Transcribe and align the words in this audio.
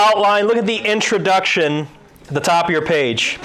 outline, 0.00 0.46
look 0.46 0.56
at 0.56 0.66
the 0.66 0.78
introduction 0.78 1.86
at 2.26 2.34
the 2.34 2.40
top 2.40 2.64
of 2.64 2.70
your 2.70 2.84
page. 2.84 3.38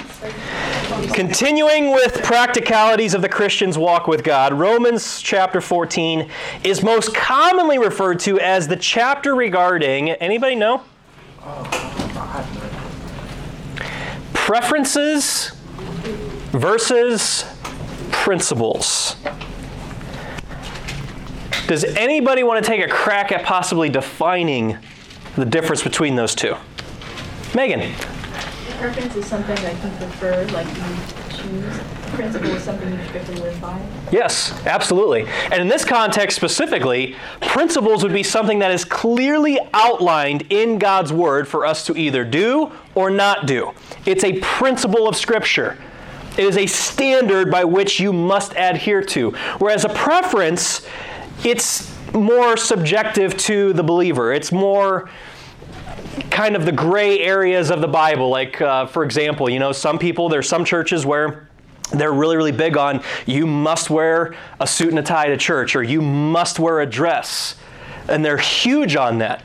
Continuing 1.12 1.90
with 1.90 2.22
practicalities 2.22 3.12
of 3.12 3.20
the 3.20 3.28
Christian's 3.28 3.76
walk 3.76 4.06
with 4.06 4.24
God, 4.24 4.54
Romans 4.54 5.20
chapter 5.20 5.60
14 5.60 6.30
is 6.64 6.82
most 6.82 7.14
commonly 7.14 7.78
referred 7.78 8.20
to 8.20 8.40
as 8.40 8.68
the 8.68 8.76
chapter 8.76 9.34
regarding, 9.34 10.10
anybody 10.10 10.54
know? 10.54 10.82
Preferences 14.32 15.52
versus 16.52 17.44
principles. 18.12 19.16
Does 21.66 21.84
anybody 21.84 22.42
want 22.44 22.64
to 22.64 22.70
take 22.70 22.82
a 22.82 22.88
crack 22.88 23.30
at 23.32 23.44
possibly 23.44 23.90
defining 23.90 24.78
the 25.36 25.44
difference 25.44 25.82
between 25.82 26.16
those 26.16 26.34
two? 26.34 26.56
Megan. 27.54 27.92
Preference 28.78 29.16
is 29.16 29.26
something 29.26 29.54
that 29.56 29.72
you 29.82 29.90
prefer, 29.96 30.46
like 30.48 30.66
you 30.66 31.36
choose. 31.36 31.80
Principle 32.14 32.50
is 32.50 32.62
something 32.62 32.92
you 32.92 33.04
strictly 33.06 33.36
live 33.36 33.60
by. 33.60 33.80
Yes, 34.12 34.52
absolutely. 34.66 35.26
And 35.50 35.60
in 35.60 35.68
this 35.68 35.84
context 35.84 36.36
specifically, 36.36 37.16
principles 37.40 38.02
would 38.02 38.12
be 38.12 38.22
something 38.22 38.58
that 38.60 38.70
is 38.70 38.84
clearly 38.84 39.58
outlined 39.72 40.46
in 40.50 40.78
God's 40.78 41.12
Word 41.12 41.48
for 41.48 41.64
us 41.64 41.86
to 41.86 41.96
either 41.96 42.24
do 42.24 42.72
or 42.94 43.10
not 43.10 43.46
do. 43.46 43.72
It's 44.04 44.24
a 44.24 44.38
principle 44.40 45.08
of 45.08 45.16
Scripture. 45.16 45.78
It 46.36 46.44
is 46.44 46.58
a 46.58 46.66
standard 46.66 47.50
by 47.50 47.64
which 47.64 47.98
you 47.98 48.12
must 48.12 48.52
adhere 48.56 49.02
to. 49.04 49.30
Whereas 49.58 49.84
a 49.86 49.88
preference, 49.88 50.86
it's 51.44 51.95
more 52.16 52.56
subjective 52.56 53.36
to 53.36 53.72
the 53.72 53.82
believer. 53.82 54.32
It's 54.32 54.50
more 54.50 55.08
kind 56.30 56.56
of 56.56 56.64
the 56.64 56.72
gray 56.72 57.20
areas 57.20 57.70
of 57.70 57.80
the 57.80 57.88
Bible. 57.88 58.30
Like, 58.30 58.60
uh, 58.60 58.86
for 58.86 59.04
example, 59.04 59.48
you 59.48 59.58
know, 59.58 59.72
some 59.72 59.98
people, 59.98 60.28
there's 60.28 60.48
some 60.48 60.64
churches 60.64 61.06
where 61.06 61.48
they're 61.92 62.12
really, 62.12 62.36
really 62.36 62.52
big 62.52 62.76
on 62.76 63.02
you 63.26 63.46
must 63.46 63.90
wear 63.90 64.34
a 64.58 64.66
suit 64.66 64.88
and 64.88 64.98
a 64.98 65.02
tie 65.02 65.28
to 65.28 65.36
church 65.36 65.76
or 65.76 65.82
you 65.82 66.02
must 66.02 66.58
wear 66.58 66.80
a 66.80 66.86
dress. 66.86 67.56
And 68.08 68.24
they're 68.24 68.38
huge 68.38 68.96
on 68.96 69.18
that. 69.18 69.42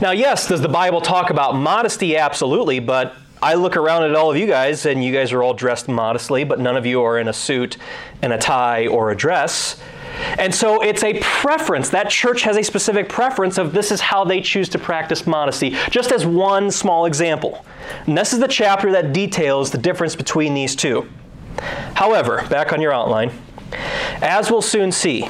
Now, 0.00 0.12
yes, 0.12 0.46
does 0.48 0.60
the 0.60 0.68
Bible 0.68 1.00
talk 1.00 1.30
about 1.30 1.56
modesty? 1.56 2.16
Absolutely, 2.16 2.78
but 2.78 3.14
I 3.42 3.54
look 3.54 3.76
around 3.76 4.04
at 4.04 4.14
all 4.14 4.30
of 4.30 4.36
you 4.36 4.46
guys, 4.46 4.86
and 4.86 5.04
you 5.04 5.12
guys 5.12 5.32
are 5.32 5.42
all 5.42 5.54
dressed 5.54 5.88
modestly, 5.88 6.44
but 6.44 6.58
none 6.58 6.76
of 6.76 6.86
you 6.86 7.02
are 7.02 7.18
in 7.18 7.28
a 7.28 7.32
suit 7.32 7.76
and 8.22 8.32
a 8.32 8.38
tie 8.38 8.86
or 8.86 9.10
a 9.10 9.16
dress. 9.16 9.80
And 10.38 10.54
so 10.54 10.82
it's 10.82 11.02
a 11.02 11.20
preference. 11.20 11.90
That 11.90 12.10
church 12.10 12.42
has 12.42 12.56
a 12.56 12.62
specific 12.62 13.08
preference 13.08 13.58
of 13.58 13.72
this 13.72 13.90
is 13.90 14.00
how 14.00 14.24
they 14.24 14.40
choose 14.40 14.68
to 14.70 14.78
practice 14.78 15.26
modesty, 15.26 15.70
just 15.90 16.12
as 16.12 16.26
one 16.26 16.70
small 16.70 17.06
example. 17.06 17.64
And 18.06 18.16
this 18.16 18.32
is 18.32 18.40
the 18.40 18.48
chapter 18.48 18.92
that 18.92 19.12
details 19.12 19.70
the 19.70 19.78
difference 19.78 20.16
between 20.16 20.54
these 20.54 20.74
two. 20.74 21.08
However, 21.94 22.46
back 22.48 22.72
on 22.72 22.80
your 22.80 22.92
outline, 22.92 23.32
as 24.22 24.50
we'll 24.50 24.62
soon 24.62 24.92
see, 24.92 25.28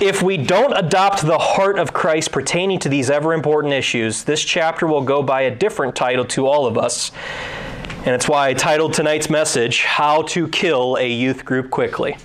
if 0.00 0.22
we 0.22 0.36
don't 0.36 0.72
adopt 0.72 1.22
the 1.22 1.38
heart 1.38 1.78
of 1.78 1.92
Christ 1.92 2.32
pertaining 2.32 2.78
to 2.80 2.88
these 2.88 3.08
ever 3.10 3.32
important 3.32 3.72
issues, 3.72 4.24
this 4.24 4.42
chapter 4.42 4.86
will 4.86 5.02
go 5.02 5.22
by 5.22 5.42
a 5.42 5.54
different 5.54 5.94
title 5.94 6.24
to 6.26 6.46
all 6.46 6.66
of 6.66 6.76
us. 6.76 7.12
And 8.04 8.08
it's 8.08 8.28
why 8.28 8.48
I 8.48 8.54
titled 8.54 8.94
tonight's 8.94 9.30
message, 9.30 9.82
How 9.82 10.22
to 10.22 10.48
Kill 10.48 10.96
a 10.96 11.08
Youth 11.08 11.44
Group 11.44 11.70
Quickly. 11.70 12.16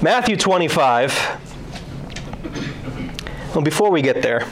Matthew 0.00 0.36
25. 0.36 1.12
Well, 3.52 3.62
before 3.62 3.90
we 3.90 4.00
get 4.00 4.22
there, 4.22 4.46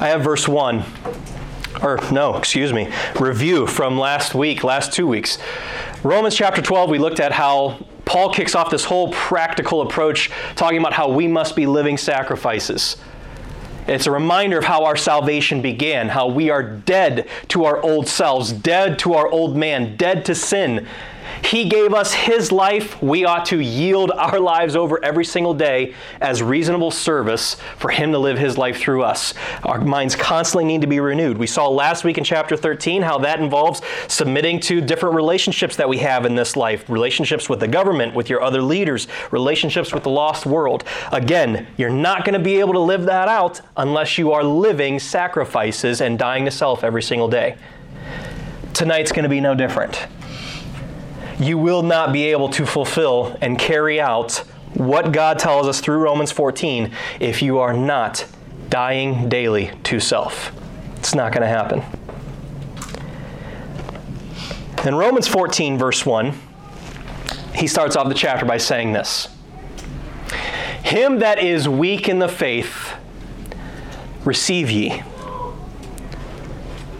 I 0.00 0.08
have 0.08 0.22
verse 0.22 0.48
1. 0.48 0.84
Or, 1.82 2.00
no, 2.10 2.36
excuse 2.36 2.72
me, 2.72 2.92
review 3.20 3.68
from 3.68 3.96
last 3.96 4.34
week, 4.34 4.64
last 4.64 4.92
two 4.92 5.06
weeks. 5.06 5.38
Romans 6.02 6.34
chapter 6.34 6.60
12, 6.60 6.90
we 6.90 6.98
looked 6.98 7.20
at 7.20 7.30
how 7.30 7.78
Paul 8.06 8.34
kicks 8.34 8.56
off 8.56 8.70
this 8.70 8.84
whole 8.84 9.12
practical 9.12 9.82
approach, 9.82 10.32
talking 10.56 10.78
about 10.78 10.94
how 10.94 11.08
we 11.12 11.28
must 11.28 11.54
be 11.54 11.66
living 11.66 11.96
sacrifices. 11.96 12.96
It's 13.86 14.08
a 14.08 14.10
reminder 14.10 14.58
of 14.58 14.64
how 14.64 14.84
our 14.84 14.96
salvation 14.96 15.62
began, 15.62 16.08
how 16.08 16.26
we 16.26 16.50
are 16.50 16.64
dead 16.64 17.28
to 17.48 17.66
our 17.66 17.80
old 17.82 18.08
selves, 18.08 18.52
dead 18.52 18.98
to 18.98 19.14
our 19.14 19.28
old 19.28 19.56
man, 19.56 19.96
dead 19.96 20.24
to 20.24 20.34
sin, 20.34 20.88
he 21.48 21.64
gave 21.64 21.94
us 21.94 22.12
His 22.12 22.52
life. 22.52 23.00
We 23.02 23.24
ought 23.24 23.46
to 23.46 23.58
yield 23.58 24.10
our 24.10 24.38
lives 24.38 24.76
over 24.76 25.02
every 25.02 25.24
single 25.24 25.54
day 25.54 25.94
as 26.20 26.42
reasonable 26.42 26.90
service 26.90 27.56
for 27.78 27.90
Him 27.90 28.12
to 28.12 28.18
live 28.18 28.38
His 28.38 28.58
life 28.58 28.78
through 28.78 29.02
us. 29.02 29.34
Our 29.64 29.80
minds 29.80 30.14
constantly 30.14 30.64
need 30.64 30.82
to 30.82 30.86
be 30.86 31.00
renewed. 31.00 31.38
We 31.38 31.46
saw 31.46 31.68
last 31.68 32.04
week 32.04 32.18
in 32.18 32.24
chapter 32.24 32.56
13 32.56 33.02
how 33.02 33.18
that 33.20 33.40
involves 33.40 33.80
submitting 34.08 34.60
to 34.60 34.80
different 34.80 35.14
relationships 35.14 35.76
that 35.76 35.88
we 35.88 35.98
have 35.98 36.26
in 36.26 36.34
this 36.34 36.56
life 36.56 36.88
relationships 36.90 37.48
with 37.48 37.60
the 37.60 37.68
government, 37.68 38.14
with 38.14 38.28
your 38.28 38.42
other 38.42 38.60
leaders, 38.60 39.08
relationships 39.30 39.94
with 39.94 40.02
the 40.02 40.10
lost 40.10 40.44
world. 40.44 40.84
Again, 41.12 41.66
you're 41.76 41.88
not 41.88 42.24
going 42.24 42.38
to 42.38 42.44
be 42.44 42.60
able 42.60 42.74
to 42.74 42.80
live 42.80 43.04
that 43.04 43.28
out 43.28 43.60
unless 43.76 44.18
you 44.18 44.32
are 44.32 44.44
living 44.44 44.98
sacrifices 44.98 46.00
and 46.00 46.18
dying 46.18 46.44
to 46.44 46.50
self 46.50 46.84
every 46.84 47.02
single 47.02 47.28
day. 47.28 47.56
Tonight's 48.74 49.12
going 49.12 49.22
to 49.24 49.28
be 49.28 49.40
no 49.40 49.54
different 49.54 50.06
you 51.40 51.56
will 51.56 51.82
not 51.82 52.12
be 52.12 52.24
able 52.24 52.48
to 52.50 52.66
fulfill 52.66 53.36
and 53.40 53.58
carry 53.58 54.00
out 54.00 54.38
what 54.74 55.12
God 55.12 55.38
tells 55.38 55.66
us 55.66 55.80
through 55.80 55.98
Romans 55.98 56.32
14 56.32 56.92
if 57.20 57.42
you 57.42 57.58
are 57.58 57.72
not 57.72 58.26
dying 58.68 59.28
daily 59.28 59.70
to 59.84 60.00
self. 60.00 60.52
It's 60.96 61.14
not 61.14 61.32
going 61.32 61.42
to 61.42 61.48
happen. 61.48 61.82
In 64.86 64.94
Romans 64.94 65.26
14, 65.26 65.78
verse 65.78 66.04
1, 66.04 66.34
he 67.54 67.66
starts 67.66 67.96
off 67.96 68.08
the 68.08 68.14
chapter 68.14 68.44
by 68.44 68.58
saying 68.58 68.92
this 68.92 69.28
Him 70.82 71.18
that 71.20 71.38
is 71.38 71.68
weak 71.68 72.08
in 72.08 72.18
the 72.18 72.28
faith, 72.28 72.94
receive 74.24 74.70
ye 74.70 75.02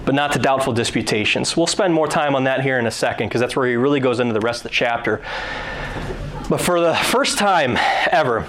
but 0.08 0.14
not 0.14 0.32
to 0.32 0.38
doubtful 0.38 0.72
disputations. 0.72 1.54
We'll 1.54 1.66
spend 1.66 1.92
more 1.92 2.08
time 2.08 2.34
on 2.34 2.44
that 2.44 2.62
here 2.62 2.78
in 2.78 2.86
a 2.86 2.91
second 2.91 3.28
because 3.28 3.42
that's 3.42 3.54
where 3.54 3.69
he 3.69 3.76
really 3.76 4.00
goes 4.00 4.20
into 4.20 4.32
the 4.32 4.41
rest 4.41 4.60
of 4.60 4.62
the 4.62 4.74
chapter. 4.74 5.20
But 6.48 6.62
for 6.62 6.80
the 6.80 6.94
first 6.94 7.36
time 7.36 7.76
ever, 8.10 8.48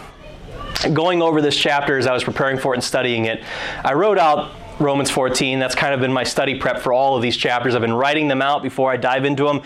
going 0.93 1.21
over 1.21 1.41
this 1.41 1.57
chapter 1.57 1.97
as 1.97 2.07
I 2.07 2.13
was 2.13 2.23
preparing 2.23 2.57
for 2.57 2.73
it 2.73 2.77
and 2.77 2.83
studying 2.83 3.25
it, 3.25 3.43
I 3.83 3.91
wrote 3.91 4.17
out 4.17 4.55
Romans 4.79 5.09
14. 5.09 5.59
That's 5.59 5.75
kind 5.75 5.93
of 5.93 5.99
been 5.99 6.13
my 6.13 6.23
study 6.23 6.57
prep 6.57 6.79
for 6.79 6.93
all 6.93 7.17
of 7.17 7.21
these 7.21 7.35
chapters. 7.35 7.75
I've 7.75 7.81
been 7.81 7.91
writing 7.91 8.29
them 8.29 8.41
out 8.41 8.63
before 8.63 8.89
I 8.89 8.95
dive 8.95 9.25
into 9.25 9.43
them. 9.43 9.61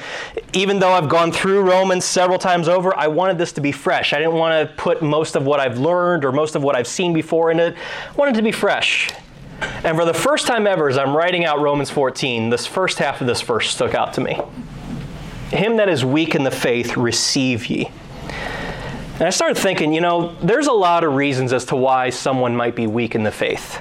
Even 0.54 0.80
though 0.80 0.94
I've 0.94 1.10
gone 1.10 1.32
through 1.32 1.62
Romans 1.62 2.06
several 2.06 2.40
times 2.40 2.68
over, 2.68 2.98
I 2.98 3.08
wanted 3.08 3.38
this 3.38 3.52
to 3.52 3.62
be 3.62 3.72
fresh. 3.72 4.14
I 4.14 4.18
didn't 4.18 4.34
want 4.34 4.68
to 4.68 4.76
put 4.78 5.04
most 5.04 5.36
of 5.36 5.46
what 5.46 5.60
I've 5.60 5.78
learned 5.78 6.26
or 6.26 6.32
most 6.32 6.56
of 6.56 6.64
what 6.64 6.76
I've 6.76 6.88
seen 6.88 7.14
before 7.14 7.52
in 7.52 7.60
it. 7.60 7.76
I 8.10 8.14
wanted 8.14 8.34
it 8.34 8.38
to 8.38 8.44
be 8.44 8.52
fresh. 8.52 9.12
And 9.84 9.98
for 9.98 10.06
the 10.06 10.14
first 10.14 10.48
time 10.48 10.66
ever, 10.68 10.90
as 10.90 10.98
I'm 10.98 11.16
writing 11.16 11.46
out 11.46 11.60
Romans 11.60 11.90
14, 11.90 12.50
this 12.50 12.66
first 12.66 13.00
half 13.00 13.22
of 13.22 13.28
this 13.28 13.42
verse 13.42 13.70
stuck 13.70 13.94
out 13.94 14.14
to 14.14 14.22
me. 14.22 14.40
Him 15.50 15.78
that 15.78 15.90
is 15.90 16.04
weak 16.04 16.36
in 16.36 16.44
the 16.44 16.52
faith, 16.52 16.98
receive 16.98 17.68
ye. 17.68 17.92
And 19.16 19.24
I 19.24 19.30
started 19.30 19.58
thinking, 19.58 19.94
you 19.94 20.02
know, 20.02 20.36
there's 20.42 20.68
a 20.68 20.74
lot 20.74 21.04
of 21.04 21.14
reasons 21.14 21.54
as 21.54 21.66
to 21.66 21.76
why 21.76 22.10
someone 22.10 22.56
might 22.56 22.76
be 22.76 22.88
weak 22.88 23.14
in 23.14 23.24
the 23.24 23.32
faith. 23.32 23.80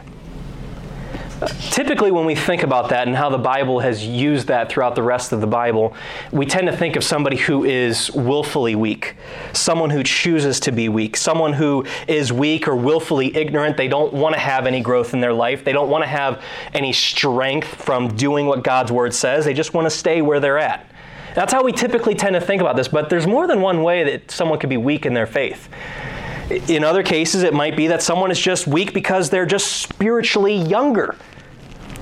Typically, 1.70 2.10
when 2.10 2.26
we 2.26 2.34
think 2.34 2.64
about 2.64 2.88
that 2.90 3.06
and 3.06 3.16
how 3.16 3.30
the 3.30 3.38
Bible 3.38 3.80
has 3.80 4.04
used 4.04 4.48
that 4.48 4.68
throughout 4.68 4.94
the 4.94 5.02
rest 5.02 5.32
of 5.32 5.40
the 5.40 5.46
Bible, 5.46 5.94
we 6.30 6.44
tend 6.44 6.66
to 6.66 6.76
think 6.76 6.96
of 6.96 7.04
somebody 7.04 7.36
who 7.36 7.64
is 7.64 8.10
willfully 8.10 8.74
weak, 8.74 9.14
someone 9.52 9.88
who 9.88 10.02
chooses 10.02 10.60
to 10.60 10.72
be 10.72 10.88
weak, 10.88 11.16
someone 11.16 11.52
who 11.52 11.86
is 12.08 12.32
weak 12.32 12.66
or 12.66 12.76
willfully 12.76 13.34
ignorant. 13.34 13.76
They 13.76 13.88
don't 13.88 14.12
want 14.12 14.34
to 14.34 14.40
have 14.40 14.66
any 14.66 14.80
growth 14.80 15.14
in 15.14 15.20
their 15.20 15.32
life, 15.32 15.64
they 15.64 15.72
don't 15.72 15.88
want 15.88 16.02
to 16.02 16.08
have 16.08 16.42
any 16.74 16.92
strength 16.92 17.68
from 17.68 18.08
doing 18.16 18.46
what 18.46 18.64
God's 18.64 18.92
Word 18.92 19.14
says, 19.14 19.44
they 19.44 19.54
just 19.54 19.72
want 19.72 19.86
to 19.86 19.90
stay 19.90 20.20
where 20.20 20.40
they're 20.40 20.58
at. 20.58 20.86
That's 21.34 21.52
how 21.52 21.64
we 21.64 21.72
typically 21.72 22.14
tend 22.14 22.34
to 22.34 22.40
think 22.40 22.60
about 22.60 22.76
this, 22.76 22.88
but 22.88 23.08
there's 23.08 23.26
more 23.26 23.46
than 23.46 23.62
one 23.62 23.82
way 23.82 24.04
that 24.04 24.30
someone 24.30 24.58
could 24.58 24.68
be 24.68 24.76
weak 24.76 25.06
in 25.06 25.14
their 25.14 25.26
faith. 25.26 25.68
In 26.68 26.84
other 26.84 27.02
cases, 27.02 27.44
it 27.44 27.54
might 27.54 27.76
be 27.76 27.86
that 27.86 28.02
someone 28.02 28.30
is 28.30 28.38
just 28.38 28.66
weak 28.66 28.92
because 28.92 29.30
they're 29.30 29.46
just 29.46 29.80
spiritually 29.80 30.54
younger 30.54 31.16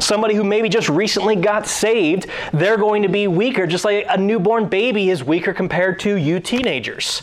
somebody 0.00 0.35
who 0.35 0.44
maybe 0.44 0.69
just 0.69 0.88
recently 0.88 1.37
got 1.37 1.67
saved, 1.67 2.26
they're 2.52 2.76
going 2.76 3.02
to 3.02 3.08
be 3.08 3.29
weaker, 3.29 3.67
just 3.67 3.85
like 3.85 4.06
a 4.08 4.17
newborn 4.17 4.69
baby 4.69 5.11
is 5.11 5.23
weaker 5.23 5.52
compared 5.52 6.00
to 6.00 6.17
you 6.17 6.41
teenagers. 6.41 7.23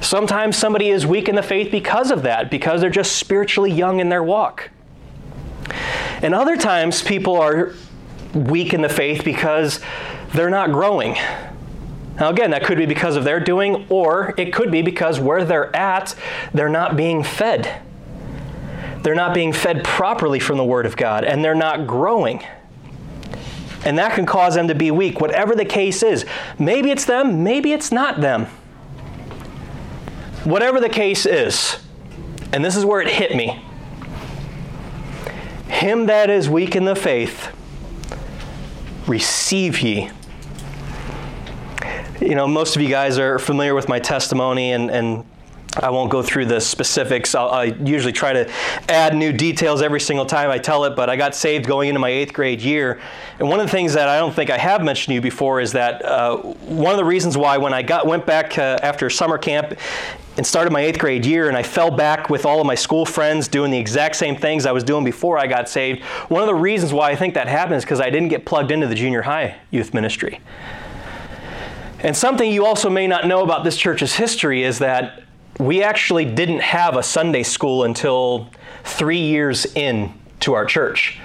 Sometimes 0.00 0.56
somebody 0.56 0.90
is 0.90 1.06
weak 1.06 1.28
in 1.28 1.34
the 1.34 1.42
faith 1.42 1.70
because 1.70 2.10
of 2.10 2.22
that, 2.22 2.50
because 2.50 2.80
they're 2.80 2.90
just 2.90 3.16
spiritually 3.16 3.72
young 3.72 4.00
in 4.00 4.10
their 4.10 4.22
walk. 4.22 4.70
And 6.22 6.34
other 6.34 6.56
times 6.56 7.02
people 7.02 7.36
are 7.36 7.72
weak 8.34 8.74
in 8.74 8.82
the 8.82 8.88
faith 8.88 9.24
because 9.24 9.80
they're 10.34 10.50
not 10.50 10.72
growing. 10.72 11.14
Now, 12.20 12.30
again, 12.30 12.50
that 12.50 12.64
could 12.64 12.78
be 12.78 12.86
because 12.86 13.16
of 13.16 13.24
their 13.24 13.40
doing, 13.40 13.86
or 13.88 14.34
it 14.36 14.52
could 14.52 14.70
be 14.70 14.82
because 14.82 15.18
where 15.18 15.44
they're 15.44 15.74
at, 15.74 16.14
they're 16.52 16.68
not 16.68 16.96
being 16.96 17.22
fed. 17.22 17.80
They're 19.04 19.14
not 19.14 19.34
being 19.34 19.52
fed 19.52 19.84
properly 19.84 20.40
from 20.40 20.56
the 20.56 20.64
Word 20.64 20.86
of 20.86 20.96
God, 20.96 21.24
and 21.24 21.44
they're 21.44 21.54
not 21.54 21.86
growing. 21.86 22.42
And 23.84 23.98
that 23.98 24.14
can 24.14 24.24
cause 24.24 24.54
them 24.54 24.68
to 24.68 24.74
be 24.74 24.90
weak, 24.90 25.20
whatever 25.20 25.54
the 25.54 25.66
case 25.66 26.02
is. 26.02 26.24
Maybe 26.58 26.90
it's 26.90 27.04
them, 27.04 27.44
maybe 27.44 27.72
it's 27.72 27.92
not 27.92 28.22
them. 28.22 28.46
Whatever 30.44 30.80
the 30.80 30.88
case 30.88 31.26
is, 31.26 31.78
and 32.50 32.64
this 32.64 32.76
is 32.76 32.86
where 32.86 33.02
it 33.02 33.08
hit 33.08 33.36
me 33.36 33.62
Him 35.68 36.06
that 36.06 36.30
is 36.30 36.48
weak 36.48 36.74
in 36.74 36.86
the 36.86 36.96
faith, 36.96 37.54
receive 39.06 39.80
ye. 39.80 40.10
You 42.22 42.36
know, 42.36 42.48
most 42.48 42.74
of 42.74 42.80
you 42.80 42.88
guys 42.88 43.18
are 43.18 43.38
familiar 43.38 43.74
with 43.74 43.86
my 43.86 43.98
testimony, 43.98 44.72
and, 44.72 44.90
and 44.90 45.26
I 45.76 45.90
won't 45.90 46.10
go 46.10 46.22
through 46.22 46.46
the 46.46 46.60
specifics. 46.60 47.34
I'll, 47.34 47.48
i 47.48 47.64
usually 47.64 48.12
try 48.12 48.32
to 48.32 48.50
add 48.88 49.16
new 49.16 49.32
details 49.32 49.82
every 49.82 50.00
single 50.00 50.26
time 50.26 50.50
I 50.50 50.58
tell 50.58 50.84
it, 50.84 50.94
but 50.94 51.10
I 51.10 51.16
got 51.16 51.34
saved 51.34 51.66
going 51.66 51.88
into 51.88 51.98
my 51.98 52.10
eighth 52.10 52.32
grade 52.32 52.60
year. 52.60 53.00
And 53.38 53.48
one 53.48 53.58
of 53.58 53.66
the 53.66 53.72
things 53.72 53.94
that 53.94 54.08
I 54.08 54.18
don't 54.18 54.34
think 54.34 54.50
I 54.50 54.58
have 54.58 54.84
mentioned 54.84 55.10
to 55.10 55.14
you 55.14 55.20
before 55.20 55.60
is 55.60 55.72
that 55.72 56.04
uh, 56.04 56.36
one 56.36 56.92
of 56.92 56.98
the 56.98 57.04
reasons 57.04 57.36
why 57.36 57.58
when 57.58 57.74
I 57.74 57.82
got 57.82 58.06
went 58.06 58.24
back 58.24 58.56
uh, 58.56 58.78
after 58.82 59.10
summer 59.10 59.36
camp 59.36 59.76
and 60.36 60.46
started 60.46 60.72
my 60.72 60.80
eighth 60.80 60.98
grade 60.98 61.26
year 61.26 61.48
and 61.48 61.56
I 61.56 61.62
fell 61.62 61.90
back 61.90 62.30
with 62.30 62.46
all 62.46 62.60
of 62.60 62.66
my 62.66 62.74
school 62.74 63.06
friends 63.06 63.48
doing 63.48 63.70
the 63.70 63.78
exact 63.78 64.16
same 64.16 64.36
things 64.36 64.66
I 64.66 64.72
was 64.72 64.84
doing 64.84 65.04
before 65.04 65.38
I 65.38 65.46
got 65.46 65.68
saved, 65.68 66.02
one 66.28 66.42
of 66.42 66.48
the 66.48 66.54
reasons 66.54 66.92
why 66.92 67.10
I 67.10 67.16
think 67.16 67.34
that 67.34 67.48
happened 67.48 67.76
is 67.76 67.84
because 67.84 68.00
I 68.00 68.10
didn't 68.10 68.28
get 68.28 68.44
plugged 68.44 68.70
into 68.70 68.86
the 68.86 68.94
junior 68.94 69.22
high 69.22 69.56
youth 69.70 69.94
ministry. 69.94 70.40
And 72.00 72.14
something 72.14 72.52
you 72.52 72.66
also 72.66 72.90
may 72.90 73.06
not 73.06 73.26
know 73.26 73.42
about 73.42 73.64
this 73.64 73.78
church's 73.78 74.14
history 74.14 74.62
is 74.62 74.78
that 74.80 75.23
we 75.58 75.82
actually 75.82 76.24
didn't 76.24 76.60
have 76.60 76.96
a 76.96 77.02
Sunday 77.02 77.42
school 77.42 77.84
until 77.84 78.50
three 78.84 79.20
years 79.20 79.66
in 79.74 80.12
to 80.40 80.54
our 80.54 80.64
church. 80.64 81.18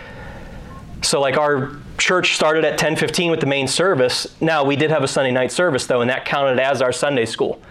So 1.02 1.20
like 1.20 1.38
our 1.38 1.72
church 1.98 2.36
started 2.36 2.66
at 2.66 2.78
10:15 2.78 3.32
with 3.32 3.40
the 3.40 3.46
main 3.46 3.68
service. 3.68 4.28
Now 4.42 4.64
we 4.64 4.76
did 4.76 4.92
have 4.92 5.04
a 5.04 5.08
Sunday 5.08 5.32
night 5.32 5.52
service 5.52 5.86
though, 5.86 6.02
and 6.02 6.10
that 6.10 6.26
counted 6.26 6.60
as 6.60 6.82
our 6.82 6.92
Sunday 6.92 7.26
school. 7.26 7.62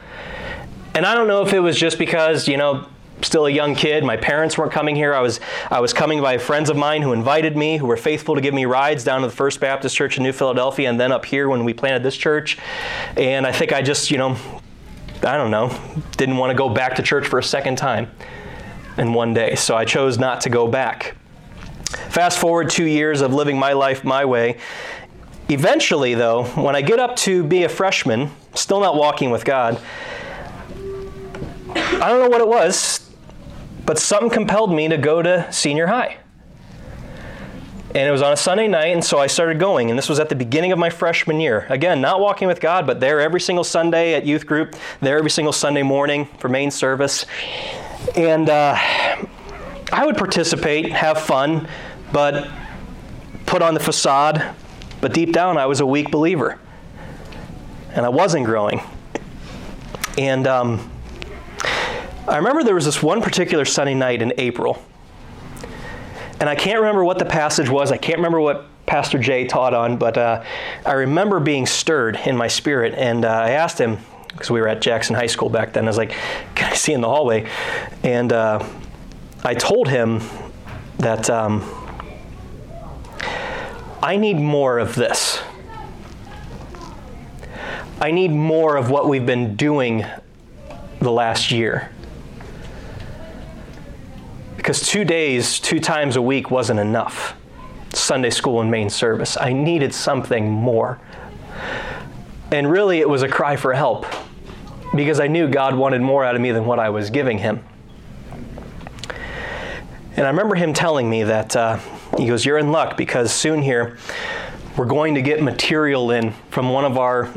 And 0.95 1.07
I 1.07 1.15
don't 1.15 1.29
know 1.29 1.43
if 1.43 1.53
it 1.53 1.61
was 1.61 1.79
just 1.79 1.99
because 1.99 2.49
you 2.49 2.57
know 2.57 2.87
still 3.23 3.47
a 3.47 3.51
young 3.51 3.75
kid. 3.75 4.05
My 4.05 4.17
parents 4.17 4.57
weren't 4.57 4.73
coming 4.73 4.97
here. 4.97 5.15
I 5.15 5.21
was 5.21 5.41
I 5.71 5.81
was 5.81 5.93
coming 5.93 6.21
by 6.21 6.39
friends 6.39 6.71
of 6.71 6.77
mine 6.77 7.03
who 7.03 7.13
invited 7.13 7.57
me, 7.57 7.77
who 7.77 7.87
were 7.87 7.97
faithful 7.97 8.35
to 8.35 8.41
give 8.41 8.55
me 8.55 8.65
rides 8.65 9.05
down 9.05 9.21
to 9.23 9.27
the 9.29 9.35
First 9.35 9.61
Baptist 9.61 9.97
Church 9.97 10.17
in 10.17 10.23
New 10.23 10.33
Philadelphia, 10.33 10.89
and 10.89 10.99
then 10.99 11.13
up 11.13 11.25
here 11.25 11.49
when 11.49 11.65
we 11.65 11.73
planted 11.73 12.03
this 12.03 12.17
church. 12.17 12.59
And 13.17 13.47
I 13.47 13.53
think 13.53 13.73
I 13.73 13.83
just 13.83 14.11
you 14.11 14.19
know 14.19 14.37
I 15.25 15.37
don't 15.37 15.51
know, 15.51 15.77
didn't 16.17 16.37
want 16.37 16.51
to 16.51 16.57
go 16.57 16.69
back 16.69 16.97
to 16.97 17.03
church 17.03 17.27
for 17.27 17.39
a 17.39 17.43
second 17.43 17.77
time 17.77 18.11
in 18.97 19.13
one 19.15 19.35
day. 19.35 19.55
So 19.55 19.77
I 19.77 19.85
chose 19.85 20.19
not 20.19 20.41
to 20.43 20.51
go 20.51 20.69
back. 20.69 21.17
Fast 22.11 22.39
forward 22.39 22.71
two 22.71 22.85
years 22.85 23.21
of 23.21 23.33
living 23.33 23.59
my 23.59 23.73
life 23.73 24.05
my 24.05 24.25
way. 24.25 24.59
Eventually, 25.49 26.15
though, 26.15 26.45
when 26.45 26.77
I 26.77 26.83
get 26.83 26.99
up 26.99 27.17
to 27.17 27.43
be 27.43 27.65
a 27.65 27.69
freshman, 27.69 28.31
still 28.55 28.81
not 28.81 28.97
walking 28.97 29.31
with 29.31 29.45
God, 29.45 29.81
I 31.75 32.09
don't 32.09 32.21
know 32.21 32.29
what 32.29 32.41
it 32.41 32.49
was, 32.49 33.11
but 33.87 33.99
something 33.99 34.31
compelled 34.31 34.73
me 34.73 34.89
to 34.89 34.99
go 34.99 35.23
to 35.23 35.51
senior 35.53 35.87
high 35.87 36.19
and 37.95 38.07
it 38.07 38.11
was 38.11 38.21
on 38.21 38.35
a 38.35 38.37
Sunday 38.37 38.69
night, 38.69 38.89
and 38.89 39.03
so 39.03 39.19
I 39.19 39.29
started 39.29 39.59
going. 39.59 39.89
And 39.89 39.99
this 39.99 40.11
was 40.11 40.21
at 40.21 40.29
the 40.29 40.35
beginning 40.35 40.73
of 40.73 40.79
my 40.79 40.91
freshman 40.91 41.41
year. 41.41 41.67
Again, 41.71 42.03
not 42.03 42.21
walking 42.21 42.47
with 42.47 42.61
God, 42.61 42.87
but 42.87 43.01
there 43.01 43.19
every 43.21 43.41
single 43.41 43.65
Sunday 43.65 44.13
at 44.15 44.27
youth 44.27 44.47
group, 44.47 44.77
there 45.01 45.17
every 45.17 45.31
single 45.31 45.55
Sunday 45.55 45.83
morning 45.83 46.27
for 46.39 46.51
main 46.51 46.71
service. 46.71 47.25
And 48.15 48.51
uh, 48.51 48.75
I 49.91 50.05
would 50.05 50.19
participate, 50.19 50.93
have 50.93 51.19
fun, 51.19 51.67
but 52.13 52.51
put 53.47 53.63
on 53.63 53.73
the 53.73 53.81
facade. 53.81 54.55
But 55.01 55.15
deep 55.15 55.33
down, 55.33 55.57
I 55.57 55.65
was 55.65 55.81
a 55.81 55.87
weak 55.87 56.11
believer. 56.11 56.59
And 57.95 58.05
I 58.05 58.11
wasn't 58.11 58.45
growing. 58.45 58.83
And 60.19 60.47
um, 60.47 60.91
I 62.29 62.37
remember 62.37 62.65
there 62.65 62.75
was 62.75 62.85
this 62.85 63.03
one 63.03 63.23
particular 63.23 63.65
Sunday 63.65 63.95
night 63.95 64.21
in 64.21 64.35
April 64.37 64.85
and 66.41 66.49
I 66.49 66.55
can't 66.55 66.79
remember 66.79 67.05
what 67.05 67.19
the 67.19 67.25
passage 67.25 67.69
was. 67.69 67.91
I 67.91 67.97
can't 67.97 68.19
remember 68.19 68.41
what 68.41 68.67
Pastor 68.87 69.19
Jay 69.19 69.47
taught 69.47 69.75
on, 69.75 69.97
but 69.97 70.17
uh, 70.17 70.45
I 70.87 70.93
remember 70.93 71.41
being 71.41 71.67
stirred 71.67 72.17
in 72.25 72.37
my 72.37 72.49
spirit. 72.49 72.95
And 72.95 73.25
uh, 73.25 73.29
I 73.29 73.51
asked 73.51 73.79
him, 73.79 73.99
because 74.29 74.51
we 74.51 74.61
were 74.61 74.69
at 74.69 74.81
Jackson 74.81 75.17
High 75.17 75.27
School 75.27 75.49
back 75.49 75.73
then, 75.73 75.85
I 75.85 75.89
was 75.89 75.97
like, 75.97 76.15
Can 76.55 76.71
I 76.71 76.75
see 76.75 76.93
in 76.93 77.01
the 77.01 77.09
hallway? 77.09 77.51
And 78.05 78.33
uh, 78.33 78.65
I 79.43 79.55
told 79.55 79.89
him 79.89 80.21
that 80.99 81.29
um, 81.29 81.65
I 84.03 84.17
need 84.17 84.39
more 84.39 84.79
of 84.79 84.95
this. 84.95 85.43
I 88.01 88.13
need 88.13 88.31
more 88.31 88.77
of 88.77 88.91
what 88.91 89.09
we've 89.09 89.27
been 89.27 89.57
doing 89.57 90.07
the 91.01 91.11
last 91.11 91.51
year 91.51 91.91
because 94.59 94.83
two 94.83 95.05
days, 95.05 95.61
two 95.61 95.79
times 95.79 96.17
a 96.17 96.21
week 96.21 96.51
wasn't 96.51 96.81
enough. 96.81 97.37
Sunday 97.95 98.29
school 98.29 98.61
and 98.61 98.69
main 98.69 98.91
service. 98.91 99.39
I 99.41 99.53
needed 99.53 99.95
something 99.95 100.51
more. 100.51 101.01
And 102.51 102.69
really, 102.69 102.99
it 102.99 103.09
was 103.09 103.23
a 103.23 103.29
cry 103.29 103.55
for 103.55 103.73
help 103.73 104.05
because 104.97 105.21
I 105.21 105.29
knew 105.29 105.49
God 105.49 105.77
wanted 105.77 106.03
more 106.03 106.25
out 106.25 106.35
of 106.35 106.41
me 106.41 106.51
than 106.51 106.67
what 106.67 106.81
I 106.81 106.91
was 106.91 107.09
giving 107.09 107.39
Him. 107.39 107.65
And 110.17 110.27
I 110.27 110.31
remember 110.31 110.57
Him 110.57 110.75
telling 110.75 111.09
me 111.09 111.23
that, 111.23 111.55
uh, 111.55 111.79
He 112.19 112.27
goes, 112.27 112.45
You're 112.45 112.59
in 112.59 112.73
luck 112.73 112.97
because 112.97 113.33
soon 113.33 113.63
here, 113.63 113.97
we're 114.77 114.87
going 114.87 115.15
to 115.15 115.23
get 115.23 115.41
material 115.41 116.11
in 116.11 116.33
from 116.51 116.71
one 116.71 116.85
of 116.85 116.99
our 116.99 117.33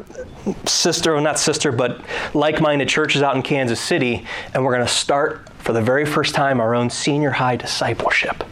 sister, 0.66 1.22
not 1.22 1.38
sister, 1.38 1.72
but 1.72 2.02
like 2.34 2.62
minded 2.62 2.90
churches 2.90 3.22
out 3.22 3.36
in 3.36 3.44
Kansas 3.44 3.80
City, 3.80 4.26
and 4.56 4.66
we're 4.66 4.74
going 4.74 4.86
to 4.86 4.92
start 4.92 5.48
for 5.72 5.76
the 5.76 5.82
very 5.82 6.06
first 6.06 6.36
time 6.36 6.60
our 6.60 6.76
own 6.76 6.90
senior 6.90 7.30
high 7.30 7.56
discipleship. 7.56 8.44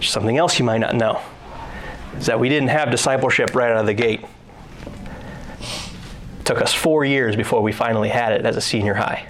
Something 0.00 0.36
else 0.36 0.58
you 0.58 0.64
might 0.64 0.78
not 0.78 0.96
know 0.96 1.22
is 2.16 2.26
that 2.26 2.40
we 2.40 2.48
didn't 2.48 2.70
have 2.70 2.90
discipleship 2.90 3.54
right 3.54 3.70
out 3.70 3.78
of 3.78 3.86
the 3.86 3.94
gate. 3.94 4.24
It 5.60 6.44
took 6.44 6.60
us 6.60 6.74
four 6.74 7.04
years 7.04 7.36
before 7.36 7.62
we 7.62 7.70
finally 7.70 8.08
had 8.08 8.32
it 8.32 8.46
as 8.46 8.56
a 8.56 8.60
senior 8.60 8.94
high. 8.94 9.28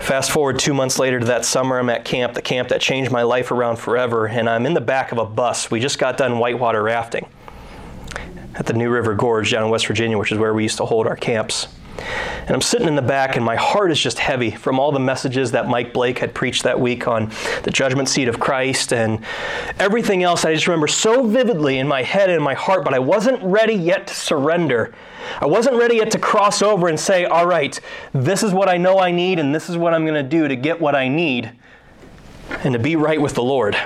Fast 0.00 0.32
forward 0.32 0.58
two 0.58 0.74
months 0.74 0.98
later 0.98 1.20
to 1.20 1.26
that 1.26 1.44
summer, 1.44 1.78
I'm 1.78 1.90
at 1.90 2.04
camp, 2.04 2.34
the 2.34 2.42
camp 2.42 2.70
that 2.70 2.80
changed 2.80 3.12
my 3.12 3.22
life 3.22 3.52
around 3.52 3.76
forever, 3.76 4.26
and 4.26 4.50
I'm 4.50 4.66
in 4.66 4.74
the 4.74 4.80
back 4.80 5.12
of 5.12 5.18
a 5.18 5.24
bus. 5.24 5.70
We 5.70 5.78
just 5.78 6.00
got 6.00 6.16
done 6.16 6.40
whitewater 6.40 6.82
rafting 6.82 7.28
at 8.56 8.66
the 8.66 8.72
New 8.72 8.90
River 8.90 9.14
Gorge 9.14 9.52
down 9.52 9.62
in 9.62 9.70
West 9.70 9.86
Virginia, 9.86 10.18
which 10.18 10.32
is 10.32 10.38
where 10.38 10.52
we 10.52 10.64
used 10.64 10.78
to 10.78 10.84
hold 10.84 11.06
our 11.06 11.14
camps. 11.14 11.68
And 11.98 12.50
I'm 12.50 12.60
sitting 12.60 12.88
in 12.88 12.96
the 12.96 13.02
back, 13.02 13.36
and 13.36 13.44
my 13.44 13.56
heart 13.56 13.90
is 13.90 14.00
just 14.00 14.18
heavy 14.18 14.50
from 14.50 14.78
all 14.78 14.92
the 14.92 15.00
messages 15.00 15.50
that 15.52 15.68
Mike 15.68 15.92
Blake 15.92 16.18
had 16.18 16.34
preached 16.34 16.62
that 16.62 16.78
week 16.80 17.06
on 17.06 17.30
the 17.64 17.70
judgment 17.70 18.08
seat 18.08 18.28
of 18.28 18.40
Christ 18.40 18.92
and 18.92 19.24
everything 19.78 20.22
else. 20.22 20.44
I 20.44 20.54
just 20.54 20.66
remember 20.66 20.88
so 20.88 21.26
vividly 21.26 21.78
in 21.78 21.86
my 21.86 22.02
head 22.02 22.30
and 22.30 22.36
in 22.36 22.42
my 22.42 22.54
heart, 22.54 22.84
but 22.84 22.94
I 22.94 22.98
wasn't 22.98 23.42
ready 23.42 23.74
yet 23.74 24.06
to 24.06 24.14
surrender. 24.14 24.94
I 25.40 25.46
wasn't 25.46 25.76
ready 25.76 25.96
yet 25.96 26.10
to 26.12 26.18
cross 26.18 26.62
over 26.62 26.88
and 26.88 26.98
say, 26.98 27.24
all 27.24 27.46
right, 27.46 27.78
this 28.12 28.42
is 28.42 28.52
what 28.52 28.68
I 28.68 28.76
know 28.76 28.98
I 28.98 29.10
need, 29.10 29.38
and 29.38 29.54
this 29.54 29.68
is 29.68 29.76
what 29.76 29.92
I'm 29.92 30.04
going 30.04 30.22
to 30.22 30.28
do 30.28 30.48
to 30.48 30.56
get 30.56 30.80
what 30.80 30.94
I 30.94 31.08
need 31.08 31.52
and 32.64 32.72
to 32.72 32.78
be 32.78 32.96
right 32.96 33.20
with 33.20 33.34
the 33.34 33.42
Lord. 33.42 33.76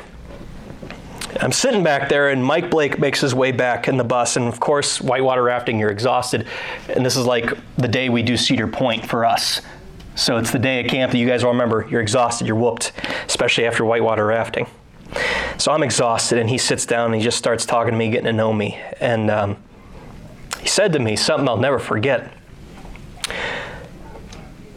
I'm 1.40 1.52
sitting 1.52 1.82
back 1.82 2.08
there, 2.08 2.28
and 2.28 2.44
Mike 2.44 2.70
Blake 2.70 2.98
makes 2.98 3.20
his 3.20 3.34
way 3.34 3.52
back 3.52 3.88
in 3.88 3.96
the 3.96 4.04
bus. 4.04 4.36
And 4.36 4.46
of 4.46 4.60
course, 4.60 5.00
whitewater 5.00 5.42
rafting, 5.42 5.78
you're 5.78 5.90
exhausted. 5.90 6.46
And 6.88 7.04
this 7.04 7.16
is 7.16 7.26
like 7.26 7.56
the 7.76 7.88
day 7.88 8.08
we 8.08 8.22
do 8.22 8.36
Cedar 8.36 8.68
Point 8.68 9.06
for 9.06 9.24
us. 9.24 9.62
So 10.14 10.36
it's 10.36 10.50
the 10.50 10.58
day 10.58 10.80
at 10.80 10.90
camp 10.90 11.12
that 11.12 11.18
you 11.18 11.26
guys 11.26 11.42
all 11.42 11.52
remember. 11.52 11.86
You're 11.88 12.02
exhausted, 12.02 12.46
you're 12.46 12.56
whooped, 12.56 12.92
especially 13.26 13.66
after 13.66 13.84
whitewater 13.84 14.26
rafting. 14.26 14.66
So 15.56 15.72
I'm 15.72 15.82
exhausted, 15.82 16.38
and 16.38 16.50
he 16.50 16.58
sits 16.58 16.84
down 16.84 17.06
and 17.06 17.14
he 17.14 17.22
just 17.22 17.38
starts 17.38 17.64
talking 17.64 17.92
to 17.92 17.98
me, 17.98 18.10
getting 18.10 18.26
to 18.26 18.32
know 18.32 18.52
me. 18.52 18.78
And 19.00 19.30
um, 19.30 19.56
he 20.60 20.68
said 20.68 20.92
to 20.92 20.98
me 20.98 21.16
something 21.16 21.48
I'll 21.48 21.56
never 21.56 21.78
forget. 21.78 22.32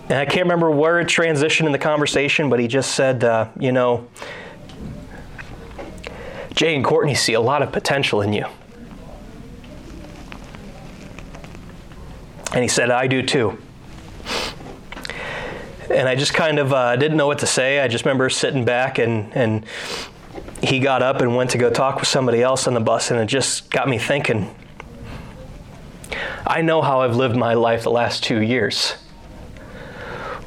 And 0.08 0.20
I 0.20 0.26
can't 0.26 0.46
remember 0.46 0.70
where 0.70 1.00
it 1.00 1.08
transitioned 1.08 1.66
in 1.66 1.72
the 1.72 1.80
conversation, 1.80 2.50
but 2.50 2.60
he 2.60 2.68
just 2.68 2.94
said, 2.96 3.24
uh, 3.24 3.50
You 3.60 3.72
know, 3.72 4.08
Jay 6.56 6.76
and 6.76 6.84
Courtney 6.84 7.16
see 7.16 7.34
a 7.34 7.42
lot 7.42 7.62
of 7.62 7.72
potential 7.72 8.22
in 8.22 8.34
you. 8.34 8.46
And 12.54 12.64
he 12.64 12.70
said, 12.70 12.90
I 12.90 13.08
do 13.08 13.22
too. 13.22 13.58
And 15.90 16.08
I 16.08 16.16
just 16.16 16.34
kind 16.34 16.58
of 16.58 16.72
uh, 16.72 16.96
didn't 16.96 17.18
know 17.18 17.28
what 17.28 17.40
to 17.40 17.46
say. 17.46 17.80
I 17.80 17.88
just 17.90 18.06
remember 18.06 18.30
sitting 18.30 18.64
back 18.64 18.98
and, 18.98 19.36
and 19.36 19.66
he 20.62 20.80
got 20.80 21.02
up 21.02 21.22
and 21.22 21.36
went 21.36 21.52
to 21.52 21.58
go 21.58 21.70
talk 21.70 22.00
with 22.00 22.08
somebody 22.08 22.42
else 22.42 22.68
on 22.68 22.74
the 22.74 22.80
bus, 22.80 23.12
and 23.12 23.20
it 23.20 23.28
just 23.28 23.70
got 23.70 23.88
me 23.88 23.98
thinking. 23.98 24.54
I 26.48 26.62
know 26.62 26.82
how 26.82 27.02
I've 27.02 27.16
lived 27.16 27.36
my 27.36 27.54
life 27.54 27.84
the 27.84 27.92
last 27.92 28.24
two 28.24 28.42
years. 28.42 28.96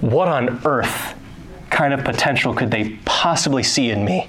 what 0.00 0.28
on 0.28 0.60
earth 0.64 1.14
kind 1.70 1.92
of 1.92 2.04
potential 2.04 2.54
could 2.54 2.70
they 2.70 2.98
possibly 3.04 3.62
see 3.62 3.90
in 3.90 4.04
me? 4.04 4.26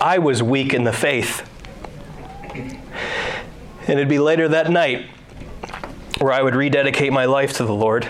I 0.00 0.18
was 0.18 0.42
weak 0.42 0.74
in 0.74 0.84
the 0.84 0.92
faith. 0.92 1.48
And 2.54 2.80
it'd 3.88 4.08
be 4.08 4.18
later 4.18 4.48
that 4.48 4.70
night 4.70 5.06
where 6.18 6.32
I 6.32 6.42
would 6.42 6.54
rededicate 6.54 7.12
my 7.12 7.24
life 7.24 7.54
to 7.54 7.64
the 7.64 7.74
Lord 7.74 8.08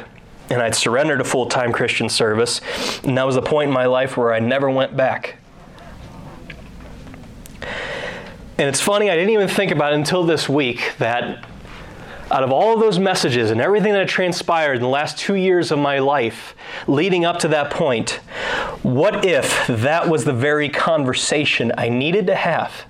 and 0.49 0.63
I'd 0.63 0.75
surrender 0.75 1.19
to 1.19 1.25
full 1.25 1.47
time 1.47 1.73
Christian 1.73 2.09
service. 2.09 2.61
And 3.03 3.19
that 3.19 3.27
was 3.27 3.35
the 3.35 3.43
point 3.43 3.69
in 3.69 3.75
my 3.75 3.87
life 3.87 4.17
where 4.17 4.33
I 4.33 4.39
never 4.39 4.71
went 4.71 4.97
back. 4.97 5.39
And 8.59 8.69
it's 8.69 8.81
funny, 8.81 9.11
I 9.11 9.17
didn't 9.17 9.31
even 9.31 9.49
think 9.49 9.71
about 9.71 9.93
it 9.93 9.97
until 9.97 10.25
this 10.25 10.49
week 10.49 10.95
that 10.99 11.45
out 12.31 12.43
of 12.43 12.51
all 12.51 12.75
of 12.75 12.81
those 12.81 12.99
messages 12.99 13.51
and 13.51 13.61
everything 13.61 13.93
that 13.93 14.09
transpired 14.09 14.75
in 14.75 14.83
the 14.83 14.89
last 14.89 15.17
two 15.17 15.35
years 15.35 15.71
of 15.71 15.79
my 15.79 16.01
life 16.01 16.57
leading 16.89 17.25
up 17.25 17.39
to 17.39 17.49
that 17.49 17.71
point, 17.71 18.21
what 18.83 19.25
if 19.25 19.67
that 19.69 20.09
was 20.09 20.25
the 20.25 20.33
very 20.33 20.69
conversation 20.69 21.73
I 21.79 21.89
needed 21.89 22.27
to 22.27 22.35
have 22.35 22.85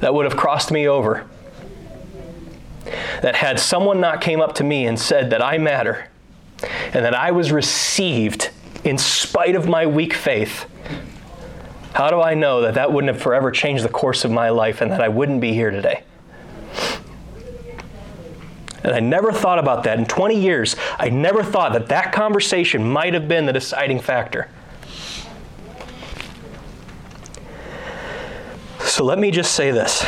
that 0.00 0.14
would 0.14 0.26
have 0.26 0.36
crossed 0.36 0.70
me 0.70 0.86
over? 0.86 1.26
That 3.22 3.34
had 3.36 3.58
someone 3.58 4.00
not 4.00 4.20
came 4.20 4.40
up 4.40 4.54
to 4.56 4.64
me 4.64 4.86
and 4.86 4.98
said 4.98 5.30
that 5.30 5.42
I 5.42 5.58
matter 5.58 6.08
and 6.62 7.04
that 7.04 7.14
I 7.14 7.30
was 7.30 7.50
received 7.52 8.50
in 8.84 8.98
spite 8.98 9.54
of 9.54 9.68
my 9.68 9.86
weak 9.86 10.12
faith, 10.12 10.66
how 11.94 12.10
do 12.10 12.20
I 12.20 12.34
know 12.34 12.62
that 12.62 12.74
that 12.74 12.92
wouldn't 12.92 13.12
have 13.12 13.22
forever 13.22 13.50
changed 13.50 13.84
the 13.84 13.88
course 13.88 14.24
of 14.24 14.30
my 14.30 14.50
life 14.50 14.80
and 14.80 14.90
that 14.90 15.00
I 15.00 15.08
wouldn't 15.08 15.40
be 15.40 15.52
here 15.52 15.70
today? 15.70 16.02
And 18.82 18.94
I 18.94 19.00
never 19.00 19.32
thought 19.32 19.58
about 19.58 19.84
that. 19.84 19.98
In 19.98 20.06
20 20.06 20.40
years, 20.40 20.76
I 20.98 21.10
never 21.10 21.42
thought 21.42 21.72
that 21.74 21.88
that 21.88 22.12
conversation 22.12 22.90
might 22.90 23.14
have 23.14 23.28
been 23.28 23.46
the 23.46 23.52
deciding 23.52 24.00
factor. 24.00 24.48
So 28.80 29.04
let 29.04 29.18
me 29.18 29.30
just 29.30 29.54
say 29.54 29.70
this. 29.70 30.04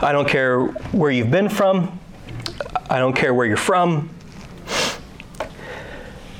I 0.00 0.12
don't 0.12 0.28
care 0.28 0.66
where 0.92 1.10
you've 1.10 1.30
been 1.30 1.48
from. 1.48 1.98
I 2.90 2.98
don't 2.98 3.14
care 3.14 3.32
where 3.32 3.46
you're 3.46 3.56
from. 3.56 4.10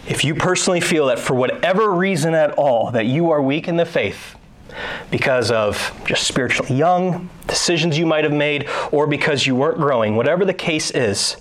If 0.07 0.23
you 0.25 0.35
personally 0.35 0.81
feel 0.81 1.07
that 1.07 1.19
for 1.19 1.35
whatever 1.35 1.91
reason 1.93 2.35
at 2.35 2.53
all 2.53 2.91
that 2.91 3.07
you 3.07 3.31
are 3.31 3.41
weak 3.41 3.69
in 3.69 3.77
the 3.77 3.87
faith, 3.87 4.37
because 5.11 5.51
of 5.51 5.93
just 6.05 6.27
spiritually 6.27 6.75
young, 6.75 7.29
decisions 7.47 7.99
you 7.99 8.07
might 8.07 8.25
have 8.25 8.33
made, 8.33 8.69
or 8.91 9.07
because 9.07 9.47
you 9.47 9.55
weren't 9.55 9.79
growing, 9.79 10.17
whatever 10.17 10.45
the 10.45 10.55
case 10.55 10.91
is, 10.91 11.37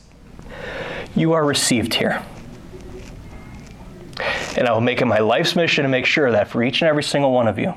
you 1.16 1.34
are 1.34 1.46
received 1.46 1.94
here. 1.94 2.24
And 4.56 4.68
I 4.68 4.74
will 4.74 4.82
make 4.82 5.02
it 5.02 5.06
my 5.06 5.20
life's 5.20 5.56
mission 5.56 5.84
to 5.84 5.90
make 5.90 6.06
sure 6.06 6.32
that 6.32 6.48
for 6.48 6.64
each 6.64 6.82
and 6.82 6.90
every 6.90 7.04
single 7.04 7.32
one 7.32 7.48
of 7.48 7.58
you. 7.58 7.74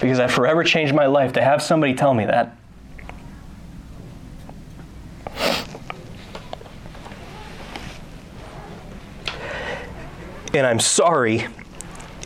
Because 0.00 0.18
that 0.18 0.30
forever 0.30 0.64
changed 0.64 0.94
my 0.94 1.06
life 1.06 1.34
to 1.34 1.42
have 1.42 1.62
somebody 1.62 1.94
tell 1.94 2.14
me 2.14 2.24
that. 2.24 2.56
And 10.52 10.66
I'm 10.66 10.80
sorry 10.80 11.46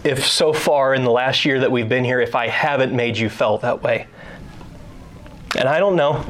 if 0.05 0.27
so 0.27 0.53
far 0.53 0.95
in 0.95 1.03
the 1.03 1.11
last 1.11 1.45
year 1.45 1.61
that 1.61 1.73
we've 1.73 1.89
been 1.89 2.05
here, 2.05 2.21
if 2.21 2.35
I 2.35 2.49
haven't 2.49 2.93
made 2.93 3.17
you 3.17 3.31
felt 3.31 3.63
that 3.63 3.83
way. 3.83 4.07
And 5.57 5.67
I 5.67 5.79
don't 5.79 5.97
know. 5.97 6.27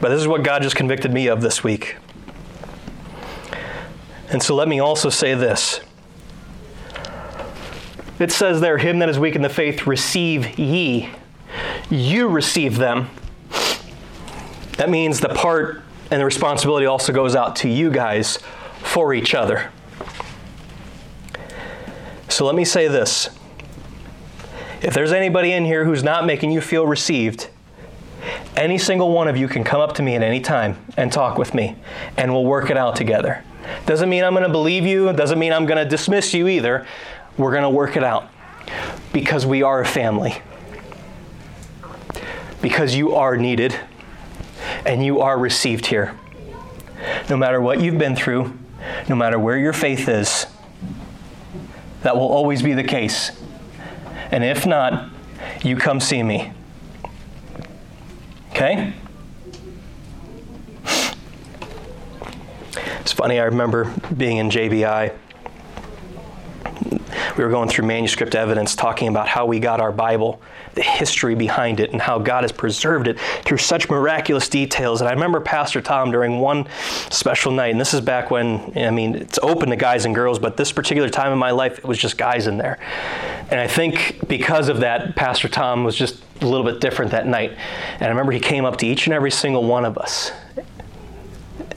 But 0.00 0.10
this 0.10 0.20
is 0.20 0.28
what 0.28 0.42
God 0.42 0.62
just 0.62 0.76
convicted 0.76 1.12
me 1.12 1.26
of 1.26 1.40
this 1.40 1.64
week. 1.64 1.96
And 4.30 4.42
so 4.42 4.54
let 4.54 4.68
me 4.68 4.78
also 4.78 5.08
say 5.10 5.34
this. 5.34 5.80
It 8.18 8.30
says 8.30 8.60
there, 8.60 8.78
Him 8.78 9.00
that 9.00 9.08
is 9.08 9.18
weak 9.18 9.34
in 9.34 9.42
the 9.42 9.48
faith, 9.48 9.86
receive 9.86 10.58
ye. 10.58 11.10
You 11.90 12.28
receive 12.28 12.76
them. 12.76 13.10
That 14.76 14.88
means 14.88 15.20
the 15.20 15.30
part 15.30 15.82
and 16.10 16.20
the 16.20 16.24
responsibility 16.24 16.86
also 16.86 17.12
goes 17.12 17.34
out 17.34 17.56
to 17.56 17.68
you 17.68 17.90
guys 17.90 18.38
for 18.82 19.14
each 19.14 19.34
other. 19.34 19.70
So 22.34 22.44
let 22.44 22.56
me 22.56 22.64
say 22.64 22.88
this. 22.88 23.30
If 24.82 24.92
there's 24.92 25.12
anybody 25.12 25.52
in 25.52 25.64
here 25.64 25.84
who's 25.84 26.02
not 26.02 26.26
making 26.26 26.50
you 26.50 26.60
feel 26.60 26.84
received, 26.84 27.48
any 28.56 28.76
single 28.76 29.12
one 29.12 29.28
of 29.28 29.36
you 29.36 29.46
can 29.46 29.62
come 29.62 29.80
up 29.80 29.94
to 29.94 30.02
me 30.02 30.16
at 30.16 30.22
any 30.24 30.40
time 30.40 30.84
and 30.96 31.12
talk 31.12 31.38
with 31.38 31.54
me, 31.54 31.76
and 32.16 32.32
we'll 32.32 32.44
work 32.44 32.70
it 32.70 32.76
out 32.76 32.96
together. 32.96 33.44
Doesn't 33.86 34.08
mean 34.08 34.24
I'm 34.24 34.32
going 34.32 34.42
to 34.42 34.50
believe 34.50 34.84
you, 34.84 35.12
doesn't 35.12 35.38
mean 35.38 35.52
I'm 35.52 35.64
going 35.64 35.78
to 35.78 35.88
dismiss 35.88 36.34
you 36.34 36.48
either. 36.48 36.88
We're 37.38 37.52
going 37.52 37.62
to 37.62 37.70
work 37.70 37.96
it 37.96 38.02
out 38.02 38.28
because 39.12 39.46
we 39.46 39.62
are 39.62 39.80
a 39.80 39.86
family. 39.86 40.34
Because 42.60 42.96
you 42.96 43.14
are 43.14 43.36
needed 43.36 43.78
and 44.84 45.04
you 45.04 45.20
are 45.20 45.38
received 45.38 45.86
here. 45.86 46.18
No 47.30 47.36
matter 47.36 47.60
what 47.60 47.80
you've 47.80 47.98
been 47.98 48.16
through, 48.16 48.58
no 49.08 49.14
matter 49.14 49.38
where 49.38 49.56
your 49.56 49.72
faith 49.72 50.08
is, 50.08 50.46
that 52.04 52.14
will 52.14 52.28
always 52.28 52.62
be 52.62 52.74
the 52.74 52.84
case. 52.84 53.32
And 54.30 54.44
if 54.44 54.66
not, 54.66 55.10
you 55.62 55.74
come 55.76 56.00
see 56.00 56.22
me. 56.22 56.52
Okay? 58.50 58.92
It's 63.00 63.12
funny, 63.12 63.40
I 63.40 63.44
remember 63.44 63.90
being 64.14 64.36
in 64.36 64.50
JBI. 64.50 65.14
We 67.38 67.42
were 67.42 67.50
going 67.50 67.70
through 67.70 67.86
manuscript 67.86 68.34
evidence 68.34 68.76
talking 68.76 69.08
about 69.08 69.26
how 69.26 69.46
we 69.46 69.58
got 69.58 69.80
our 69.80 69.90
Bible 69.90 70.42
the 70.74 70.82
history 70.82 71.34
behind 71.34 71.80
it 71.80 71.92
and 71.92 72.00
how 72.00 72.18
God 72.18 72.44
has 72.44 72.52
preserved 72.52 73.08
it 73.08 73.18
through 73.44 73.58
such 73.58 73.88
miraculous 73.88 74.48
details. 74.48 75.00
And 75.00 75.08
I 75.08 75.12
remember 75.12 75.40
Pastor 75.40 75.80
Tom 75.80 76.10
during 76.10 76.40
one 76.40 76.66
special 77.10 77.52
night, 77.52 77.72
and 77.72 77.80
this 77.80 77.94
is 77.94 78.00
back 78.00 78.30
when, 78.30 78.72
I 78.76 78.90
mean, 78.90 79.14
it's 79.14 79.38
open 79.42 79.70
to 79.70 79.76
guys 79.76 80.04
and 80.04 80.14
girls, 80.14 80.38
but 80.38 80.56
this 80.56 80.72
particular 80.72 81.08
time 81.08 81.32
in 81.32 81.38
my 81.38 81.50
life, 81.50 81.78
it 81.78 81.84
was 81.84 81.98
just 81.98 82.18
guys 82.18 82.46
in 82.46 82.58
there. 82.58 82.78
And 83.50 83.60
I 83.60 83.66
think 83.66 84.26
because 84.28 84.68
of 84.68 84.80
that, 84.80 85.16
Pastor 85.16 85.48
Tom 85.48 85.84
was 85.84 85.96
just 85.96 86.22
a 86.40 86.46
little 86.46 86.64
bit 86.64 86.80
different 86.80 87.10
that 87.12 87.26
night. 87.26 87.52
And 87.94 88.02
I 88.02 88.08
remember 88.08 88.32
he 88.32 88.40
came 88.40 88.64
up 88.64 88.76
to 88.78 88.86
each 88.86 89.06
and 89.06 89.14
every 89.14 89.30
single 89.30 89.64
one 89.64 89.84
of 89.84 89.98
us. 89.98 90.32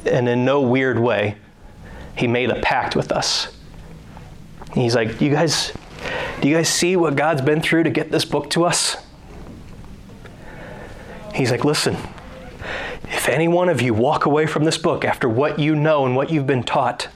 And 0.05 0.27
in 0.27 0.45
no 0.45 0.61
weird 0.61 0.99
way, 0.99 1.35
he 2.15 2.27
made 2.27 2.49
a 2.49 2.59
pact 2.61 2.95
with 2.95 3.11
us. 3.11 3.55
he's 4.73 4.95
like, 4.95 5.21
You 5.21 5.31
guys, 5.31 5.71
do 6.41 6.47
you 6.47 6.55
guys 6.55 6.69
see 6.69 6.95
what 6.95 7.15
God's 7.15 7.41
been 7.41 7.61
through 7.61 7.83
to 7.83 7.89
get 7.89 8.11
this 8.11 8.25
book 8.25 8.49
to 8.51 8.65
us? 8.65 8.97
He's 11.33 11.51
like, 11.51 11.65
listen, 11.65 11.97
if 13.05 13.27
any 13.27 13.47
one 13.47 13.69
of 13.69 13.81
you 13.81 13.93
walk 13.93 14.25
away 14.25 14.45
from 14.45 14.63
this 14.63 14.77
book 14.77 15.03
after 15.03 15.27
what 15.27 15.59
you 15.59 15.75
know 15.75 16.05
and 16.05 16.15
what 16.15 16.29
you've 16.29 16.47
been 16.47 16.63
taught, 16.63 17.09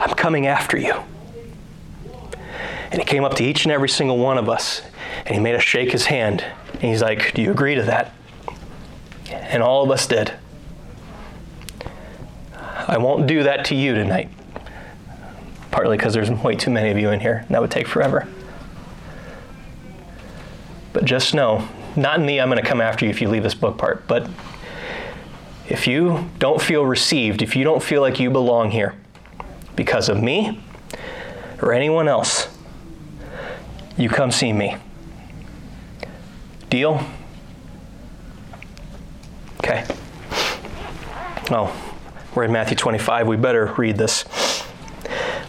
I'm 0.00 0.14
coming 0.14 0.46
after 0.46 0.78
you. 0.78 0.94
And 2.90 3.00
he 3.00 3.04
came 3.04 3.24
up 3.24 3.34
to 3.36 3.44
each 3.44 3.64
and 3.64 3.72
every 3.72 3.88
single 3.88 4.18
one 4.18 4.36
of 4.36 4.48
us 4.48 4.82
and 5.24 5.34
he 5.34 5.40
made 5.40 5.54
us 5.54 5.62
shake 5.62 5.92
his 5.92 6.06
hand. 6.06 6.44
And 6.72 6.82
he's 6.82 7.02
like, 7.02 7.32
Do 7.34 7.42
you 7.42 7.50
agree 7.50 7.74
to 7.74 7.82
that? 7.84 8.12
And 9.30 9.62
all 9.62 9.82
of 9.82 9.90
us 9.90 10.06
did. 10.06 10.32
I 12.88 12.98
won't 12.98 13.26
do 13.26 13.44
that 13.44 13.64
to 13.66 13.74
you 13.74 13.94
tonight 13.94 14.30
partly 15.72 15.96
because 15.96 16.14
there's 16.14 16.30
way 16.30 16.54
too 16.54 16.70
many 16.70 16.90
of 16.90 16.98
you 16.98 17.10
in 17.10 17.18
here, 17.18 17.38
and 17.38 17.48
that 17.48 17.60
would 17.60 17.70
take 17.72 17.88
forever. 17.88 18.28
But 20.92 21.04
just 21.04 21.34
know, 21.34 21.66
not 21.96 22.20
in 22.20 22.26
me, 22.26 22.38
I'm 22.38 22.48
going 22.48 22.62
to 22.62 22.68
come 22.68 22.80
after 22.80 23.04
you 23.04 23.10
if 23.10 23.20
you 23.20 23.28
leave 23.28 23.42
this 23.42 23.54
book 23.54 23.78
part, 23.78 24.06
but 24.06 24.28
if 25.68 25.86
you 25.86 26.28
don't 26.38 26.60
feel 26.60 26.84
received, 26.84 27.42
if 27.42 27.56
you 27.56 27.64
don't 27.64 27.82
feel 27.82 28.02
like 28.02 28.20
you 28.20 28.30
belong 28.30 28.70
here 28.70 28.94
because 29.74 30.08
of 30.08 30.22
me 30.22 30.60
or 31.62 31.72
anyone 31.72 32.06
else, 32.06 32.48
you 33.96 34.08
come 34.08 34.30
see 34.30 34.52
me. 34.52 34.76
Deal? 36.68 37.04
Okay. 39.58 39.86
Oh, 41.50 41.74
we're 42.34 42.44
in 42.44 42.52
Matthew 42.52 42.76
25. 42.76 43.26
We 43.26 43.36
better 43.36 43.72
read 43.76 43.96
this. 43.96 44.24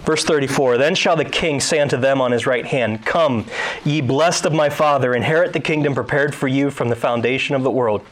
Verse 0.03 0.23
34 0.23 0.77
Then 0.77 0.95
shall 0.95 1.15
the 1.15 1.25
king 1.25 1.59
say 1.59 1.79
unto 1.79 1.97
them 1.97 2.21
on 2.21 2.31
his 2.31 2.45
right 2.45 2.65
hand, 2.65 3.05
Come, 3.05 3.45
ye 3.83 4.01
blessed 4.01 4.45
of 4.45 4.53
my 4.53 4.69
Father, 4.69 5.13
inherit 5.13 5.53
the 5.53 5.59
kingdom 5.59 5.93
prepared 5.95 6.35
for 6.35 6.47
you 6.47 6.69
from 6.69 6.89
the 6.89 6.95
foundation 6.95 7.55
of 7.55 7.63
the 7.63 7.71
world. 7.71 8.05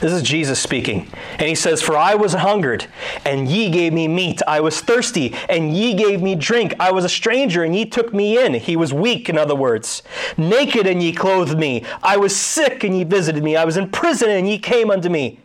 This 0.00 0.12
is 0.12 0.22
Jesus 0.22 0.58
speaking. 0.58 1.08
And 1.32 1.48
he 1.48 1.54
says, 1.54 1.80
For 1.80 1.96
I 1.96 2.14
was 2.14 2.34
hungered, 2.34 2.86
and 3.24 3.48
ye 3.48 3.70
gave 3.70 3.92
me 3.92 4.06
meat. 4.06 4.42
I 4.46 4.60
was 4.60 4.80
thirsty, 4.80 5.34
and 5.48 5.74
ye 5.74 5.94
gave 5.94 6.20
me 6.20 6.34
drink. 6.34 6.74
I 6.78 6.90
was 6.90 7.04
a 7.04 7.08
stranger, 7.08 7.62
and 7.62 7.74
ye 7.74 7.86
took 7.86 8.12
me 8.12 8.44
in. 8.44 8.54
He 8.54 8.76
was 8.76 8.92
weak, 8.92 9.28
in 9.28 9.38
other 9.38 9.54
words. 9.54 10.02
Naked, 10.36 10.86
and 10.86 11.02
ye 11.02 11.12
clothed 11.12 11.56
me. 11.56 11.84
I 12.02 12.16
was 12.16 12.36
sick, 12.36 12.84
and 12.84 12.96
ye 12.96 13.04
visited 13.04 13.42
me. 13.42 13.56
I 13.56 13.64
was 13.64 13.76
in 13.76 13.88
prison, 13.88 14.30
and 14.30 14.48
ye 14.48 14.58
came 14.58 14.90
unto 14.90 15.08
me. 15.08 15.38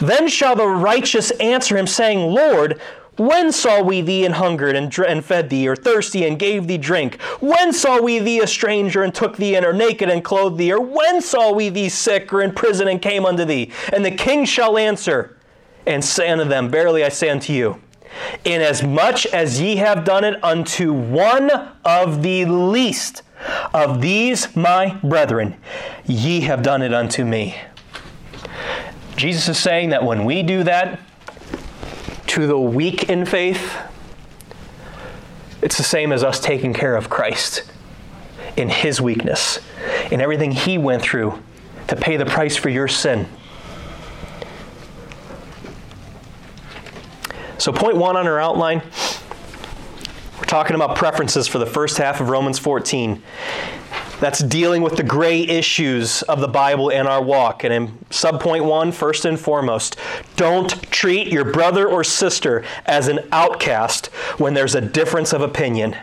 Then 0.00 0.28
shall 0.28 0.54
the 0.54 0.66
righteous 0.66 1.30
answer 1.32 1.76
him, 1.76 1.86
saying, 1.86 2.20
Lord, 2.20 2.80
when 3.18 3.52
saw 3.52 3.82
we 3.82 4.00
thee 4.00 4.24
and 4.24 4.34
hungered 4.34 4.76
and, 4.76 4.96
and 4.98 5.24
fed 5.24 5.50
thee, 5.50 5.68
or 5.68 5.76
thirsty 5.76 6.26
and 6.26 6.38
gave 6.38 6.66
thee 6.66 6.78
drink? 6.78 7.20
When 7.40 7.72
saw 7.72 8.00
we 8.00 8.18
thee 8.18 8.40
a 8.40 8.46
stranger 8.46 9.02
and 9.02 9.14
took 9.14 9.36
thee 9.36 9.56
in, 9.56 9.64
or 9.64 9.72
naked 9.72 10.08
and 10.08 10.24
clothed 10.24 10.58
thee? 10.58 10.72
Or 10.72 10.80
when 10.80 11.20
saw 11.20 11.52
we 11.52 11.68
thee 11.68 11.88
sick 11.88 12.32
or 12.32 12.40
in 12.40 12.52
prison 12.52 12.88
and 12.88 13.02
came 13.02 13.26
unto 13.26 13.44
thee? 13.44 13.72
And 13.92 14.04
the 14.04 14.10
king 14.10 14.44
shall 14.44 14.78
answer 14.78 15.36
and 15.86 16.04
say 16.04 16.28
unto 16.28 16.44
them, 16.44 16.70
Verily 16.70 17.04
I 17.04 17.08
say 17.08 17.28
unto 17.28 17.52
you, 17.52 17.80
inasmuch 18.44 19.26
as 19.26 19.60
ye 19.60 19.76
have 19.76 20.04
done 20.04 20.24
it 20.24 20.42
unto 20.44 20.92
one 20.92 21.50
of 21.84 22.22
the 22.22 22.44
least 22.44 23.22
of 23.72 24.00
these 24.00 24.54
my 24.56 24.98
brethren, 25.02 25.56
ye 26.04 26.40
have 26.42 26.62
done 26.62 26.82
it 26.82 26.92
unto 26.92 27.24
me. 27.24 27.56
Jesus 29.16 29.48
is 29.48 29.58
saying 29.58 29.90
that 29.90 30.04
when 30.04 30.24
we 30.24 30.42
do 30.42 30.62
that, 30.64 31.00
to 32.28 32.46
the 32.46 32.58
weak 32.58 33.08
in 33.08 33.24
faith, 33.24 33.76
it's 35.62 35.76
the 35.76 35.82
same 35.82 36.12
as 36.12 36.22
us 36.22 36.38
taking 36.38 36.72
care 36.72 36.94
of 36.94 37.10
Christ 37.10 37.70
in 38.56 38.68
his 38.68 39.00
weakness, 39.00 39.58
in 40.10 40.20
everything 40.20 40.52
he 40.52 40.78
went 40.78 41.02
through 41.02 41.42
to 41.88 41.96
pay 41.96 42.16
the 42.16 42.26
price 42.26 42.56
for 42.56 42.68
your 42.68 42.86
sin. 42.88 43.26
So, 47.56 47.72
point 47.72 47.96
one 47.96 48.16
on 48.16 48.26
our 48.26 48.38
outline, 48.38 48.82
we're 50.38 50.44
talking 50.44 50.76
about 50.76 50.96
preferences 50.96 51.48
for 51.48 51.58
the 51.58 51.66
first 51.66 51.98
half 51.98 52.20
of 52.20 52.28
Romans 52.28 52.58
14 52.58 53.22
that's 54.20 54.40
dealing 54.40 54.82
with 54.82 54.96
the 54.96 55.02
gray 55.02 55.42
issues 55.42 56.22
of 56.22 56.40
the 56.40 56.48
Bible 56.48 56.90
and 56.90 57.06
our 57.06 57.22
walk. 57.22 57.64
And 57.64 57.72
in 57.72 57.88
subpoint 58.10 58.64
one, 58.64 58.92
first 58.92 59.24
and 59.24 59.38
foremost, 59.38 59.96
don't 60.36 60.70
treat 60.90 61.28
your 61.28 61.44
brother 61.44 61.88
or 61.88 62.02
sister 62.02 62.64
as 62.86 63.08
an 63.08 63.20
outcast 63.32 64.06
when 64.38 64.54
there's 64.54 64.74
a 64.74 64.80
difference 64.80 65.32
of 65.32 65.40
opinion. 65.40 65.96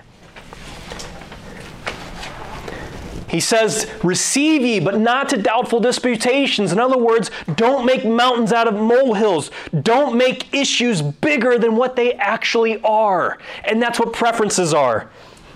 He 3.27 3.41
says, 3.41 3.91
Receive 4.01 4.61
ye, 4.61 4.79
but 4.79 4.97
not 4.97 5.27
to 5.29 5.37
doubtful 5.37 5.81
disputations. 5.81 6.71
In 6.71 6.79
other 6.79 6.97
words, 6.97 7.31
don't 7.55 7.85
make 7.85 8.05
mountains 8.05 8.53
out 8.53 8.65
of 8.65 8.75
molehills. 8.75 9.51
Don't 9.81 10.17
make 10.17 10.53
issues 10.53 11.01
bigger 11.01 11.57
than 11.57 11.75
what 11.75 11.97
they 11.97 12.13
actually 12.13 12.81
are. 12.83 13.37
And 13.65 13.81
that's 13.81 13.99
what 13.99 14.13
preferences 14.13 14.73
are. 14.73 15.09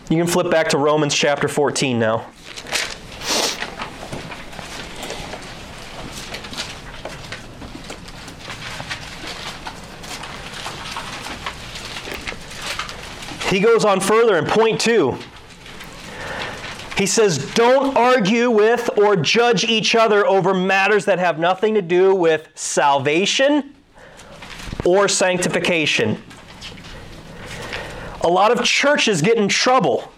You 0.10 0.18
can 0.18 0.26
flip 0.26 0.50
back 0.50 0.70
to 0.70 0.78
Romans 0.80 1.14
chapter 1.14 1.48
14 1.48 2.00
now. 2.00 2.26
He 13.50 13.60
goes 13.60 13.86
on 13.86 14.00
further 14.00 14.38
in 14.38 14.46
point 14.46 14.82
two. 14.82 15.16
He 16.98 17.06
says, 17.06 17.54
Don't 17.54 17.96
argue 17.96 18.50
with 18.50 18.90
or 18.98 19.16
judge 19.16 19.64
each 19.64 19.94
other 19.94 20.26
over 20.26 20.56
matters 20.56 21.06
that 21.06 21.20
have 21.20 21.38
nothing 21.38 21.76
to 21.76 21.84
do 21.84 22.16
with 22.16 22.50
salvation 22.56 23.76
or 24.86 25.08
sanctification. 25.08 26.22
A 28.22 28.28
lot 28.28 28.52
of 28.52 28.64
churches 28.64 29.22
get 29.22 29.38
in 29.38 29.48
trouble 29.48 30.12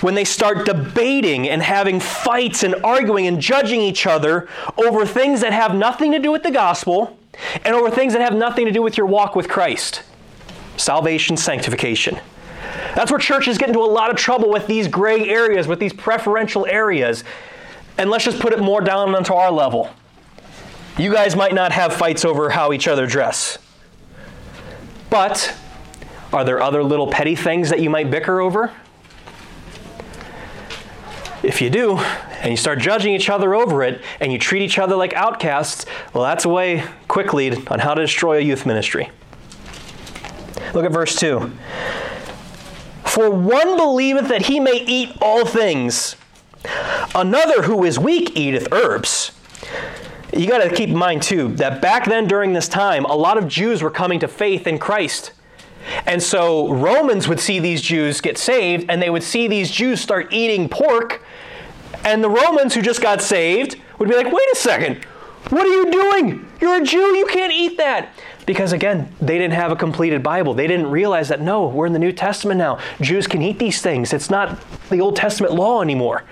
when 0.00 0.14
they 0.14 0.24
start 0.24 0.66
debating 0.66 1.48
and 1.48 1.62
having 1.62 2.00
fights 2.00 2.62
and 2.62 2.74
arguing 2.84 3.26
and 3.26 3.40
judging 3.40 3.80
each 3.80 4.06
other 4.06 4.48
over 4.76 5.06
things 5.06 5.40
that 5.40 5.52
have 5.52 5.74
nothing 5.74 6.12
to 6.12 6.18
do 6.18 6.30
with 6.30 6.42
the 6.42 6.50
gospel 6.50 7.18
and 7.64 7.74
over 7.74 7.90
things 7.90 8.12
that 8.12 8.20
have 8.20 8.34
nothing 8.34 8.66
to 8.66 8.72
do 8.72 8.82
with 8.82 8.96
your 8.96 9.06
walk 9.06 9.34
with 9.34 9.48
Christ 9.48 10.02
salvation, 10.76 11.36
sanctification. 11.36 12.18
That's 12.94 13.10
where 13.10 13.20
churches 13.20 13.58
get 13.58 13.68
into 13.68 13.80
a 13.80 13.86
lot 13.86 14.10
of 14.10 14.16
trouble 14.16 14.50
with 14.50 14.66
these 14.66 14.88
gray 14.88 15.28
areas, 15.28 15.68
with 15.68 15.78
these 15.78 15.92
preferential 15.92 16.66
areas. 16.66 17.24
And 17.96 18.10
let's 18.10 18.24
just 18.24 18.40
put 18.40 18.52
it 18.52 18.58
more 18.58 18.80
down 18.80 19.14
onto 19.14 19.34
our 19.34 19.52
level. 19.52 19.90
You 20.98 21.12
guys 21.12 21.34
might 21.36 21.54
not 21.54 21.72
have 21.72 21.94
fights 21.94 22.24
over 22.24 22.50
how 22.50 22.72
each 22.72 22.88
other 22.88 23.06
dress. 23.06 23.58
But 25.10 25.54
are 26.34 26.44
there 26.44 26.60
other 26.60 26.82
little 26.82 27.06
petty 27.06 27.36
things 27.36 27.70
that 27.70 27.80
you 27.80 27.88
might 27.88 28.10
bicker 28.10 28.40
over? 28.40 28.72
If 31.44 31.62
you 31.62 31.70
do, 31.70 31.98
and 31.98 32.50
you 32.50 32.56
start 32.56 32.80
judging 32.80 33.14
each 33.14 33.30
other 33.30 33.54
over 33.54 33.84
it, 33.84 34.02
and 34.18 34.32
you 34.32 34.38
treat 34.38 34.62
each 34.62 34.78
other 34.78 34.96
like 34.96 35.12
outcasts, 35.12 35.86
well, 36.12 36.24
that's 36.24 36.44
a 36.44 36.48
way 36.48 36.84
quickly 37.06 37.54
on 37.68 37.78
how 37.78 37.94
to 37.94 38.02
destroy 38.02 38.38
a 38.38 38.40
youth 38.40 38.66
ministry. 38.66 39.10
Look 40.74 40.84
at 40.84 40.90
verse 40.90 41.14
2. 41.20 41.52
For 43.04 43.30
one 43.30 43.76
believeth 43.76 44.28
that 44.28 44.46
he 44.46 44.58
may 44.58 44.84
eat 44.86 45.16
all 45.20 45.44
things, 45.44 46.16
another 47.14 47.62
who 47.62 47.84
is 47.84 47.96
weak 47.96 48.36
eateth 48.36 48.72
herbs. 48.72 49.30
You 50.32 50.48
got 50.48 50.64
to 50.64 50.74
keep 50.74 50.88
in 50.88 50.96
mind, 50.96 51.22
too, 51.22 51.54
that 51.56 51.80
back 51.80 52.06
then 52.06 52.26
during 52.26 52.54
this 52.54 52.66
time, 52.66 53.04
a 53.04 53.14
lot 53.14 53.38
of 53.38 53.46
Jews 53.46 53.82
were 53.82 53.90
coming 53.90 54.18
to 54.18 54.26
faith 54.26 54.66
in 54.66 54.78
Christ. 54.80 55.30
And 56.06 56.22
so 56.22 56.72
Romans 56.72 57.28
would 57.28 57.40
see 57.40 57.58
these 57.58 57.82
Jews 57.82 58.20
get 58.20 58.38
saved, 58.38 58.86
and 58.88 59.00
they 59.00 59.10
would 59.10 59.22
see 59.22 59.48
these 59.48 59.70
Jews 59.70 60.00
start 60.00 60.32
eating 60.32 60.68
pork. 60.68 61.22
And 62.04 62.22
the 62.22 62.30
Romans 62.30 62.74
who 62.74 62.82
just 62.82 63.00
got 63.00 63.22
saved 63.22 63.76
would 63.98 64.08
be 64.08 64.16
like, 64.16 64.26
wait 64.26 64.48
a 64.52 64.56
second, 64.56 65.04
what 65.50 65.66
are 65.66 65.68
you 65.68 65.90
doing? 65.90 66.50
You're 66.60 66.82
a 66.82 66.84
Jew, 66.84 67.16
you 67.16 67.26
can't 67.26 67.52
eat 67.52 67.76
that. 67.78 68.12
Because 68.46 68.72
again, 68.72 69.10
they 69.20 69.38
didn't 69.38 69.54
have 69.54 69.72
a 69.72 69.76
completed 69.76 70.22
Bible. 70.22 70.52
They 70.52 70.66
didn't 70.66 70.90
realize 70.90 71.28
that, 71.28 71.40
no, 71.40 71.66
we're 71.66 71.86
in 71.86 71.94
the 71.94 71.98
New 71.98 72.12
Testament 72.12 72.58
now. 72.58 72.78
Jews 73.00 73.26
can 73.26 73.40
eat 73.40 73.58
these 73.58 73.80
things. 73.80 74.12
It's 74.12 74.28
not 74.28 74.62
the 74.90 75.00
Old 75.00 75.16
Testament 75.16 75.54
law 75.54 75.80
anymore. 75.80 76.24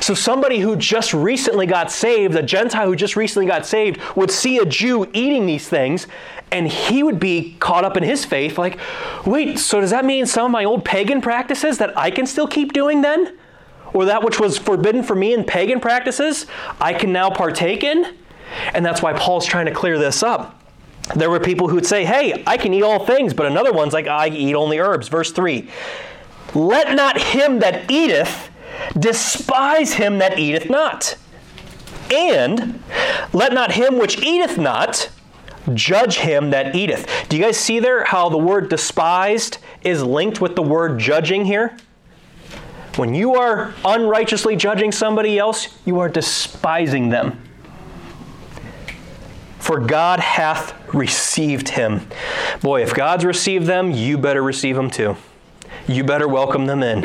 So, 0.00 0.14
somebody 0.14 0.58
who 0.58 0.76
just 0.76 1.14
recently 1.14 1.66
got 1.66 1.92
saved, 1.92 2.34
a 2.34 2.42
Gentile 2.42 2.86
who 2.86 2.96
just 2.96 3.14
recently 3.14 3.46
got 3.46 3.64
saved, 3.64 4.00
would 4.16 4.30
see 4.30 4.58
a 4.58 4.64
Jew 4.64 5.08
eating 5.12 5.46
these 5.46 5.68
things, 5.68 6.06
and 6.50 6.66
he 6.66 7.02
would 7.02 7.20
be 7.20 7.56
caught 7.60 7.84
up 7.84 7.96
in 7.96 8.02
his 8.02 8.24
faith 8.24 8.58
like, 8.58 8.78
wait, 9.24 9.58
so 9.58 9.80
does 9.80 9.90
that 9.90 10.04
mean 10.04 10.26
some 10.26 10.46
of 10.46 10.50
my 10.50 10.64
old 10.64 10.84
pagan 10.84 11.20
practices 11.20 11.78
that 11.78 11.96
I 11.96 12.10
can 12.10 12.26
still 12.26 12.48
keep 12.48 12.72
doing 12.72 13.02
then? 13.02 13.36
Or 13.92 14.04
that 14.06 14.24
which 14.24 14.40
was 14.40 14.58
forbidden 14.58 15.02
for 15.02 15.14
me 15.14 15.34
in 15.34 15.44
pagan 15.44 15.80
practices, 15.80 16.46
I 16.80 16.92
can 16.92 17.12
now 17.12 17.30
partake 17.30 17.84
in? 17.84 18.14
And 18.74 18.84
that's 18.84 19.02
why 19.02 19.12
Paul's 19.12 19.46
trying 19.46 19.66
to 19.66 19.72
clear 19.72 19.98
this 19.98 20.22
up. 20.22 20.56
There 21.14 21.30
were 21.30 21.40
people 21.40 21.68
who 21.68 21.74
would 21.76 21.86
say, 21.86 22.04
Hey, 22.04 22.42
I 22.46 22.56
can 22.56 22.72
eat 22.72 22.82
all 22.82 23.04
things, 23.04 23.34
but 23.34 23.46
another 23.46 23.72
one's 23.72 23.92
like, 23.92 24.06
I 24.06 24.28
eat 24.28 24.54
only 24.54 24.78
herbs. 24.78 25.08
Verse 25.08 25.32
3 25.32 25.68
Let 26.54 26.94
not 26.94 27.20
him 27.20 27.60
that 27.60 27.90
eateth 27.90 28.49
despise 28.98 29.94
him 29.94 30.18
that 30.18 30.38
eateth 30.38 30.70
not. 30.70 31.16
And 32.12 32.82
let 33.32 33.52
not 33.52 33.72
him 33.72 33.98
which 33.98 34.18
eateth 34.18 34.58
not 34.58 35.10
judge 35.74 36.18
him 36.18 36.50
that 36.50 36.74
eateth. 36.74 37.06
Do 37.28 37.36
you 37.36 37.42
guys 37.42 37.56
see 37.56 37.78
there 37.78 38.04
how 38.04 38.28
the 38.28 38.38
word 38.38 38.68
despised 38.68 39.58
is 39.82 40.02
linked 40.02 40.40
with 40.40 40.56
the 40.56 40.62
word 40.62 40.98
judging 40.98 41.44
here? 41.44 41.76
When 42.96 43.14
you 43.14 43.36
are 43.36 43.72
unrighteously 43.84 44.56
judging 44.56 44.90
somebody 44.90 45.38
else, 45.38 45.68
you 45.84 46.00
are 46.00 46.08
despising 46.08 47.10
them 47.10 47.40
for 49.70 49.78
God 49.78 50.18
hath 50.18 50.74
received 50.92 51.68
him. 51.68 52.00
Boy, 52.60 52.82
if 52.82 52.92
God's 52.92 53.24
received 53.24 53.66
them, 53.66 53.92
you 53.92 54.18
better 54.18 54.42
receive 54.42 54.74
them 54.74 54.90
too. 54.90 55.16
You 55.86 56.02
better 56.02 56.26
welcome 56.26 56.66
them 56.66 56.82
in. 56.82 57.02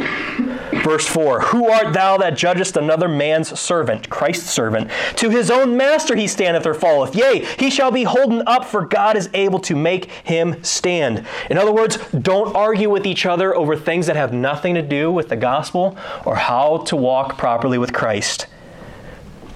Verse 0.84 1.08
4 1.08 1.42
Who 1.42 1.70
art 1.70 1.94
thou 1.94 2.18
that 2.18 2.38
judgest 2.38 2.78
another 2.78 3.08
man's 3.08 3.60
servant, 3.60 4.10
Christ's 4.10 4.50
servant? 4.50 4.90
To 5.18 5.30
his 5.30 5.50
own 5.52 5.78
master 5.78 6.16
he 6.16 6.28
standeth 6.28 6.66
or 6.66 6.74
falleth. 6.74 7.16
Yea, 7.16 7.46
he 7.58 7.70
shall 7.70 7.92
be 7.92 8.04
holden 8.04 8.44
up, 8.48 8.66
for 8.66 8.86
God 8.86 9.18
is 9.18 9.30
able 9.34 9.60
to 9.60 9.76
make 9.76 10.12
him 10.24 10.64
stand. 10.64 11.26
In 11.50 11.58
other 11.58 11.72
words, 11.72 11.98
don't 12.12 12.56
argue 12.56 12.90
with 12.90 13.06
each 13.06 13.26
other 13.26 13.56
over 13.56 13.76
things 13.76 14.08
that 14.08 14.16
have 14.16 14.34
nothing 14.34 14.76
to 14.76 14.82
do 14.82 15.12
with 15.12 15.30
the 15.30 15.36
gospel 15.36 15.98
or 16.26 16.36
how 16.36 16.78
to 16.86 16.96
walk 16.96 17.38
properly 17.38 17.78
with 17.78 17.94
Christ. 17.94 18.48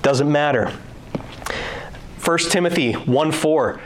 Doesn't 0.02 0.32
matter. 0.32 0.72
1 2.24 2.38
Timothy 2.50 2.94
1 2.94 3.32
4. 3.32 3.82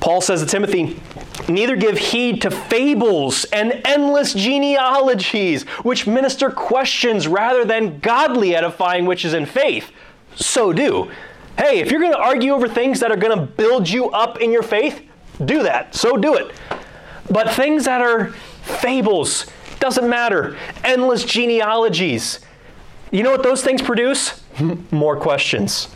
Paul 0.00 0.20
says 0.20 0.40
to 0.40 0.46
Timothy, 0.46 1.00
Neither 1.48 1.76
give 1.76 1.96
heed 1.96 2.42
to 2.42 2.50
fables 2.50 3.44
and 3.44 3.80
endless 3.84 4.34
genealogies, 4.34 5.62
which 5.82 6.06
minister 6.06 6.50
questions 6.50 7.26
rather 7.26 7.64
than 7.64 8.00
godly 8.00 8.54
edifying 8.54 9.06
which 9.06 9.24
is 9.24 9.34
in 9.34 9.46
faith. 9.46 9.90
So 10.34 10.72
do. 10.72 11.10
Hey, 11.56 11.80
if 11.80 11.90
you're 11.90 12.00
going 12.00 12.12
to 12.12 12.18
argue 12.18 12.52
over 12.52 12.68
things 12.68 13.00
that 13.00 13.10
are 13.10 13.16
going 13.16 13.36
to 13.36 13.44
build 13.44 13.88
you 13.88 14.10
up 14.10 14.40
in 14.40 14.52
your 14.52 14.62
faith, 14.62 15.02
do 15.44 15.62
that. 15.62 15.94
So 15.94 16.16
do 16.16 16.34
it. 16.34 16.54
But 17.30 17.50
things 17.50 17.84
that 17.86 18.00
are 18.00 18.32
fables, 18.62 19.46
doesn't 19.80 20.08
matter. 20.08 20.56
Endless 20.84 21.24
genealogies. 21.24 22.40
You 23.10 23.22
know 23.22 23.30
what 23.30 23.42
those 23.42 23.62
things 23.62 23.80
produce? 23.80 24.42
More 24.90 25.16
questions. 25.16 25.88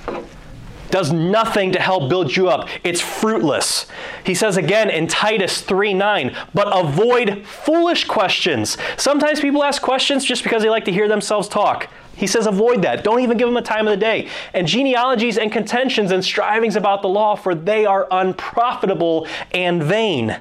Does 0.92 1.11
nothing 1.11 1.72
to 1.72 1.81
help 1.81 2.11
build 2.11 2.37
you 2.37 2.50
up. 2.50 2.68
It's 2.85 3.00
fruitless. 3.00 3.87
He 4.24 4.35
says 4.35 4.59
again 4.59 4.90
in 4.90 5.07
Titus 5.07 5.62
3 5.62 5.94
9, 5.94 6.37
but 6.52 6.68
avoid 6.70 7.46
foolish 7.46 8.05
questions. 8.05 8.76
Sometimes 8.98 9.40
people 9.40 9.64
ask 9.64 9.81
questions 9.81 10.22
just 10.22 10.44
because 10.44 10.62
they 10.62 10.68
like 10.68 10.85
to 10.85 10.92
hear 10.92 11.09
themselves 11.09 11.48
talk. 11.48 11.88
He 12.14 12.26
says, 12.26 12.46
avoid 12.46 12.83
that. 12.83 13.05
Don't 13.05 13.20
even 13.20 13.38
give 13.38 13.48
them 13.48 13.57
a 13.57 13.62
time 13.62 13.87
of 13.87 13.90
the 13.90 13.96
day. 13.96 14.28
And 14.52 14.66
genealogies 14.66 15.38
and 15.38 15.50
contentions 15.50 16.12
and 16.12 16.22
strivings 16.22 16.76
about 16.76 17.00
the 17.00 17.09
law, 17.09 17.37
for 17.37 17.55
they 17.55 17.87
are 17.87 18.07
unprofitable 18.11 19.26
and 19.52 19.83
vain. 19.83 20.38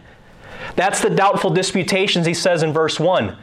That's 0.75 0.99
the 0.99 1.09
doubtful 1.09 1.51
disputations 1.51 2.25
he 2.25 2.33
says 2.33 2.61
in 2.61 2.73
verse 2.73 2.99
1. 2.99 3.37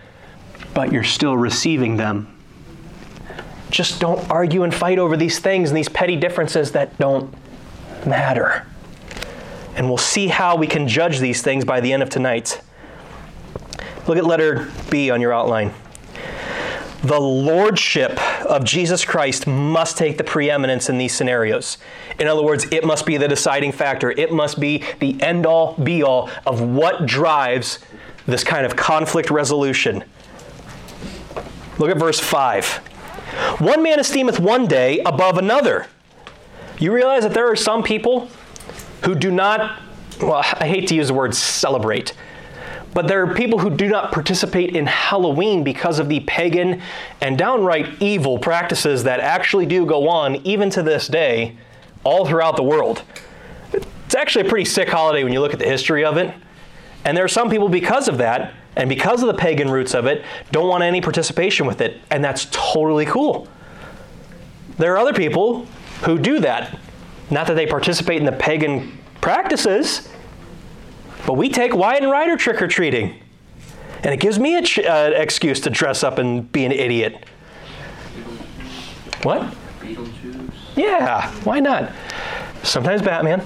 But 0.75 0.93
you're 0.93 1.05
still 1.05 1.39
receiving 1.39 1.97
them. 1.97 2.38
Just 3.71 4.01
don't 4.01 4.31
argue 4.31 4.63
and 4.63 4.75
fight 4.75 4.99
over 4.99 5.17
these 5.17 5.39
things 5.39 5.71
and 5.71 5.77
these 5.77 5.89
petty 5.89 6.17
differences 6.17 6.73
that 6.73 6.97
don't 6.99 7.33
matter. 8.07 8.67
And 9.77 9.89
we'll 9.89 9.99
see 9.99 10.29
how 10.29 10.57
we 10.57 10.67
can 10.67 10.89
judge 10.89 11.19
these 11.21 11.43
things 11.43 11.65
by 11.65 11.81
the 11.81 11.93
end 11.93 12.03
of 12.03 12.11
tonight. 12.11 12.61
Look 14.07 14.17
at 14.17 14.25
letter 14.25 14.71
B 14.91 15.11
on 15.11 15.21
your 15.21 15.33
outline. 15.33 15.73
The 17.03 17.21
lordship 17.21 18.19
of 18.45 18.65
Jesus 18.65 19.05
Christ 19.05 19.47
must 19.47 19.97
take 19.97 20.19
the 20.19 20.25
preeminence 20.25 20.89
in 20.89 20.99
these 20.99 21.15
scenarios. 21.15 21.79
In 22.19 22.27
other 22.27 22.43
words, 22.43 22.67
it 22.73 22.85
must 22.85 23.07
be 23.07 23.17
the 23.17 23.29
deciding 23.29 23.71
factor. 23.71 24.11
It 24.11 24.33
must 24.33 24.59
be 24.59 24.83
the 24.99 25.21
end 25.23 25.47
all 25.47 25.75
be 25.75 26.03
all 26.03 26.29
of 26.45 26.61
what 26.61 27.07
drives 27.07 27.79
this 28.27 28.43
kind 28.43 28.67
of 28.67 28.75
conflict 28.75 29.31
resolution. 29.31 30.03
Look 31.79 31.91
at 31.91 31.99
verse 31.99 32.19
5. 32.19 32.81
One 33.59 33.83
man 33.83 33.99
esteemeth 33.99 34.39
one 34.39 34.67
day 34.67 35.01
above 35.01 35.39
another. 35.39 35.87
You 36.79 36.93
realize 36.93 37.25
that 37.25 37.35
there 37.35 37.51
are 37.51 37.57
some 37.57 37.83
people 37.83 38.29
who 39.05 39.15
do 39.15 39.31
not, 39.31 39.81
well, 40.21 40.45
I 40.61 40.67
hate 40.67 40.89
to 40.89 40.95
use 40.95 41.09
the 41.09 41.15
word 41.15 41.35
celebrate, 41.35 42.15
but 42.95 43.07
there 43.07 43.23
are 43.23 43.35
people 43.35 43.59
who 43.59 43.71
do 43.71 43.89
not 43.89 44.13
participate 44.13 44.75
in 44.75 44.87
Halloween 44.87 45.63
because 45.63 45.99
of 45.99 46.09
the 46.09 46.21
pagan 46.21 46.81
and 47.21 47.37
downright 47.37 48.01
evil 48.01 48.39
practices 48.39 49.05
that 49.05 49.21
actually 49.21 49.67
do 49.67 49.85
go 49.85 50.09
on 50.09 50.37
even 50.47 50.71
to 50.71 50.83
this 50.83 51.07
day 51.09 51.57
all 52.05 52.25
throughout 52.27 52.57
the 52.57 52.63
world. 52.63 53.03
It's 53.73 54.15
actually 54.15 54.47
a 54.47 54.49
pretty 54.49 54.65
sick 54.65 54.89
holiday 54.89 55.23
when 55.23 55.33
you 55.33 55.41
look 55.41 55.53
at 55.53 55.59
the 55.59 55.67
history 55.67 56.05
of 56.05 56.17
it. 56.17 56.35
And 57.05 57.17
there 57.17 57.25
are 57.25 57.29
some 57.29 57.51
people, 57.51 57.69
because 57.69 58.09
of 58.09 58.19
that, 58.19 58.55
and 58.79 58.89
because 58.89 59.23
of 59.23 59.27
the 59.27 59.35
pagan 59.35 59.69
roots 59.69 59.93
of 59.93 60.07
it, 60.07 60.25
don't 60.53 60.69
want 60.69 60.85
any 60.85 61.01
participation 61.01 61.67
with 61.67 61.81
it. 61.81 62.01
And 62.13 62.25
that's 62.25 62.47
totally 62.53 63.05
cool. 63.05 63.49
There 64.79 64.95
are 64.95 64.99
other 64.99 65.13
people 65.13 65.67
who 66.05 66.17
do 66.17 66.39
that. 66.41 66.79
Not 67.29 67.49
that 67.49 67.55
they 67.55 67.67
participate 67.67 68.19
in 68.19 68.25
the 68.25 68.33
pagan 68.33 68.97
practices, 69.21 70.09
but 71.27 71.35
we 71.35 71.49
take 71.49 71.75
Wyatt 71.75 72.05
and 72.05 72.13
Ryder 72.13 72.37
trick 72.37 72.63
or 72.63 72.69
treating. 72.69 73.21
And 74.05 74.15
it 74.15 74.21
gives 74.21 74.39
me 74.39 74.57
an 74.57 74.65
ch- 74.65 74.79
uh, 74.79 75.11
excuse 75.13 75.59
to 75.63 75.71
dress 75.71 76.05
up 76.05 76.19
and 76.19 76.51
be 76.53 76.65
an 76.65 76.71
idiot. 76.71 77.25
What? 79.25 79.53
Beetlejuice. 79.81 80.53
Yeah, 80.77 81.33
why 81.43 81.59
not? 81.59 81.91
Sometimes 82.63 83.03
Batman. 83.03 83.43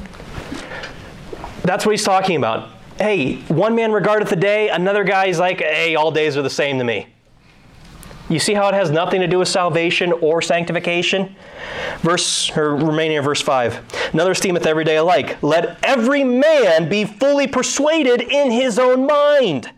That's 1.63 1.87
what 1.87 1.93
he's 1.93 2.05
talking 2.05 2.37
about. 2.37 2.72
Hey, 2.99 3.37
one 3.49 3.75
man 3.75 3.93
regardeth 3.93 4.31
the 4.31 4.37
day, 4.37 4.69
another 4.69 5.05
guy 5.05 5.27
is 5.27 5.39
like, 5.39 5.59
hey, 5.61 5.95
all 5.95 6.11
days 6.11 6.37
are 6.37 6.43
the 6.43 6.51
same 6.51 6.79
to 6.79 6.85
me. 6.85 7.07
You 8.29 8.39
see 8.39 8.55
how 8.55 8.69
it 8.69 8.75
has 8.75 8.91
nothing 8.91 9.21
to 9.21 9.27
do 9.27 9.39
with 9.41 9.49
salvation 9.49 10.13
or 10.13 10.41
sanctification? 10.41 11.35
Verse 11.99 12.55
or 12.57 12.77
remaining 12.77 13.21
verse 13.21 13.41
5. 13.43 14.13
Another 14.13 14.33
esteemeth 14.33 14.67
every 14.67 14.85
day 14.85 14.97
alike. 14.97 15.43
Let 15.43 15.79
every 15.83 16.25
man 16.25 16.89
be 16.89 17.05
fully 17.05 17.47
persuaded 17.47 18.23
in 18.23 18.51
his 18.51 18.79
own 18.79 19.07
mind. 19.07 19.71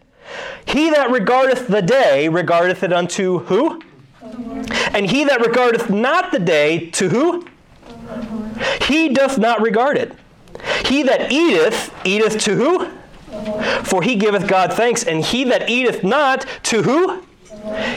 He 0.66 0.90
that 0.90 1.10
regardeth 1.10 1.66
the 1.66 1.82
day 1.82 2.28
regardeth 2.28 2.82
it 2.82 2.92
unto 2.92 3.40
who? 3.40 3.80
And 4.92 5.06
he 5.06 5.24
that 5.24 5.40
regardeth 5.40 5.90
not 5.90 6.30
the 6.30 6.38
day 6.38 6.90
to 6.90 7.08
who? 7.08 7.46
He 8.82 9.08
doth 9.08 9.38
not 9.38 9.60
regard 9.60 9.96
it. 9.96 10.12
He 10.86 11.02
that 11.02 11.32
eateth, 11.32 11.92
eateth 12.04 12.38
to 12.44 12.54
who? 12.54 12.90
For 13.84 14.02
he 14.02 14.16
giveth 14.16 14.48
God 14.48 14.72
thanks, 14.72 15.04
and 15.04 15.24
he 15.24 15.44
that 15.44 15.68
eateth 15.68 16.02
not, 16.04 16.46
to 16.64 16.82
who? 16.82 17.22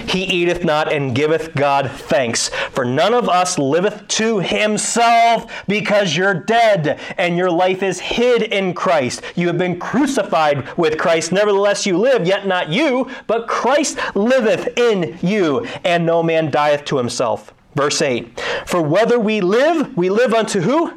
He 0.08 0.24
eateth 0.24 0.64
not 0.64 0.92
and 0.92 1.14
giveth 1.14 1.54
God 1.54 1.92
thanks. 1.92 2.50
For 2.72 2.86
none 2.86 3.14
of 3.14 3.28
us 3.28 3.58
liveth 3.58 4.08
to 4.10 4.40
himself, 4.40 5.52
because 5.68 6.16
you're 6.16 6.34
dead, 6.34 7.00
and 7.18 7.38
your 7.38 7.52
life 7.52 7.84
is 7.84 8.00
hid 8.00 8.44
in 8.44 8.74
Christ. 8.74 9.22
You 9.36 9.48
have 9.48 9.58
been 9.58 9.80
crucified 9.80 10.78
with 10.78 10.98
Christ. 10.98 11.32
Nevertheless, 11.32 11.86
you 11.86 11.98
live, 11.98 12.26
yet 12.26 12.48
not 12.48 12.70
you, 12.70 13.10
but 13.28 13.48
Christ 13.48 13.98
liveth 14.16 14.78
in 14.78 15.18
you, 15.22 15.66
and 15.84 16.06
no 16.06 16.24
man 16.24 16.50
dieth 16.50 16.86
to 16.86 16.98
himself. 16.98 17.54
Verse 17.76 18.02
8 18.02 18.40
For 18.66 18.82
whether 18.82 19.20
we 19.20 19.42
live, 19.42 19.96
we 19.98 20.10
live 20.10 20.34
unto 20.34 20.62
who? 20.62 20.94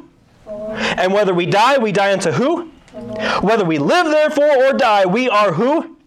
And 0.47 1.13
whether 1.13 1.33
we 1.33 1.45
die, 1.45 1.77
we 1.77 1.91
die 1.91 2.13
unto 2.13 2.31
who? 2.31 2.70
Whether 3.41 3.63
we 3.63 3.77
live, 3.77 4.07
therefore, 4.07 4.65
or 4.65 4.73
die, 4.73 5.05
we 5.05 5.29
are 5.29 5.53
who? 5.53 5.97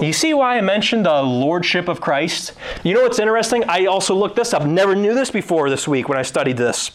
You 0.00 0.12
see 0.12 0.32
why 0.32 0.56
I 0.56 0.60
mentioned 0.60 1.04
the 1.04 1.22
lordship 1.22 1.88
of 1.88 2.00
Christ? 2.00 2.52
You 2.82 2.94
know 2.94 3.02
what's 3.02 3.18
interesting? 3.18 3.64
I 3.68 3.86
also 3.86 4.14
looked 4.14 4.36
this 4.36 4.54
up. 4.54 4.64
Never 4.64 4.94
knew 4.94 5.14
this 5.14 5.30
before 5.30 5.68
this 5.68 5.86
week 5.86 6.08
when 6.08 6.18
I 6.18 6.22
studied 6.22 6.56
this. 6.56 6.92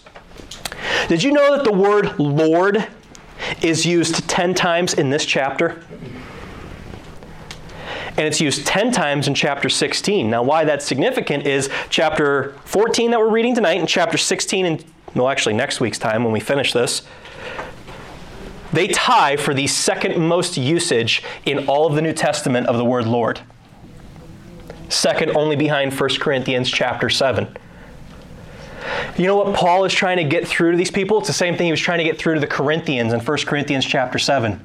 Did 1.08 1.22
you 1.22 1.32
know 1.32 1.56
that 1.56 1.64
the 1.64 1.74
word 1.74 2.18
Lord 2.20 2.88
is 3.62 3.86
used 3.86 4.28
10 4.28 4.56
times 4.56 4.94
in 4.94 5.10
this 5.10 5.26
chapter? 5.26 5.84
And 8.10 8.22
it's 8.22 8.40
used 8.40 8.66
10 8.66 8.92
times 8.92 9.28
in 9.28 9.34
chapter 9.34 9.70
16. 9.70 10.30
Now, 10.30 10.44
why 10.44 10.64
that's 10.66 10.86
significant 10.86 11.46
is 11.46 11.70
chapter 11.90 12.54
14 12.66 13.12
that 13.12 13.20
we're 13.20 13.30
reading 13.30 13.54
tonight 13.54 13.80
and 13.80 13.90
chapter 13.90 14.18
16, 14.18 14.66
and 14.66 14.86
well, 15.16 15.30
actually, 15.30 15.54
next 15.54 15.80
week's 15.80 16.00
time 16.00 16.24
when 16.24 16.34
we 16.34 16.40
finish 16.40 16.74
this 16.74 17.04
they 18.74 18.88
tie 18.88 19.38
for 19.38 19.54
the 19.54 19.68
second 19.68 20.18
most 20.20 20.58
usage 20.58 21.24
in 21.46 21.68
all 21.68 21.86
of 21.86 21.96
the 21.96 22.02
New 22.02 22.14
Testament 22.14 22.68
of 22.68 22.78
the 22.78 22.86
word 22.86 23.06
Lord. 23.06 23.40
Second 24.90 25.36
only 25.36 25.56
behind 25.56 25.98
1 25.98 26.10
Corinthians 26.20 26.70
chapter 26.70 27.10
7. 27.10 27.56
You 29.18 29.28
know 29.28 29.36
what 29.36 29.56
Paul 29.56 29.86
is 29.86 29.94
trying 29.94 30.18
to 30.18 30.24
get 30.24 30.48
through 30.48 30.72
to 30.72 30.78
these 30.78 30.92
people? 30.92 31.20
It's 31.20 31.28
the 31.28 31.34
same 31.34 31.56
thing 31.56 31.68
he 31.68 31.72
was 31.72 31.80
trying 31.80 32.00
to 32.00 32.04
get 32.04 32.18
through 32.18 32.34
to 32.36 32.40
the 32.40 32.48
Corinthians 32.48 33.14
in 33.14 33.20
1 33.20 33.38
Corinthians 33.46 33.86
chapter 33.86 34.20
7. 34.20 34.60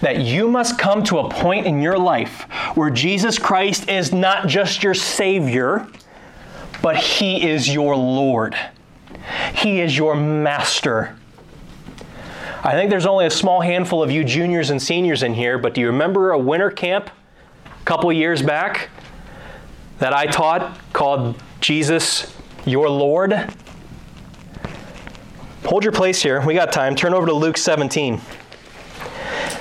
That 0.00 0.20
you 0.20 0.48
must 0.48 0.78
come 0.78 1.04
to 1.04 1.18
a 1.18 1.28
point 1.28 1.66
in 1.66 1.82
your 1.82 1.98
life 1.98 2.42
where 2.74 2.90
Jesus 2.90 3.38
Christ 3.38 3.90
is 3.90 4.12
not 4.12 4.46
just 4.46 4.82
your 4.82 4.94
Savior, 4.94 5.86
but 6.80 6.96
He 6.96 7.46
is 7.46 7.72
your 7.72 7.94
Lord. 7.96 8.56
He 9.54 9.80
is 9.80 9.96
your 9.96 10.14
Master. 10.14 11.16
I 12.66 12.72
think 12.72 12.90
there's 12.90 13.06
only 13.06 13.26
a 13.26 13.30
small 13.30 13.60
handful 13.60 14.02
of 14.02 14.10
you 14.10 14.24
juniors 14.24 14.70
and 14.70 14.82
seniors 14.82 15.22
in 15.22 15.34
here, 15.34 15.56
but 15.56 15.72
do 15.72 15.80
you 15.80 15.86
remember 15.86 16.32
a 16.32 16.38
winter 16.38 16.68
camp 16.68 17.10
a 17.64 17.84
couple 17.84 18.12
years 18.12 18.42
back 18.42 18.90
that 20.00 20.12
I 20.12 20.26
taught 20.26 20.76
called 20.92 21.40
Jesus 21.60 22.36
Your 22.64 22.88
Lord? 22.90 23.54
Hold 25.66 25.84
your 25.84 25.92
place 25.92 26.20
here. 26.20 26.44
We 26.44 26.54
got 26.54 26.72
time. 26.72 26.96
Turn 26.96 27.14
over 27.14 27.28
to 27.28 27.32
Luke 27.32 27.56
17. 27.56 28.20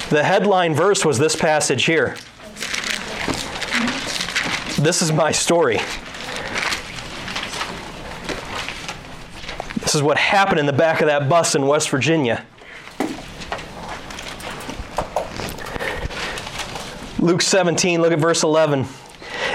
The 0.10 0.24
headline 0.24 0.74
verse 0.74 1.06
was 1.06 1.20
this 1.20 1.36
passage 1.36 1.86
here. 1.86 2.16
This 4.82 5.04
is 5.04 5.12
my 5.12 5.32
story. 5.32 5.78
This 9.82 9.94
is 9.94 10.02
what 10.02 10.18
happened 10.18 10.60
in 10.60 10.66
the 10.66 10.74
back 10.74 11.02
of 11.02 11.06
that 11.06 11.30
bus 11.30 11.54
in 11.54 11.68
West 11.68 11.92
Virginia. 11.92 12.44
Luke 17.26 17.42
17, 17.42 18.02
look 18.04 18.14
at 18.14 18.20
verse 18.20 18.44
11. 18.44 18.86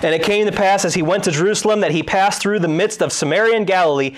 And 0.03 0.13
it 0.13 0.25
came 0.25 0.45
to 0.47 0.53
pass 0.53 0.85
as 0.85 0.93
he 0.93 1.03
went 1.03 1.23
to 1.25 1.31
Jerusalem 1.31 1.81
that 1.81 1.93
he 1.93 2.03
passed 2.03 2.43
through 2.43 2.59
the 2.59 2.67
midst 2.67 3.01
of 3.01 3.13
Samaria 3.13 3.57
and 3.57 3.65
Galilee. 3.65 4.17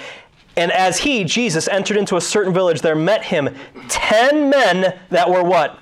And 0.57 0.73
as 0.73 0.99
he, 0.99 1.23
Jesus, 1.25 1.69
entered 1.69 1.99
into 1.99 2.17
a 2.17 2.21
certain 2.21 2.55
village, 2.55 2.81
there 2.81 2.97
met 2.97 3.25
him 3.25 3.55
ten 3.88 4.49
men 4.49 4.99
that 5.11 5.29
were 5.29 5.45
what? 5.45 5.79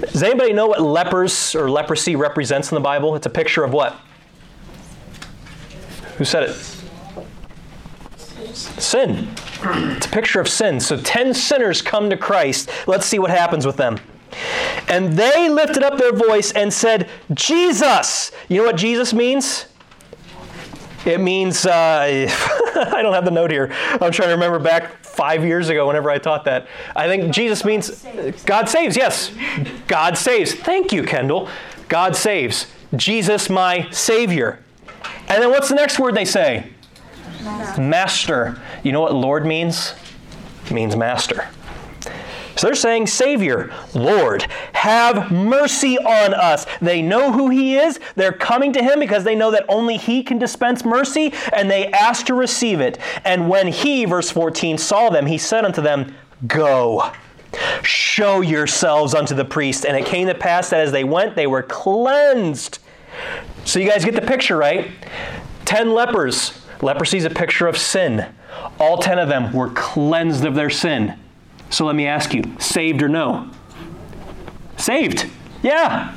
Does 0.00 0.22
anybody 0.22 0.54
know 0.54 0.66
what 0.66 0.80
lepers 0.80 1.54
or 1.54 1.70
leprosy 1.70 2.16
represents 2.16 2.72
in 2.72 2.74
the 2.74 2.80
Bible? 2.80 3.14
It's 3.16 3.26
a 3.26 3.30
picture 3.30 3.64
of 3.64 3.74
what? 3.74 3.94
Who 6.16 6.24
said 6.24 6.44
it? 6.44 6.54
Sin. 8.54 9.28
It's 9.62 10.06
a 10.06 10.10
picture 10.10 10.40
of 10.40 10.48
sin. 10.48 10.80
So 10.80 10.96
10 10.96 11.34
sinners 11.34 11.82
come 11.82 12.08
to 12.08 12.16
Christ. 12.16 12.70
Let's 12.86 13.04
see 13.04 13.18
what 13.18 13.30
happens 13.30 13.66
with 13.66 13.76
them. 13.76 13.98
And 14.88 15.12
they 15.14 15.48
lifted 15.48 15.82
up 15.82 15.98
their 15.98 16.12
voice 16.12 16.52
and 16.52 16.72
said, 16.72 17.08
Jesus. 17.32 18.32
You 18.48 18.58
know 18.58 18.64
what 18.64 18.76
Jesus 18.76 19.12
means? 19.12 19.66
It 21.04 21.20
means, 21.20 21.66
uh, 21.66 21.70
I 22.76 23.02
don't 23.02 23.14
have 23.14 23.24
the 23.24 23.30
note 23.30 23.50
here. 23.50 23.72
I'm 23.72 24.12
trying 24.12 24.28
to 24.28 24.34
remember 24.34 24.58
back 24.58 25.04
five 25.04 25.44
years 25.44 25.68
ago 25.68 25.86
whenever 25.86 26.10
I 26.10 26.18
taught 26.18 26.44
that. 26.44 26.68
I 26.94 27.08
think 27.08 27.32
Jesus 27.34 27.64
means 27.64 27.96
saves. 27.96 28.44
God 28.44 28.68
saves, 28.68 28.96
yes. 28.96 29.32
God 29.88 30.16
saves. 30.16 30.54
Thank 30.54 30.92
you, 30.92 31.02
Kendall. 31.02 31.48
God 31.88 32.14
saves. 32.14 32.66
Jesus, 32.94 33.50
my 33.50 33.88
Savior. 33.90 34.62
And 35.28 35.42
then 35.42 35.50
what's 35.50 35.68
the 35.68 35.74
next 35.74 35.98
word 35.98 36.14
they 36.14 36.24
say? 36.24 36.70
Master. 37.42 37.80
master. 37.80 38.62
You 38.84 38.92
know 38.92 39.00
what 39.00 39.14
Lord 39.14 39.44
means? 39.44 39.94
It 40.66 40.72
means 40.72 40.94
master. 40.94 41.48
So 42.62 42.68
they're 42.68 42.76
saying, 42.76 43.08
Savior, 43.08 43.74
Lord, 43.92 44.42
have 44.72 45.32
mercy 45.32 45.98
on 45.98 46.32
us. 46.32 46.64
They 46.80 47.02
know 47.02 47.32
who 47.32 47.50
He 47.50 47.76
is. 47.76 47.98
They're 48.14 48.30
coming 48.30 48.72
to 48.74 48.80
Him 48.80 49.00
because 49.00 49.24
they 49.24 49.34
know 49.34 49.50
that 49.50 49.64
only 49.68 49.96
He 49.96 50.22
can 50.22 50.38
dispense 50.38 50.84
mercy, 50.84 51.34
and 51.52 51.68
they 51.68 51.88
ask 51.88 52.24
to 52.26 52.34
receive 52.34 52.80
it. 52.80 52.98
And 53.24 53.48
when 53.48 53.66
He, 53.66 54.04
verse 54.04 54.30
14, 54.30 54.78
saw 54.78 55.10
them, 55.10 55.26
He 55.26 55.38
said 55.38 55.64
unto 55.64 55.82
them, 55.82 56.14
Go. 56.46 57.10
Show 57.82 58.42
yourselves 58.42 59.12
unto 59.12 59.34
the 59.34 59.44
priest. 59.44 59.84
And 59.84 59.96
it 59.96 60.06
came 60.06 60.28
to 60.28 60.34
pass 60.36 60.70
that 60.70 60.82
as 60.82 60.92
they 60.92 61.02
went, 61.02 61.34
they 61.34 61.48
were 61.48 61.64
cleansed. 61.64 62.78
So 63.64 63.80
you 63.80 63.90
guys 63.90 64.04
get 64.04 64.14
the 64.14 64.20
picture, 64.20 64.56
right? 64.56 64.88
Ten 65.64 65.94
lepers. 65.94 66.64
Leprosy 66.80 67.18
is 67.18 67.24
a 67.24 67.30
picture 67.30 67.66
of 67.66 67.76
sin. 67.76 68.32
All 68.78 68.98
ten 68.98 69.18
of 69.18 69.28
them 69.28 69.52
were 69.52 69.70
cleansed 69.70 70.44
of 70.44 70.54
their 70.54 70.70
sin. 70.70 71.18
So 71.72 71.86
let 71.86 71.96
me 71.96 72.06
ask 72.06 72.34
you 72.34 72.44
saved 72.58 73.02
or 73.02 73.08
no? 73.08 73.50
Saved. 74.76 75.28
Yeah. 75.62 76.14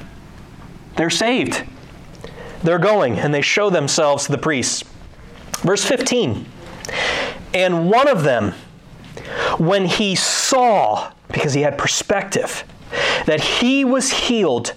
They're 0.97 1.09
saved. 1.09 1.63
They're 2.61 2.77
going 2.77 3.17
and 3.17 3.33
they 3.33 3.41
show 3.41 3.69
themselves 3.69 4.25
to 4.25 4.33
the 4.33 4.37
priests. 4.37 4.83
Verse 5.59 5.85
15. 5.85 6.45
And 7.53 7.89
one 7.89 8.09
of 8.09 8.23
them, 8.23 8.51
when 9.57 9.85
he 9.85 10.13
saw, 10.15 11.13
because 11.29 11.53
he 11.53 11.61
had 11.61 11.77
perspective, 11.77 12.65
that 13.25 13.39
he 13.39 13.85
was 13.85 14.11
healed, 14.11 14.73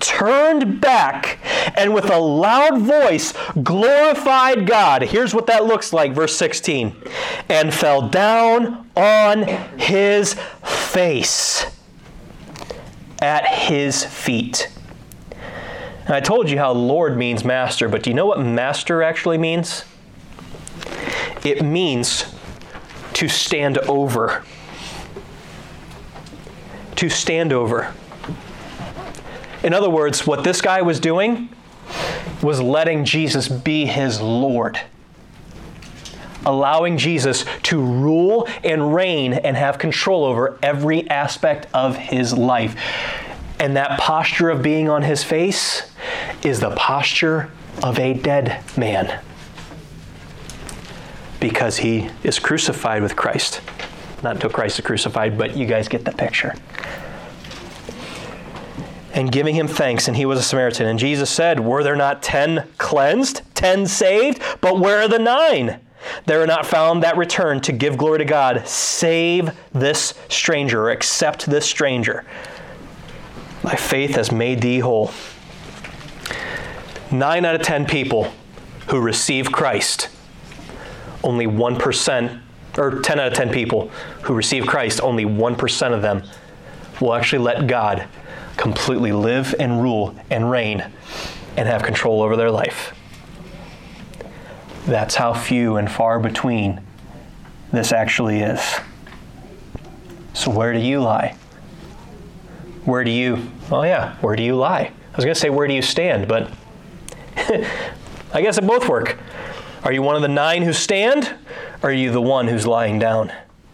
turned 0.00 0.80
back 0.80 1.38
and 1.76 1.94
with 1.94 2.10
a 2.10 2.18
loud 2.18 2.78
voice 2.78 3.32
glorified 3.62 4.66
God. 4.66 5.02
Here's 5.02 5.34
what 5.34 5.46
that 5.46 5.64
looks 5.64 5.92
like, 5.92 6.12
verse 6.12 6.36
16. 6.36 6.94
And 7.48 7.72
fell 7.72 8.08
down 8.08 8.88
on 8.96 9.44
his 9.78 10.34
face 10.64 11.66
at 13.20 13.46
his 13.46 14.04
feet. 14.04 14.70
And 16.06 16.14
I 16.14 16.20
told 16.20 16.48
you 16.48 16.58
how 16.58 16.72
Lord 16.72 17.16
means 17.16 17.44
master, 17.44 17.88
but 17.88 18.02
do 18.02 18.10
you 18.10 18.16
know 18.16 18.26
what 18.26 18.40
master 18.40 19.02
actually 19.02 19.38
means? 19.38 19.84
It 21.44 21.62
means 21.62 22.34
to 23.14 23.28
stand 23.28 23.78
over. 23.78 24.42
To 26.96 27.08
stand 27.08 27.52
over. 27.52 27.92
In 29.62 29.74
other 29.74 29.90
words, 29.90 30.26
what 30.26 30.44
this 30.44 30.60
guy 30.60 30.82
was 30.82 31.00
doing 31.00 31.48
was 32.42 32.60
letting 32.60 33.04
Jesus 33.04 33.48
be 33.48 33.86
his 33.86 34.20
Lord. 34.20 34.80
Allowing 36.46 36.96
Jesus 36.96 37.44
to 37.64 37.80
rule 37.80 38.48
and 38.62 38.94
reign 38.94 39.32
and 39.32 39.56
have 39.56 39.78
control 39.78 40.24
over 40.24 40.58
every 40.62 41.08
aspect 41.10 41.66
of 41.74 41.96
his 41.96 42.32
life. 42.32 42.76
And 43.58 43.76
that 43.76 43.98
posture 43.98 44.50
of 44.50 44.62
being 44.62 44.88
on 44.88 45.02
his 45.02 45.24
face 45.24 45.90
is 46.44 46.60
the 46.60 46.70
posture 46.76 47.50
of 47.82 47.98
a 47.98 48.14
dead 48.14 48.62
man. 48.76 49.20
Because 51.40 51.78
he 51.78 52.08
is 52.22 52.38
crucified 52.38 53.02
with 53.02 53.16
Christ. 53.16 53.60
Not 54.22 54.36
until 54.36 54.50
Christ 54.50 54.78
is 54.78 54.84
crucified, 54.84 55.36
but 55.36 55.56
you 55.56 55.66
guys 55.66 55.88
get 55.88 56.04
the 56.04 56.12
picture 56.12 56.54
and 59.18 59.32
giving 59.32 59.56
him 59.56 59.66
thanks, 59.66 60.06
and 60.06 60.16
he 60.16 60.24
was 60.24 60.38
a 60.38 60.42
Samaritan. 60.44 60.86
And 60.86 60.96
Jesus 60.96 61.28
said, 61.28 61.58
Were 61.58 61.82
there 61.82 61.96
not 61.96 62.22
ten 62.22 62.68
cleansed, 62.78 63.42
ten 63.52 63.84
saved? 63.84 64.40
But 64.60 64.78
where 64.78 65.00
are 65.00 65.08
the 65.08 65.18
nine? 65.18 65.80
There 66.26 66.40
are 66.40 66.46
not 66.46 66.64
found 66.64 67.02
that 67.02 67.16
return 67.16 67.60
to 67.62 67.72
give 67.72 67.98
glory 67.98 68.18
to 68.18 68.24
God, 68.24 68.68
save 68.68 69.50
this 69.72 70.14
stranger, 70.28 70.84
or 70.84 70.90
except 70.92 71.46
this 71.46 71.66
stranger. 71.66 72.24
Thy 73.64 73.74
faith 73.74 74.14
has 74.14 74.30
made 74.30 74.60
thee 74.60 74.78
whole. 74.78 75.10
Nine 77.10 77.44
out 77.44 77.56
of 77.56 77.62
ten 77.62 77.86
people 77.86 78.32
who 78.86 79.00
receive 79.00 79.50
Christ, 79.50 80.10
only 81.24 81.48
1%, 81.48 82.40
or 82.78 83.00
10 83.00 83.18
out 83.18 83.26
of 83.26 83.34
10 83.34 83.50
people 83.50 83.88
who 84.22 84.34
receive 84.34 84.64
Christ, 84.64 85.00
only 85.02 85.24
1% 85.24 85.92
of 85.92 86.02
them 86.02 86.22
will 87.00 87.14
actually 87.14 87.40
let 87.40 87.66
God 87.66 88.06
completely 88.58 89.12
live 89.12 89.54
and 89.58 89.80
rule 89.80 90.14
and 90.30 90.50
reign 90.50 90.84
and 91.56 91.66
have 91.66 91.82
control 91.82 92.20
over 92.20 92.36
their 92.36 92.50
life. 92.50 92.94
That's 94.84 95.14
how 95.14 95.32
few 95.32 95.76
and 95.76 95.90
far 95.90 96.18
between 96.18 96.80
this 97.72 97.92
actually 97.92 98.40
is. 98.40 98.60
So, 100.34 100.50
where 100.50 100.72
do 100.72 100.78
you 100.78 101.00
lie? 101.00 101.36
Where 102.84 103.04
do 103.04 103.10
you, 103.10 103.50
oh 103.70 103.82
yeah, 103.82 104.16
where 104.16 104.36
do 104.36 104.42
you 104.42 104.56
lie? 104.56 104.92
I 105.12 105.16
was 105.16 105.24
going 105.24 105.34
to 105.34 105.40
say, 105.40 105.50
where 105.50 105.66
do 105.66 105.74
you 105.74 105.82
stand, 105.82 106.28
but 106.28 106.50
I 107.36 108.40
guess 108.40 108.58
it 108.58 108.66
both 108.66 108.88
work. 108.88 109.18
Are 109.84 109.92
you 109.92 110.02
one 110.02 110.16
of 110.16 110.22
the 110.22 110.28
nine 110.28 110.62
who 110.62 110.72
stand, 110.72 111.34
or 111.82 111.90
are 111.90 111.92
you 111.92 112.10
the 112.10 112.20
one 112.20 112.48
who's 112.48 112.66
lying 112.66 112.98
down 112.98 113.32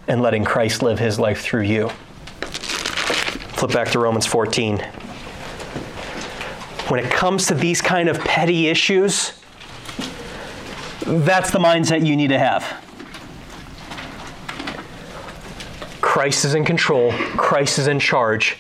and 0.09 0.21
letting 0.21 0.45
Christ 0.45 0.83
live 0.83 0.99
his 0.99 1.19
life 1.19 1.41
through 1.41 1.63
you? 1.63 1.91
Flip 3.65 3.73
back 3.73 3.93
to 3.93 3.99
Romans 3.99 4.27
14. 4.27 4.77
When 6.89 7.01
it 7.03 7.11
comes 7.11 7.47
to 7.47 7.55
these 7.55 7.81
kind 7.81 8.11
of 8.11 8.19
petty 8.19 8.67
issues, 8.67 9.41
that's 11.07 11.51
the 11.51 11.59
mindset 11.59 12.05
you 12.05 12.15
need 12.15 12.29
to 12.29 12.39
have. 12.39 12.63
Christ 16.03 16.45
is 16.45 16.55
in 16.55 16.67
control, 16.67 17.11
Christ 17.39 17.79
is 17.79 17.87
in 17.87 17.99
charge. 18.01 18.59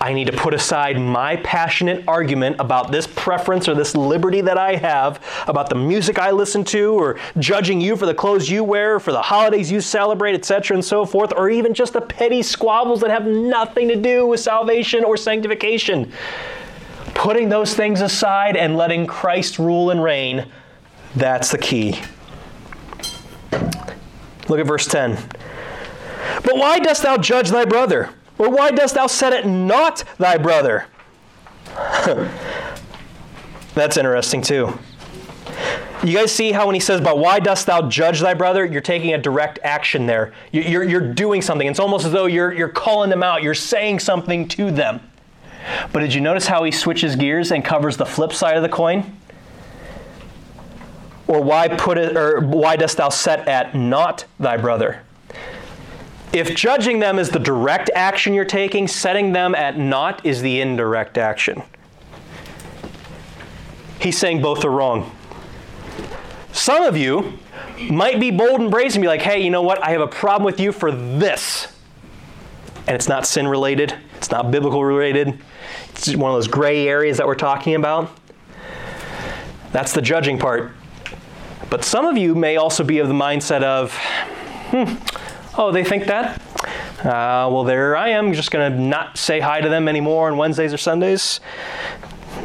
I 0.00 0.12
need 0.12 0.26
to 0.26 0.32
put 0.32 0.54
aside 0.54 1.00
my 1.00 1.36
passionate 1.36 2.04
argument 2.08 2.56
about 2.58 2.92
this 2.92 3.06
preference 3.06 3.68
or 3.68 3.74
this 3.74 3.94
liberty 3.94 4.40
that 4.42 4.58
I 4.58 4.76
have, 4.76 5.22
about 5.46 5.68
the 5.68 5.74
music 5.74 6.18
I 6.18 6.30
listen 6.30 6.64
to, 6.64 6.94
or 6.94 7.18
judging 7.38 7.80
you 7.80 7.96
for 7.96 8.06
the 8.06 8.14
clothes 8.14 8.48
you 8.48 8.64
wear, 8.64 9.00
for 9.00 9.12
the 9.12 9.22
holidays 9.22 9.70
you 9.70 9.80
celebrate, 9.80 10.34
etc., 10.34 10.76
and 10.76 10.84
so 10.84 11.04
forth, 11.04 11.32
or 11.36 11.50
even 11.50 11.74
just 11.74 11.92
the 11.92 12.00
petty 12.00 12.42
squabbles 12.42 13.00
that 13.00 13.10
have 13.10 13.26
nothing 13.26 13.88
to 13.88 13.96
do 13.96 14.26
with 14.26 14.40
salvation 14.40 15.04
or 15.04 15.16
sanctification. 15.16 16.12
Putting 17.14 17.48
those 17.48 17.74
things 17.74 18.00
aside 18.00 18.56
and 18.56 18.76
letting 18.76 19.06
Christ 19.06 19.58
rule 19.58 19.90
and 19.90 20.02
reign, 20.02 20.46
that's 21.14 21.50
the 21.50 21.58
key. 21.58 22.00
Look 24.48 24.60
at 24.60 24.66
verse 24.66 24.86
10. 24.86 25.16
But 26.42 26.56
why 26.56 26.78
dost 26.78 27.02
thou 27.02 27.16
judge 27.16 27.50
thy 27.50 27.64
brother? 27.64 28.10
Or 28.38 28.50
why 28.50 28.70
dost 28.70 28.94
thou 28.94 29.06
set 29.06 29.32
it 29.32 29.46
not 29.46 30.04
thy 30.18 30.38
brother? 30.38 30.86
That's 33.74 33.96
interesting 33.96 34.42
too. 34.42 34.78
You 36.04 36.18
guys 36.18 36.32
see 36.32 36.52
how 36.52 36.66
when 36.66 36.74
he 36.74 36.80
says, 36.80 37.00
But 37.00 37.18
why 37.18 37.40
dost 37.40 37.66
thou 37.66 37.88
judge 37.88 38.20
thy 38.20 38.34
brother? 38.34 38.64
You're 38.64 38.82
taking 38.82 39.14
a 39.14 39.18
direct 39.18 39.58
action 39.64 40.06
there. 40.06 40.34
You're, 40.52 40.84
you're 40.84 41.14
doing 41.14 41.40
something. 41.40 41.66
It's 41.66 41.78
almost 41.78 42.04
as 42.04 42.12
though 42.12 42.26
you're, 42.26 42.52
you're 42.52 42.68
calling 42.68 43.08
them 43.08 43.22
out, 43.22 43.42
you're 43.42 43.54
saying 43.54 44.00
something 44.00 44.46
to 44.48 44.70
them. 44.70 45.00
But 45.92 46.00
did 46.00 46.12
you 46.12 46.20
notice 46.20 46.46
how 46.46 46.64
he 46.64 46.70
switches 46.70 47.16
gears 47.16 47.52
and 47.52 47.64
covers 47.64 47.96
the 47.96 48.04
flip 48.04 48.32
side 48.32 48.56
of 48.56 48.62
the 48.62 48.68
coin? 48.68 49.16
Or 51.26 51.40
why 51.40 51.68
put 51.68 51.96
it 51.96 52.16
or 52.16 52.40
why 52.40 52.76
dost 52.76 52.98
thou 52.98 53.08
set 53.08 53.48
at 53.48 53.74
naught 53.74 54.26
thy 54.38 54.58
brother? 54.58 55.00
If 56.34 56.56
judging 56.56 56.98
them 56.98 57.20
is 57.20 57.30
the 57.30 57.38
direct 57.38 57.90
action 57.94 58.34
you're 58.34 58.44
taking, 58.44 58.88
setting 58.88 59.32
them 59.32 59.54
at 59.54 59.78
naught 59.78 60.26
is 60.26 60.42
the 60.42 60.60
indirect 60.60 61.16
action. 61.16 61.62
He's 64.00 64.18
saying 64.18 64.42
both 64.42 64.64
are 64.64 64.70
wrong. 64.70 65.14
Some 66.52 66.82
of 66.82 66.96
you 66.96 67.38
might 67.88 68.18
be 68.18 68.32
bold 68.32 68.60
and 68.60 68.68
brazen 68.68 68.98
and 68.98 69.04
be 69.04 69.08
like, 69.08 69.22
hey, 69.22 69.44
you 69.44 69.50
know 69.50 69.62
what? 69.62 69.80
I 69.82 69.90
have 69.90 70.00
a 70.00 70.08
problem 70.08 70.44
with 70.44 70.58
you 70.58 70.72
for 70.72 70.90
this. 70.90 71.68
And 72.88 72.96
it's 72.96 73.08
not 73.08 73.26
sin 73.26 73.46
related, 73.46 73.94
it's 74.16 74.32
not 74.32 74.50
biblical 74.50 74.84
related, 74.84 75.38
it's 75.90 76.14
one 76.16 76.32
of 76.32 76.36
those 76.36 76.48
gray 76.48 76.88
areas 76.88 77.16
that 77.16 77.28
we're 77.28 77.36
talking 77.36 77.76
about. 77.76 78.10
That's 79.70 79.92
the 79.92 80.02
judging 80.02 80.38
part. 80.38 80.72
But 81.70 81.84
some 81.84 82.06
of 82.06 82.18
you 82.18 82.34
may 82.34 82.56
also 82.56 82.82
be 82.82 82.98
of 82.98 83.06
the 83.06 83.14
mindset 83.14 83.62
of, 83.62 83.96
hmm, 84.70 84.96
oh, 85.58 85.70
they 85.72 85.84
think 85.84 86.06
that? 86.06 86.40
Uh, 87.00 87.48
well, 87.52 87.64
there 87.64 87.96
I 87.96 88.10
am, 88.10 88.32
just 88.32 88.50
going 88.50 88.72
to 88.72 88.78
not 88.78 89.18
say 89.18 89.40
hi 89.40 89.60
to 89.60 89.68
them 89.68 89.88
anymore 89.88 90.28
on 90.30 90.38
Wednesdays 90.38 90.72
or 90.72 90.78
Sundays. 90.78 91.40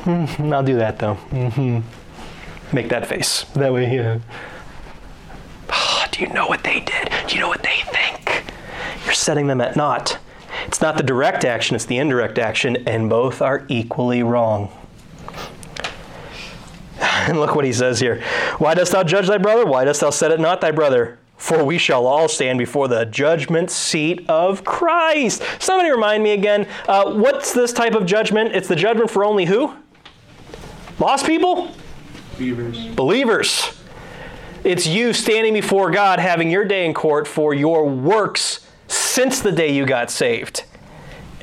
Mm, 0.04 0.54
I'll 0.54 0.64
do 0.64 0.76
that 0.76 1.00
though. 1.00 1.16
Mm-hmm. 1.30 2.76
Make 2.76 2.90
that 2.90 3.08
face. 3.08 3.44
That 3.54 3.74
way, 3.74 3.96
know. 3.96 4.22
Oh, 5.70 6.06
do 6.12 6.22
you 6.22 6.28
know 6.30 6.48
what 6.48 6.64
they 6.64 6.80
did? 6.80 7.12
Do 7.28 7.36
you 7.36 7.42
know 7.42 7.48
what 7.48 7.64
they 7.64 7.82
think? 7.86 8.44
You're 9.06 9.14
setting 9.14 9.48
them 9.48 9.62
at 9.62 9.76
naught. 9.76 10.18
It's 10.68 10.82
not 10.82 10.98
the 10.98 11.04
direct 11.04 11.46
action, 11.46 11.76
it's 11.76 11.86
the 11.86 11.98
indirect 11.98 12.38
action, 12.38 12.78
and 12.88 13.10
both 13.10 13.42
are 13.42 13.66
equally 13.70 14.24
wrong. 14.24 14.72
And 17.02 17.40
look 17.40 17.54
what 17.54 17.66
he 17.66 17.74
says 17.74 18.00
here. 18.00 18.22
Why 18.58 18.74
dost 18.74 18.92
thou 18.92 19.04
judge 19.04 19.28
thy 19.28 19.38
brother? 19.38 19.66
Why 19.66 19.86
dost 19.86 20.02
thou 20.02 20.10
set 20.10 20.32
at 20.32 20.40
naught 20.40 20.62
thy 20.62 20.72
brother? 20.72 21.19
For 21.40 21.64
we 21.64 21.78
shall 21.78 22.06
all 22.06 22.28
stand 22.28 22.60
before 22.60 22.90
the 22.90 23.06
judgment 23.06 23.72
seat 23.72 24.26
of 24.30 24.66
Christ. 24.66 25.42
Somebody 25.58 25.90
remind 25.90 26.22
me 26.22 26.32
again, 26.32 26.68
uh, 26.88 27.14
what's 27.14 27.54
this 27.54 27.72
type 27.72 27.96
of 27.96 28.06
judgment? 28.06 28.54
It's 28.54 28.68
the 28.68 28.76
judgment 28.76 29.10
for 29.10 29.24
only 29.24 29.46
who? 29.46 29.74
Lost 31.00 31.26
people? 31.26 31.72
Believers. 32.38 32.88
Believers. 32.88 33.82
It's 34.66 34.86
you 34.86 35.14
standing 35.14 35.54
before 35.54 35.90
God 35.90 36.20
having 36.20 36.52
your 36.52 36.66
day 36.66 36.86
in 36.86 36.94
court 36.94 37.26
for 37.26 37.54
your 37.54 37.88
works 37.88 38.68
since 38.88 39.40
the 39.40 39.52
day 39.52 39.74
you 39.74 39.86
got 39.86 40.12
saved. 40.12 40.66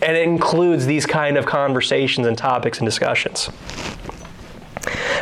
And 0.02 0.14
it 0.14 0.24
includes 0.24 0.84
these 0.84 1.06
kind 1.06 1.38
of 1.38 1.46
conversations 1.46 2.26
and 2.26 2.36
topics 2.36 2.78
and 2.78 2.86
discussions. 2.86 3.48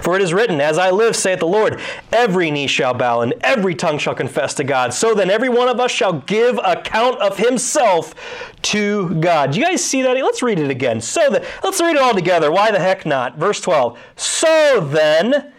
For 0.03 0.17
it 0.17 0.23
is 0.23 0.33
written, 0.33 0.61
As 0.61 0.79
I 0.79 0.91
live, 0.91 1.17
saith 1.17 1.41
the 1.41 1.47
Lord, 1.47 1.81
every 2.13 2.51
knee 2.51 2.67
shall 2.67 2.95
bow 2.95 3.23
and 3.23 3.35
every 3.41 3.75
tongue 3.75 3.99
shall 3.99 4.15
confess 4.15 4.55
to 4.55 4.65
God. 4.65 4.93
So 4.93 5.15
then 5.15 5.31
every 5.31 5.49
one 5.49 5.69
of 5.69 5.81
us 5.81 5.91
shall 5.91 6.13
give 6.13 6.59
account 6.65 7.19
of 7.21 7.39
himself 7.39 8.15
to 8.63 9.15
God. 9.21 9.53
Do 9.53 9.61
you 9.61 9.67
guys 9.67 9.85
see 9.85 10.03
that? 10.03 10.15
Let's 10.17 10.43
read 10.43 10.59
it 10.59 10.71
again. 10.71 11.01
So 11.01 11.31
that 11.31 11.45
let's 11.63 11.81
read 11.81 11.97
it 11.97 12.03
all 12.03 12.15
together. 12.15 12.51
Why 12.51 12.71
the 12.71 12.81
heck 12.81 13.07
not? 13.07 13.39
Verse 13.39 13.61
12. 13.61 13.99
So 14.17 14.81
then 14.81 15.54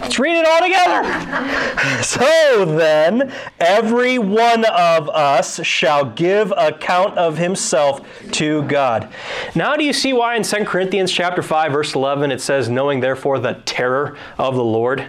Let's 0.00 0.18
read 0.18 0.38
it 0.38 0.46
all 0.46 0.60
together. 0.60 1.54
So 2.02 2.64
then, 2.64 3.32
every 3.60 4.18
one 4.18 4.64
of 4.64 5.08
us 5.08 5.64
shall 5.64 6.04
give 6.04 6.52
account 6.56 7.16
of 7.16 7.38
himself 7.38 8.06
to 8.32 8.62
God. 8.62 9.08
Now 9.54 9.76
do 9.76 9.84
you 9.84 9.92
see 9.92 10.12
why 10.12 10.36
in 10.36 10.42
2 10.42 10.64
Corinthians 10.64 11.12
chapter 11.12 11.42
5 11.42 11.72
verse 11.72 11.94
11 11.94 12.30
it 12.32 12.40
says 12.40 12.68
knowing 12.68 13.00
therefore 13.00 13.38
the 13.38 13.62
terror 13.64 14.16
of 14.38 14.54
the 14.54 14.64
Lord? 14.64 15.06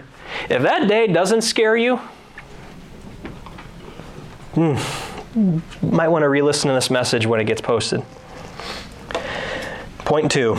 If 0.48 0.62
that 0.62 0.88
day 0.88 1.06
doesn't 1.06 1.42
scare 1.42 1.76
you, 1.76 1.96
hmm, 4.54 4.76
might 5.82 6.08
want 6.08 6.22
to 6.22 6.28
re-listen 6.28 6.68
to 6.68 6.74
this 6.74 6.90
message 6.90 7.26
when 7.26 7.40
it 7.40 7.44
gets 7.44 7.60
posted. 7.60 8.02
Point 9.98 10.30
2 10.30 10.56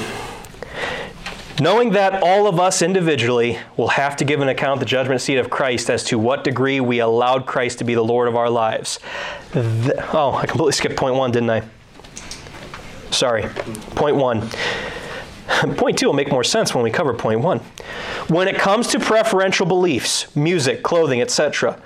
knowing 1.62 1.92
that 1.92 2.24
all 2.24 2.48
of 2.48 2.60
us 2.60 2.82
individually 2.82 3.56
will 3.78 3.90
have 3.90 4.16
to 4.16 4.26
give 4.26 4.42
an 4.42 4.50
account 4.50 4.80
the 4.80 4.86
judgment 4.86 5.22
seat 5.22 5.38
of 5.38 5.52
Christ 5.52 5.92
as 5.92 6.04
to 6.06 6.18
what 6.18 6.44
degree 6.44 6.80
we 6.80 6.98
allowed 6.98 7.46
Christ 7.46 7.78
to 7.78 7.84
be 7.84 7.94
the 7.94 8.04
Lord 8.04 8.28
of 8.28 8.36
our 8.36 8.50
lives. 8.50 9.00
Oh, 9.54 10.34
I 10.42 10.48
completely 10.48 10.72
skipped 10.72 10.98
point 10.98 11.14
one, 11.14 11.32
didn't 11.32 11.52
I? 11.52 11.62
Sorry. 13.12 13.44
Point 13.92 14.16
one. 14.16 14.50
Point 15.76 16.00
two 16.00 16.08
will 16.08 16.14
make 16.14 16.32
more 16.32 16.44
sense 16.44 16.74
when 16.74 16.84
we 16.84 16.90
cover 16.90 17.14
point 17.14 17.42
one. 17.42 17.60
When 18.28 18.48
it 18.48 18.58
comes 18.58 18.88
to 18.88 19.00
preferential 19.00 19.68
beliefs, 19.68 20.36
music, 20.36 20.82
clothing, 20.82 21.22
etc., 21.22 21.80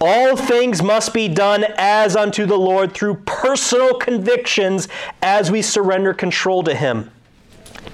all 0.00 0.36
things 0.36 0.82
must 0.82 1.12
be 1.12 1.26
done 1.26 1.64
as 1.78 2.14
unto 2.14 2.46
the 2.46 2.58
Lord 2.58 2.92
through 2.92 3.16
personal 3.24 3.94
convictions 3.94 4.86
as 5.22 5.50
we 5.50 5.62
surrender 5.62 6.14
control 6.14 6.62
to 6.62 6.74
Him 6.74 7.10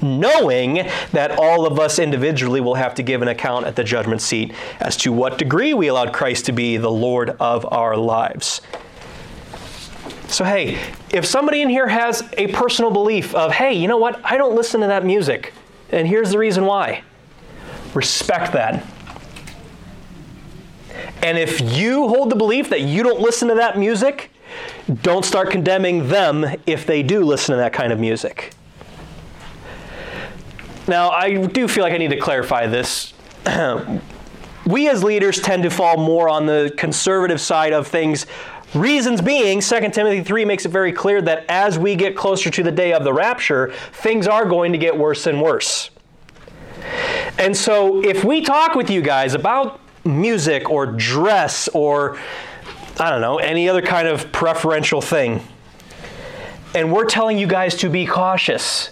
knowing 0.00 0.88
that 1.12 1.33
all 1.38 1.66
of 1.66 1.78
us 1.78 1.98
individually 1.98 2.61
will 2.61 2.76
have 2.76 2.94
to 2.94 3.02
give 3.02 3.22
an 3.22 3.28
account 3.28 3.66
at 3.66 3.76
the 3.76 3.85
judgment 3.85 4.22
seat 4.22 4.55
as 4.81 4.96
to 4.98 5.12
what 5.12 5.38
degree 5.38 5.74
we 5.74 5.88
allowed 5.88 6.12
Christ 6.12 6.46
to 6.46 6.52
be 6.52 6.76
the 6.76 6.90
Lord 6.90 7.31
of 7.40 7.70
our 7.72 7.96
lives. 7.96 8.61
So, 10.28 10.44
hey, 10.44 10.78
if 11.11 11.26
somebody 11.26 11.61
in 11.61 11.68
here 11.68 11.87
has 11.87 12.22
a 12.38 12.46
personal 12.48 12.90
belief 12.90 13.35
of, 13.35 13.52
hey, 13.52 13.74
you 13.74 13.87
know 13.87 13.98
what, 13.98 14.18
I 14.24 14.38
don't 14.38 14.55
listen 14.55 14.81
to 14.81 14.87
that 14.87 15.05
music, 15.05 15.52
and 15.90 16.09
here's 16.09 16.31
the 16.31 16.38
reason 16.38 16.64
why, 16.64 17.02
respect 17.92 18.55
that. 18.55 18.83
And 21.22 21.37
if 21.37 21.61
you 21.61 22.09
hold 22.09 22.31
the 22.31 22.37
belief 22.37 22.70
that 22.70 22.81
you 22.81 23.02
don't 23.02 23.20
listen 23.20 23.48
to 23.48 23.55
that 23.57 23.78
music, 23.78 24.31
don't 25.02 25.24
start 25.24 25.50
condemning 25.50 26.09
them 26.09 26.46
if 26.66 26.87
they 26.87 27.02
do 27.02 27.24
listen 27.24 27.52
to 27.52 27.59
that 27.59 27.72
kind 27.72 27.92
of 27.92 28.00
music. 28.00 28.52
Now, 30.88 31.11
I 31.11 31.47
do 31.47 31.68
feel 31.68 31.85
like 31.85 31.92
I 31.92 31.99
need 31.99 32.11
to 32.11 32.18
clarify 32.18 32.66
this. 32.66 33.14
we 34.66 34.88
as 34.88 35.05
leaders 35.05 35.40
tend 35.40 35.62
to 35.62 35.71
fall 35.71 35.97
more 35.97 36.29
on 36.29 36.47
the 36.47 36.73
conservative 36.77 37.40
side 37.40 37.73
of 37.73 37.87
things. 37.87 38.27
Reasons 38.75 39.21
being, 39.21 39.61
2 39.61 39.90
Timothy 39.90 40.23
3 40.23 40.45
makes 40.45 40.64
it 40.64 40.71
very 40.71 40.92
clear 40.92 41.21
that 41.23 41.45
as 41.49 41.79
we 41.79 41.95
get 41.95 42.16
closer 42.16 42.51
to 42.51 42.62
the 42.62 42.73
day 42.73 42.92
of 42.92 43.05
the 43.05 43.12
rapture, 43.12 43.73
things 43.92 44.27
are 44.27 44.47
going 44.47 44.73
to 44.73 44.79
get 44.79 44.97
worse 44.97 45.27
and 45.27 45.40
worse. 45.40 45.90
And 47.38 47.57
so, 47.57 48.03
if 48.03 48.25
we 48.25 48.40
talk 48.40 48.75
with 48.75 48.90
you 48.90 49.03
guys 49.03 49.35
about 49.35 49.81
music 50.05 50.68
or 50.68 50.87
dress 50.87 51.68
or, 51.68 52.18
I 52.99 53.11
don't 53.11 53.21
know, 53.21 53.38
any 53.38 53.68
other 53.68 53.83
kind 53.83 54.09
of 54.09 54.33
preferential 54.33 55.01
thing, 55.01 55.42
and 56.75 56.92
we're 56.92 57.05
telling 57.05 57.38
you 57.38 57.47
guys 57.47 57.77
to 57.77 57.90
be 57.90 58.07
cautious, 58.07 58.90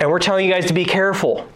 and 0.00 0.10
we're 0.10 0.18
telling 0.18 0.46
you 0.46 0.52
guys 0.52 0.66
to 0.66 0.74
be 0.74 0.84
careful. 0.84 1.46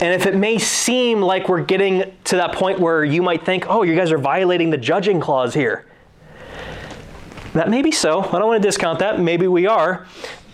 And 0.00 0.12
if 0.14 0.26
it 0.26 0.36
may 0.36 0.58
seem 0.58 1.20
like 1.20 1.48
we're 1.48 1.64
getting 1.64 2.12
to 2.24 2.36
that 2.36 2.52
point 2.52 2.78
where 2.78 3.04
you 3.04 3.22
might 3.22 3.44
think, 3.44 3.66
oh, 3.68 3.82
you 3.82 3.94
guys 3.94 4.12
are 4.12 4.18
violating 4.18 4.70
the 4.70 4.76
judging 4.76 5.20
clause 5.20 5.54
here, 5.54 5.86
that 7.54 7.70
may 7.70 7.82
be 7.82 7.90
so. 7.90 8.20
I 8.20 8.38
don't 8.38 8.46
want 8.46 8.62
to 8.62 8.68
discount 8.68 8.98
that. 8.98 9.20
Maybe 9.20 9.46
we 9.46 9.66
are. 9.66 10.06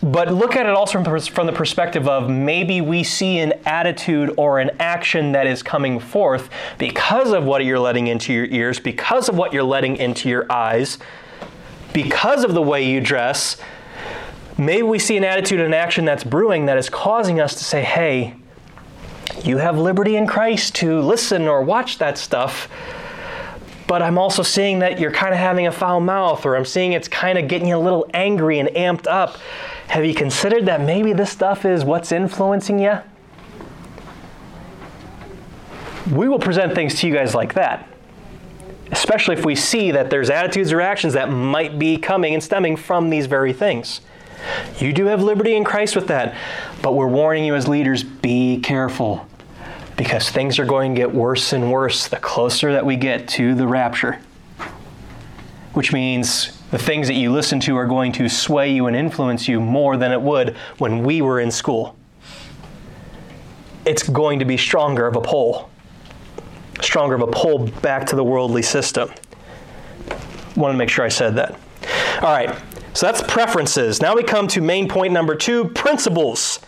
But 0.02 0.32
look 0.32 0.54
at 0.54 0.66
it 0.66 0.72
also 0.72 1.02
from 1.02 1.46
the 1.46 1.52
perspective 1.52 2.06
of 2.06 2.30
maybe 2.30 2.80
we 2.80 3.02
see 3.02 3.38
an 3.40 3.54
attitude 3.66 4.32
or 4.36 4.60
an 4.60 4.70
action 4.78 5.32
that 5.32 5.46
is 5.48 5.62
coming 5.62 5.98
forth 5.98 6.50
because 6.78 7.32
of 7.32 7.44
what 7.44 7.64
you're 7.64 7.80
letting 7.80 8.06
into 8.06 8.32
your 8.32 8.44
ears, 8.46 8.78
because 8.78 9.28
of 9.28 9.36
what 9.36 9.52
you're 9.52 9.64
letting 9.64 9.96
into 9.96 10.28
your 10.28 10.50
eyes, 10.52 10.98
because 11.92 12.44
of 12.44 12.54
the 12.54 12.62
way 12.62 12.88
you 12.88 13.00
dress, 13.00 13.56
Maybe 14.60 14.82
we 14.82 14.98
see 14.98 15.16
an 15.16 15.22
attitude 15.22 15.60
and 15.60 15.72
action 15.72 16.04
that's 16.04 16.24
brewing 16.24 16.66
that 16.66 16.76
is 16.76 16.90
causing 16.90 17.40
us 17.40 17.54
to 17.54 17.64
say, 17.64 17.82
hey, 17.84 18.34
you 19.44 19.58
have 19.58 19.78
liberty 19.78 20.16
in 20.16 20.26
Christ 20.26 20.74
to 20.76 21.00
listen 21.00 21.46
or 21.46 21.62
watch 21.62 21.98
that 21.98 22.18
stuff, 22.18 22.68
but 23.86 24.02
I'm 24.02 24.18
also 24.18 24.42
seeing 24.42 24.80
that 24.80 24.98
you're 24.98 25.12
kind 25.12 25.32
of 25.32 25.38
having 25.38 25.68
a 25.68 25.72
foul 25.72 26.00
mouth, 26.00 26.44
or 26.44 26.56
I'm 26.56 26.64
seeing 26.64 26.92
it's 26.92 27.06
kind 27.06 27.38
of 27.38 27.46
getting 27.46 27.68
you 27.68 27.76
a 27.76 27.78
little 27.78 28.10
angry 28.12 28.58
and 28.58 28.68
amped 28.70 29.06
up. 29.06 29.36
Have 29.86 30.04
you 30.04 30.12
considered 30.12 30.66
that 30.66 30.80
maybe 30.80 31.12
this 31.12 31.30
stuff 31.30 31.64
is 31.64 31.84
what's 31.84 32.10
influencing 32.10 32.80
you? 32.80 32.98
We 36.10 36.28
will 36.28 36.40
present 36.40 36.74
things 36.74 36.98
to 37.00 37.06
you 37.06 37.14
guys 37.14 37.32
like 37.32 37.54
that, 37.54 37.88
especially 38.90 39.36
if 39.36 39.44
we 39.44 39.54
see 39.54 39.92
that 39.92 40.10
there's 40.10 40.30
attitudes 40.30 40.72
or 40.72 40.80
actions 40.80 41.12
that 41.12 41.30
might 41.30 41.78
be 41.78 41.96
coming 41.96 42.34
and 42.34 42.42
stemming 42.42 42.76
from 42.76 43.08
these 43.08 43.26
very 43.26 43.52
things. 43.52 44.00
You 44.78 44.92
do 44.92 45.06
have 45.06 45.22
liberty 45.22 45.56
in 45.56 45.64
Christ 45.64 45.96
with 45.96 46.08
that, 46.08 46.36
but 46.82 46.92
we're 46.94 47.08
warning 47.08 47.44
you 47.44 47.54
as 47.54 47.66
leaders 47.66 48.02
be 48.02 48.60
careful 48.60 49.26
because 49.96 50.30
things 50.30 50.60
are 50.60 50.64
going 50.64 50.94
to 50.94 51.00
get 51.00 51.12
worse 51.12 51.52
and 51.52 51.72
worse 51.72 52.06
the 52.06 52.16
closer 52.16 52.72
that 52.72 52.86
we 52.86 52.96
get 52.96 53.26
to 53.28 53.54
the 53.54 53.66
rapture. 53.66 54.20
Which 55.72 55.92
means 55.92 56.58
the 56.70 56.78
things 56.78 57.08
that 57.08 57.14
you 57.14 57.32
listen 57.32 57.58
to 57.60 57.76
are 57.76 57.86
going 57.86 58.12
to 58.12 58.28
sway 58.28 58.72
you 58.72 58.86
and 58.86 58.96
influence 58.96 59.48
you 59.48 59.60
more 59.60 59.96
than 59.96 60.12
it 60.12 60.20
would 60.20 60.56
when 60.78 61.02
we 61.02 61.20
were 61.20 61.40
in 61.40 61.50
school. 61.50 61.96
It's 63.84 64.08
going 64.08 64.38
to 64.38 64.44
be 64.44 64.56
stronger 64.56 65.06
of 65.06 65.16
a 65.16 65.20
pull, 65.20 65.70
stronger 66.80 67.14
of 67.14 67.22
a 67.22 67.26
pull 67.26 67.66
back 67.66 68.06
to 68.08 68.16
the 68.16 68.24
worldly 68.24 68.62
system. 68.62 69.10
Want 70.56 70.72
to 70.72 70.78
make 70.78 70.90
sure 70.90 71.04
I 71.04 71.08
said 71.08 71.36
that. 71.36 71.58
All 72.22 72.32
right, 72.32 72.54
so 72.98 73.06
that's 73.06 73.22
preferences. 73.22 74.02
Now 74.02 74.16
we 74.16 74.24
come 74.24 74.48
to 74.48 74.60
main 74.60 74.88
point 74.88 75.12
number 75.12 75.36
two 75.36 75.66
principles. 75.66 76.58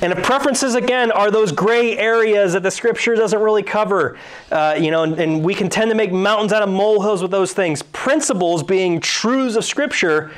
And 0.00 0.16
preferences, 0.24 0.74
again, 0.74 1.12
are 1.12 1.30
those 1.30 1.52
gray 1.52 1.98
areas 1.98 2.54
that 2.54 2.62
the 2.62 2.70
scripture 2.70 3.14
doesn't 3.14 3.38
really 3.38 3.62
cover. 3.62 4.16
Uh, 4.50 4.74
you 4.80 4.90
know, 4.90 5.02
and, 5.02 5.20
and, 5.20 5.44
we 5.44 5.52
can 5.52 5.68
tend 5.68 5.90
to 5.90 5.94
make 5.94 6.12
mountains 6.12 6.50
out 6.50 6.62
of 6.62 6.70
molehills 6.70 7.20
with 7.20 7.30
those 7.30 7.52
things. 7.52 7.82
Principles 7.82 8.62
being 8.62 9.00
truths 9.00 9.54
of 9.54 9.66
scripture, 9.66 10.30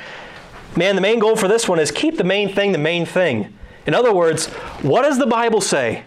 man, 0.75 0.97
the 0.97 1.01
main 1.01 1.21
goal 1.21 1.37
for 1.37 1.47
this 1.47 1.69
one 1.69 1.79
is 1.79 1.93
keep 1.93 2.17
the 2.17 2.25
main 2.25 2.53
thing 2.53 2.73
the 2.73 2.79
main 2.79 3.07
thing. 3.07 3.57
In 3.87 3.95
other 3.95 4.13
words, 4.13 4.47
what 4.83 5.03
does 5.03 5.19
the 5.19 5.27
Bible 5.27 5.61
say? 5.61 6.03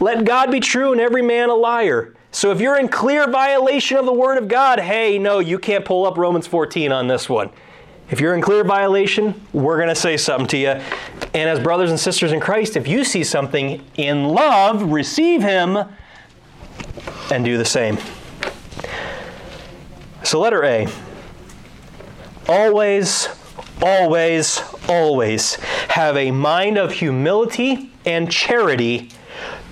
Let 0.00 0.26
God 0.26 0.50
be 0.50 0.60
true 0.60 0.92
and 0.92 1.00
every 1.00 1.22
man 1.22 1.48
a 1.48 1.54
liar. 1.54 2.14
So 2.30 2.50
if 2.50 2.60
you're 2.60 2.78
in 2.78 2.88
clear 2.88 3.26
violation 3.26 3.96
of 3.96 4.04
the 4.04 4.12
Word 4.12 4.36
of 4.36 4.48
God, 4.48 4.80
hey, 4.80 5.18
no, 5.18 5.38
you 5.38 5.58
can't 5.58 5.86
pull 5.86 6.04
up 6.04 6.18
Romans 6.18 6.46
14 6.46 6.92
on 6.92 7.06
this 7.06 7.26
one. 7.26 7.48
If 8.10 8.20
you're 8.20 8.34
in 8.34 8.42
clear 8.42 8.62
violation, 8.62 9.40
we're 9.52 9.76
going 9.76 9.88
to 9.88 9.94
say 9.94 10.16
something 10.16 10.46
to 10.48 10.56
you. 10.58 10.68
And 11.34 11.48
as 11.48 11.58
brothers 11.60 11.90
and 11.90 11.98
sisters 11.98 12.32
in 12.32 12.40
Christ, 12.40 12.76
if 12.76 12.86
you 12.86 13.04
see 13.04 13.24
something 13.24 13.84
in 13.96 14.24
love, 14.24 14.82
receive 14.92 15.42
Him 15.42 15.78
and 17.30 17.44
do 17.44 17.56
the 17.56 17.64
same. 17.64 17.98
So, 20.24 20.40
letter 20.40 20.62
A. 20.64 20.88
Always, 22.48 23.28
always, 23.80 24.60
always 24.88 25.54
have 25.88 26.16
a 26.16 26.30
mind 26.30 26.76
of 26.76 26.92
humility 26.92 27.90
and 28.04 28.30
charity 28.30 29.10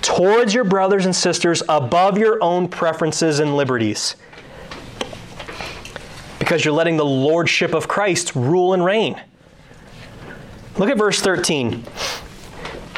towards 0.03 0.55
your 0.55 0.65
brothers 0.65 1.05
and 1.05 1.15
sisters 1.15 1.63
above 1.69 2.17
your 2.17 2.43
own 2.43 2.69
preferences 2.69 3.39
and 3.39 3.57
liberties. 3.57 4.17
Because 6.51 6.65
you're 6.65 6.75
letting 6.75 6.97
the 6.97 7.05
lordship 7.05 7.75
of 7.75 7.87
Christ 7.87 8.35
rule 8.35 8.75
and 8.75 8.85
reign. 8.85 9.23
Look 10.79 10.91
at 10.91 10.99
verse 10.99 11.21
13. 11.21 11.85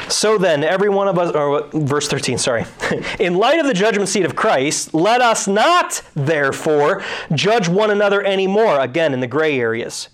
So 0.08 0.38
then, 0.38 0.64
every 0.64 0.88
one 0.88 1.06
of 1.06 1.18
us, 1.18 1.34
or 1.34 1.68
verse 1.74 2.08
13, 2.08 2.38
sorry. 2.38 2.64
In 3.20 3.34
light 3.34 3.60
of 3.60 3.66
the 3.66 3.74
judgment 3.74 4.08
seat 4.08 4.24
of 4.24 4.34
Christ, 4.34 4.94
let 4.94 5.20
us 5.20 5.46
not, 5.46 6.00
therefore, 6.14 7.04
judge 7.34 7.68
one 7.68 7.90
another 7.90 8.24
anymore, 8.24 8.80
again 8.80 9.12
in 9.12 9.20
the 9.20 9.26
gray 9.26 9.60
areas. 9.60 10.08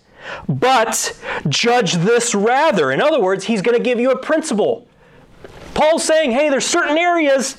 But 0.49 1.17
judge 1.49 1.93
this 1.93 2.35
rather. 2.35 2.91
In 2.91 3.01
other 3.01 3.21
words, 3.21 3.45
he's 3.45 3.63
going 3.63 3.77
to 3.77 3.85
give 3.85 4.01
you 4.01 4.11
a 4.11 4.19
principle. 4.19 4.89
Paul's 5.75 6.03
saying, 6.03 6.33
hey, 6.33 6.49
there's 6.49 6.67
certain 6.67 6.99
areas 6.99 7.57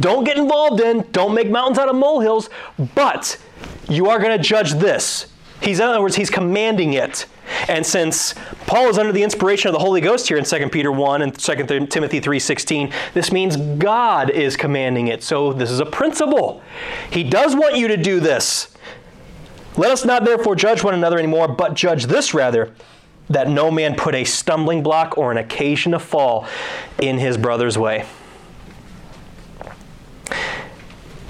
don't 0.00 0.24
get 0.24 0.38
involved 0.38 0.80
in, 0.80 1.06
don't 1.12 1.36
make 1.36 1.48
mountains 1.48 1.78
out 1.78 1.88
of 1.88 1.94
molehills, 1.94 2.50
but 2.96 3.38
you 3.90 4.08
are 4.08 4.18
going 4.18 4.36
to 4.36 4.42
judge 4.42 4.72
this. 4.74 5.26
He's, 5.60 5.78
in 5.78 5.86
other 5.86 6.00
words, 6.00 6.16
he's 6.16 6.30
commanding 6.30 6.94
it. 6.94 7.26
And 7.68 7.84
since 7.84 8.34
Paul 8.66 8.88
is 8.88 8.96
under 8.96 9.12
the 9.12 9.22
inspiration 9.22 9.68
of 9.68 9.74
the 9.74 9.80
Holy 9.80 10.00
Ghost 10.00 10.28
here 10.28 10.38
in 10.38 10.44
2 10.44 10.68
Peter 10.70 10.90
1 10.90 11.22
and 11.22 11.36
2 11.36 11.88
Timothy 11.88 12.20
3:16, 12.20 12.92
this 13.12 13.32
means 13.32 13.56
God 13.56 14.30
is 14.30 14.56
commanding 14.56 15.08
it. 15.08 15.22
So 15.22 15.52
this 15.52 15.70
is 15.70 15.80
a 15.80 15.86
principle. 15.86 16.62
He 17.10 17.24
does 17.24 17.54
want 17.54 17.76
you 17.76 17.88
to 17.88 17.96
do 17.96 18.20
this. 18.20 18.68
Let 19.76 19.90
us 19.90 20.04
not 20.04 20.24
therefore 20.24 20.56
judge 20.56 20.82
one 20.82 20.94
another 20.94 21.18
anymore, 21.18 21.48
but 21.48 21.74
judge 21.74 22.06
this 22.06 22.32
rather, 22.32 22.72
that 23.28 23.48
no 23.48 23.70
man 23.70 23.96
put 23.96 24.14
a 24.14 24.24
stumbling 24.24 24.82
block 24.82 25.18
or 25.18 25.30
an 25.30 25.38
occasion 25.38 25.92
to 25.92 25.98
fall 25.98 26.46
in 27.00 27.18
his 27.18 27.36
brother's 27.36 27.76
way. 27.76 28.06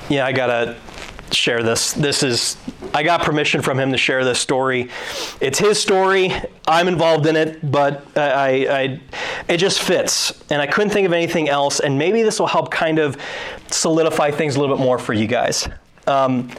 Yeah, 0.08 0.26
I 0.26 0.32
gotta 0.32 0.76
share 1.36 1.62
this. 1.62 1.92
This 1.92 2.22
is, 2.22 2.56
I 2.94 3.02
got 3.02 3.22
permission 3.22 3.62
from 3.62 3.78
him 3.78 3.92
to 3.92 3.98
share 3.98 4.24
this 4.24 4.38
story. 4.38 4.90
It's 5.40 5.58
his 5.58 5.80
story. 5.80 6.32
I'm 6.66 6.88
involved 6.88 7.26
in 7.26 7.36
it, 7.36 7.70
but 7.70 8.06
I, 8.16 8.66
I, 8.82 9.00
it 9.48 9.58
just 9.58 9.80
fits. 9.80 10.44
And 10.50 10.60
I 10.60 10.66
couldn't 10.66 10.90
think 10.90 11.06
of 11.06 11.12
anything 11.12 11.48
else. 11.48 11.80
And 11.80 11.98
maybe 11.98 12.22
this 12.22 12.38
will 12.38 12.46
help 12.46 12.70
kind 12.70 12.98
of 12.98 13.16
solidify 13.68 14.30
things 14.30 14.56
a 14.56 14.60
little 14.60 14.76
bit 14.76 14.82
more 14.82 14.98
for 14.98 15.12
you 15.12 15.26
guys. 15.26 15.68
Um, 16.06 16.50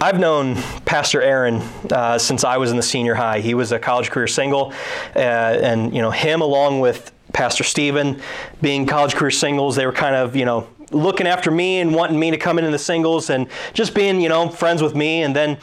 I've 0.00 0.20
known 0.20 0.54
Pastor 0.84 1.20
Aaron 1.20 1.60
uh, 1.90 2.18
since 2.18 2.44
I 2.44 2.56
was 2.58 2.70
in 2.70 2.76
the 2.76 2.82
senior 2.82 3.14
high. 3.14 3.40
He 3.40 3.54
was 3.54 3.72
a 3.72 3.80
college 3.80 4.10
career 4.10 4.28
single, 4.28 4.72
uh, 5.16 5.18
and 5.18 5.92
you 5.92 6.00
know 6.00 6.12
him 6.12 6.40
along 6.40 6.78
with 6.78 7.10
Pastor 7.32 7.64
Stephen 7.64 8.20
being 8.62 8.86
college 8.86 9.14
career 9.14 9.32
singles, 9.32 9.74
they 9.76 9.86
were 9.86 9.92
kind 9.92 10.14
of 10.14 10.36
you 10.36 10.44
know 10.44 10.68
looking 10.90 11.26
after 11.26 11.50
me 11.50 11.80
and 11.80 11.94
wanting 11.94 12.18
me 12.18 12.30
to 12.30 12.36
come 12.36 12.58
in 12.58 12.70
the 12.70 12.78
singles 12.78 13.30
and 13.30 13.48
just 13.72 13.94
being, 13.94 14.20
you 14.20 14.28
know, 14.28 14.48
friends 14.48 14.82
with 14.82 14.94
me. 14.94 15.22
And 15.22 15.34
then 15.34 15.58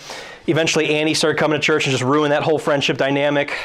eventually 0.47 0.95
Andy 0.95 1.13
started 1.13 1.37
coming 1.37 1.59
to 1.59 1.63
church 1.63 1.85
and 1.85 1.91
just 1.91 2.03
ruined 2.03 2.31
that 2.31 2.43
whole 2.43 2.59
friendship 2.59 2.97
dynamic. 2.97 3.57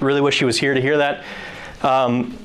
Really 0.00 0.20
wish 0.20 0.38
he 0.38 0.44
was 0.44 0.58
here 0.58 0.74
to 0.74 0.80
hear 0.80 0.98
that. 0.98 1.24
Um, 1.82 2.38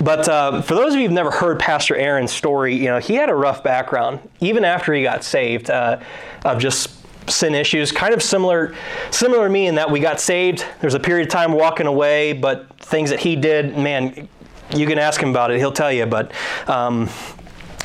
but 0.00 0.28
uh, 0.28 0.62
for 0.62 0.74
those 0.74 0.94
of 0.94 1.00
you 1.00 1.06
who've 1.06 1.14
never 1.14 1.30
heard 1.30 1.60
Pastor 1.60 1.94
Aaron's 1.94 2.32
story, 2.32 2.74
you 2.74 2.86
know, 2.86 2.98
he 2.98 3.14
had 3.14 3.28
a 3.28 3.34
rough 3.34 3.62
background, 3.62 4.20
even 4.40 4.64
after 4.64 4.92
he 4.92 5.02
got 5.02 5.22
saved, 5.22 5.70
uh, 5.70 6.00
of 6.44 6.58
just 6.58 6.90
sin 7.30 7.54
issues, 7.54 7.92
kind 7.92 8.12
of 8.12 8.22
similar, 8.22 8.74
similar 9.10 9.46
to 9.46 9.52
me 9.52 9.66
in 9.66 9.76
that 9.76 9.90
we 9.90 10.00
got 10.00 10.20
saved. 10.20 10.64
There's 10.80 10.94
a 10.94 11.00
period 11.00 11.28
of 11.28 11.32
time 11.32 11.52
walking 11.52 11.86
away, 11.86 12.32
but 12.32 12.76
things 12.78 13.10
that 13.10 13.20
he 13.20 13.36
did, 13.36 13.76
man, 13.76 14.28
you 14.74 14.86
can 14.86 14.98
ask 14.98 15.22
him 15.22 15.30
about 15.30 15.50
it. 15.50 15.58
He'll 15.58 15.72
tell 15.72 15.92
you. 15.92 16.06
But 16.06 16.32
um, 16.66 17.08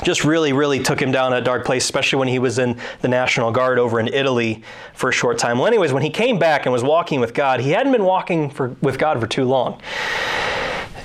just 0.04 0.24
really, 0.24 0.54
really 0.54 0.82
took 0.82 1.02
him 1.02 1.12
down 1.12 1.34
a 1.34 1.42
dark 1.42 1.66
place, 1.66 1.84
especially 1.84 2.20
when 2.20 2.28
he 2.28 2.40
was 2.40 2.60
in 2.60 2.80
the 3.02 3.08
National 3.08 3.52
Guard 3.52 3.80
over 3.80 4.00
in 4.00 4.08
Italy 4.08 4.64
for 4.94 5.10
a 5.10 5.14
short 5.14 5.38
time. 5.38 5.58
Well, 5.58 5.68
anyways, 5.68 5.94
when 5.94 6.04
he 6.04 6.10
came 6.10 6.40
back 6.40 6.66
and 6.66 6.74
was 6.74 6.84
walking 6.84 7.20
with 7.20 7.34
God, 7.34 7.60
he 7.60 7.72
hadn't 7.72 7.92
been 7.92 8.04
walking 8.04 8.50
for, 8.50 8.70
with 8.82 8.98
God 8.98 9.20
for 9.20 9.28
too 9.28 9.46
long. 9.46 9.82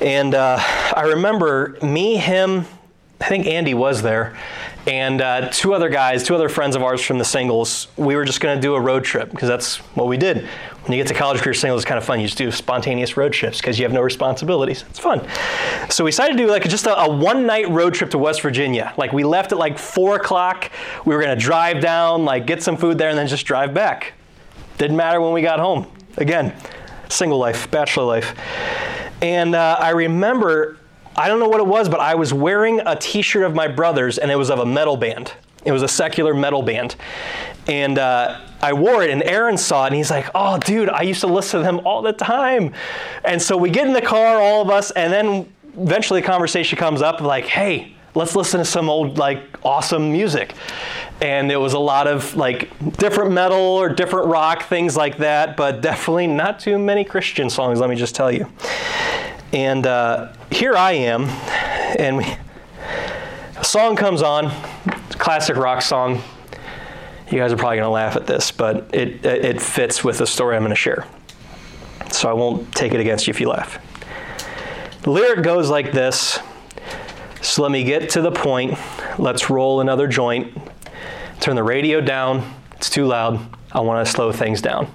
And 0.00 0.34
uh, 0.34 0.58
I 0.60 1.02
remember 1.14 1.78
me, 1.82 2.16
him, 2.16 2.66
I 3.20 3.28
think 3.28 3.46
Andy 3.46 3.74
was 3.74 4.02
there, 4.02 4.36
and 4.86 5.20
uh, 5.20 5.48
two 5.50 5.74
other 5.74 5.88
guys, 5.88 6.24
two 6.24 6.34
other 6.34 6.48
friends 6.48 6.74
of 6.74 6.82
ours 6.82 7.00
from 7.00 7.18
the 7.18 7.24
singles. 7.24 7.88
We 7.96 8.16
were 8.16 8.24
just 8.24 8.40
going 8.40 8.56
to 8.56 8.60
do 8.60 8.74
a 8.74 8.80
road 8.80 9.04
trip 9.04 9.30
because 9.30 9.48
that's 9.48 9.76
what 9.94 10.08
we 10.08 10.16
did. 10.16 10.38
When 10.82 10.92
you 10.92 10.98
get 10.98 11.06
to 11.08 11.14
college 11.14 11.40
career 11.40 11.54
singles, 11.54 11.82
it's 11.82 11.88
kind 11.88 11.98
of 11.98 12.04
fun. 12.04 12.18
You 12.18 12.26
just 12.26 12.38
do 12.38 12.50
spontaneous 12.50 13.16
road 13.16 13.32
trips 13.32 13.58
because 13.58 13.78
you 13.78 13.84
have 13.84 13.92
no 13.92 14.00
responsibilities. 14.00 14.84
It's 14.90 14.98
fun. 14.98 15.24
So 15.88 16.02
we 16.02 16.10
decided 16.10 16.36
to 16.36 16.42
do 16.42 16.50
like 16.50 16.68
just 16.68 16.86
a, 16.86 16.98
a 16.98 17.16
one 17.16 17.46
night 17.46 17.68
road 17.70 17.94
trip 17.94 18.10
to 18.10 18.18
West 18.18 18.42
Virginia. 18.42 18.92
Like 18.96 19.12
we 19.12 19.22
left 19.22 19.52
at 19.52 19.58
like 19.58 19.78
four 19.78 20.16
o'clock. 20.16 20.70
We 21.04 21.14
were 21.14 21.22
going 21.22 21.36
to 21.36 21.40
drive 21.40 21.80
down, 21.80 22.24
like 22.24 22.46
get 22.46 22.62
some 22.62 22.76
food 22.76 22.98
there, 22.98 23.10
and 23.10 23.18
then 23.18 23.28
just 23.28 23.46
drive 23.46 23.72
back. 23.72 24.14
Didn't 24.78 24.96
matter 24.96 25.20
when 25.20 25.32
we 25.32 25.42
got 25.42 25.60
home. 25.60 25.86
Again, 26.16 26.52
single 27.08 27.38
life, 27.38 27.70
bachelor 27.70 28.04
life. 28.04 28.34
And 29.22 29.54
uh, 29.54 29.76
I 29.78 29.90
remember 29.90 30.78
I 31.16 31.28
don't 31.28 31.40
know 31.40 31.48
what 31.48 31.60
it 31.60 31.66
was, 31.66 31.88
but 31.88 32.00
I 32.00 32.14
was 32.14 32.32
wearing 32.32 32.80
a 32.80 32.96
t 32.96 33.22
shirt 33.22 33.44
of 33.44 33.54
my 33.54 33.68
brother's, 33.68 34.18
and 34.18 34.30
it 34.30 34.36
was 34.36 34.50
of 34.50 34.58
a 34.58 34.66
metal 34.66 34.96
band. 34.96 35.32
It 35.64 35.72
was 35.72 35.82
a 35.82 35.88
secular 35.88 36.34
metal 36.34 36.62
band. 36.62 36.96
And 37.68 37.98
uh, 37.98 38.40
I 38.60 38.72
wore 38.72 39.02
it, 39.02 39.10
and 39.10 39.22
Aaron 39.22 39.56
saw 39.56 39.84
it, 39.84 39.88
and 39.88 39.96
he's 39.96 40.10
like, 40.10 40.28
Oh, 40.34 40.58
dude, 40.58 40.88
I 40.88 41.02
used 41.02 41.20
to 41.20 41.26
listen 41.26 41.60
to 41.60 41.64
them 41.64 41.80
all 41.86 42.02
the 42.02 42.12
time. 42.12 42.72
And 43.24 43.40
so 43.40 43.56
we 43.56 43.70
get 43.70 43.86
in 43.86 43.92
the 43.92 44.02
car, 44.02 44.40
all 44.40 44.62
of 44.62 44.70
us, 44.70 44.90
and 44.92 45.12
then 45.12 45.52
eventually 45.78 46.20
a 46.20 46.24
conversation 46.24 46.78
comes 46.78 47.02
up 47.02 47.20
like, 47.20 47.44
Hey, 47.44 47.94
let's 48.14 48.34
listen 48.34 48.58
to 48.58 48.64
some 48.64 48.88
old, 48.88 49.18
like, 49.18 49.42
awesome 49.64 50.10
music. 50.10 50.54
And 51.20 51.52
it 51.52 51.56
was 51.56 51.72
a 51.72 51.78
lot 51.78 52.08
of, 52.08 52.34
like, 52.34 52.70
different 52.96 53.30
metal 53.30 53.58
or 53.58 53.88
different 53.88 54.26
rock, 54.26 54.64
things 54.64 54.96
like 54.96 55.18
that, 55.18 55.56
but 55.56 55.80
definitely 55.80 56.26
not 56.26 56.58
too 56.58 56.78
many 56.78 57.04
Christian 57.04 57.48
songs, 57.48 57.78
let 57.78 57.88
me 57.88 57.96
just 57.96 58.14
tell 58.14 58.32
you. 58.32 58.50
And 59.52 59.86
uh, 59.86 60.32
here 60.50 60.74
I 60.74 60.92
am, 60.92 61.24
and 61.98 62.16
we, 62.16 62.24
a 63.58 63.64
song 63.64 63.96
comes 63.96 64.22
on, 64.22 64.50
classic 65.10 65.56
rock 65.56 65.82
song. 65.82 66.22
You 67.30 67.38
guys 67.38 67.52
are 67.52 67.56
probably 67.56 67.76
going 67.76 67.86
to 67.86 67.90
laugh 67.90 68.16
at 68.16 68.26
this, 68.26 68.50
but 68.50 68.94
it, 68.94 69.24
it 69.26 69.60
fits 69.60 70.02
with 70.02 70.18
the 70.18 70.26
story 70.26 70.56
I'm 70.56 70.62
going 70.62 70.70
to 70.70 70.76
share. 70.76 71.06
So 72.10 72.30
I 72.30 72.32
won't 72.32 72.74
take 72.74 72.94
it 72.94 73.00
against 73.00 73.26
you 73.26 73.30
if 73.30 73.40
you 73.40 73.48
laugh. 73.50 73.78
The 75.02 75.10
lyric 75.10 75.42
goes 75.42 75.68
like 75.68 75.92
this 75.92 76.38
So 77.42 77.62
let 77.62 77.72
me 77.72 77.84
get 77.84 78.10
to 78.10 78.22
the 78.22 78.30
point. 78.30 78.78
Let's 79.18 79.50
roll 79.50 79.82
another 79.82 80.06
joint. 80.06 80.56
Turn 81.40 81.56
the 81.56 81.62
radio 81.62 82.00
down. 82.00 82.54
It's 82.76 82.88
too 82.88 83.04
loud. 83.04 83.40
I 83.70 83.80
want 83.80 84.06
to 84.06 84.10
slow 84.10 84.32
things 84.32 84.62
down. 84.62 84.90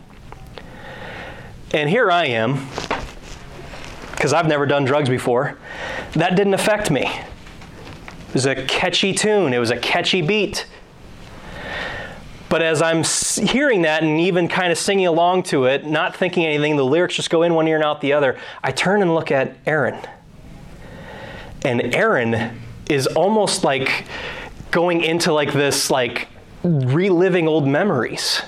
And 1.73 1.89
here 1.89 2.09
I 2.09 2.25
am 2.25 2.67
because 4.17 4.33
I've 4.33 4.47
never 4.47 4.65
done 4.65 4.83
drugs 4.83 5.09
before. 5.09 5.57
That 6.13 6.35
didn't 6.35 6.55
affect 6.55 6.89
me. 6.89 7.03
It 7.03 8.33
was 8.33 8.47
a 8.47 8.65
catchy 8.65 9.13
tune, 9.13 9.53
it 9.53 9.59
was 9.59 9.69
a 9.69 9.77
catchy 9.77 10.23
beat. 10.23 10.65
But 12.49 12.63
as 12.63 12.81
I'm 12.81 13.03
hearing 13.47 13.83
that 13.83 14.03
and 14.03 14.19
even 14.19 14.47
kind 14.47 14.71
of 14.71 14.77
singing 14.77 15.05
along 15.05 15.43
to 15.43 15.65
it, 15.65 15.85
not 15.85 16.15
thinking 16.15 16.45
anything, 16.45 16.77
the 16.77 16.85
lyrics 16.85 17.15
just 17.15 17.29
go 17.29 17.43
in 17.43 17.53
one 17.53 17.67
ear 17.67 17.75
and 17.75 17.83
out 17.83 18.01
the 18.01 18.13
other, 18.13 18.39
I 18.63 18.71
turn 18.71 19.01
and 19.01 19.13
look 19.13 19.31
at 19.31 19.55
Aaron. 19.65 19.99
And 21.63 21.93
Aaron 21.93 22.59
is 22.89 23.05
almost 23.05 23.63
like 23.63 24.05
going 24.71 25.03
into 25.03 25.33
like 25.33 25.53
this 25.53 25.91
like 25.91 26.29
reliving 26.63 27.47
old 27.47 27.67
memories 27.67 28.41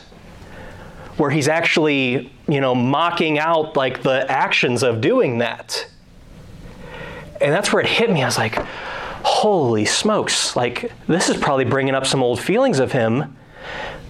where 1.17 1.29
he's 1.29 1.49
actually, 1.49 2.31
you 2.49 2.61
know, 2.61 2.73
mocking 2.73 3.37
out 3.37 3.75
like 3.75 4.01
the 4.03 4.29
actions 4.29 4.83
of 4.83 5.01
doing 5.01 5.37
that. 5.37 5.87
And 7.39 7.53
that's 7.53 7.71
where 7.71 7.81
it 7.81 7.89
hit 7.89 8.11
me. 8.11 8.23
I 8.23 8.25
was 8.25 8.37
like, 8.37 8.55
holy 9.23 9.85
smokes, 9.85 10.55
like 10.55 10.91
this 11.07 11.29
is 11.29 11.37
probably 11.37 11.65
bringing 11.65 11.95
up 11.95 12.05
some 12.05 12.23
old 12.23 12.39
feelings 12.39 12.79
of 12.79 12.91
him 12.91 13.37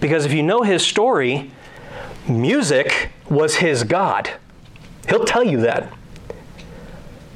because 0.00 0.24
if 0.24 0.32
you 0.32 0.42
know 0.42 0.62
his 0.62 0.86
story, 0.86 1.50
music 2.26 3.10
was 3.28 3.56
his 3.56 3.84
God. 3.84 4.30
He'll 5.08 5.24
tell 5.24 5.44
you 5.44 5.60
that. 5.60 5.92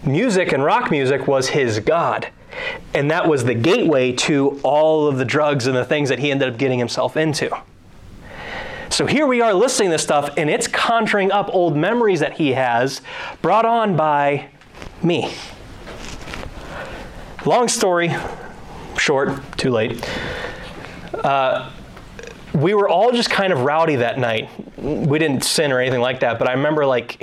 Music 0.05 0.52
and 0.52 0.64
rock 0.64 0.90
music 0.90 1.26
was 1.26 1.48
his 1.48 1.80
God. 1.80 2.28
And 2.94 3.11
that 3.11 3.28
was 3.28 3.44
the 3.44 3.55
gateway 3.55 4.12
to 4.12 4.61
all 4.62 5.07
of 5.07 5.18
the 5.18 5.24
drugs 5.24 5.66
and 5.66 5.76
the 5.76 5.84
things 5.84 6.09
that 6.09 6.18
he 6.18 6.30
ended 6.30 6.48
up 6.48 6.59
getting 6.59 6.78
himself 6.78 7.16
into. 7.16 7.50
So 8.95 9.07
here 9.07 9.26
we 9.26 9.40
are 9.40 9.53
listening 9.53 9.88
to 9.88 9.95
this 9.95 10.05
stuff, 10.05 10.30
and 10.36 10.49
it's 10.49 10.68
conjuring 10.68 11.32
up 11.32 11.53
old 11.53 11.76
memories 11.76 12.20
that 12.20 12.34
he 12.34 12.53
has 12.53 13.01
brought 13.42 13.66
on 13.66 13.97
by 13.97 14.51
me. 15.03 15.34
Long 17.45 17.66
story, 17.66 18.14
short, 18.97 19.32
too 19.59 19.70
late. 19.70 20.09
Uh, 21.12 21.72
we 22.55 22.74
were 22.74 22.88
all 22.88 23.11
just 23.11 23.30
kind 23.30 23.53
of 23.53 23.62
rowdy 23.62 23.97
that 23.97 24.16
night. 24.16 24.49
We 24.78 25.18
didn't 25.18 25.42
sin 25.42 25.72
or 25.72 25.80
anything 25.80 26.01
like 26.01 26.20
that, 26.20 26.38
but 26.38 26.49
I 26.49 26.53
remember 26.53 26.86
like 26.86 27.20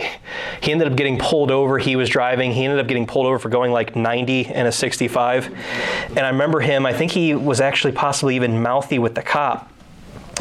he 0.59 0.73
ended 0.73 0.91
up 0.91 0.97
getting 0.97 1.17
pulled 1.19 1.51
over. 1.51 1.79
He 1.79 1.95
was 1.95 2.09
driving. 2.09 2.51
He 2.51 2.65
ended 2.65 2.79
up 2.79 2.87
getting 2.87 3.07
pulled 3.07 3.27
over 3.27 3.39
for 3.39 3.47
going 3.47 3.71
like 3.71 3.95
90 3.95 4.47
and 4.47 4.67
a 4.67 4.73
65. 4.73 5.47
And 6.09 6.19
I 6.19 6.31
remember 6.31 6.59
him, 6.59 6.85
I 6.85 6.91
think 6.91 7.13
he 7.13 7.33
was 7.33 7.61
actually 7.61 7.93
possibly 7.93 8.35
even 8.35 8.61
mouthy 8.61 8.99
with 8.99 9.15
the 9.15 9.21
cop 9.21 9.71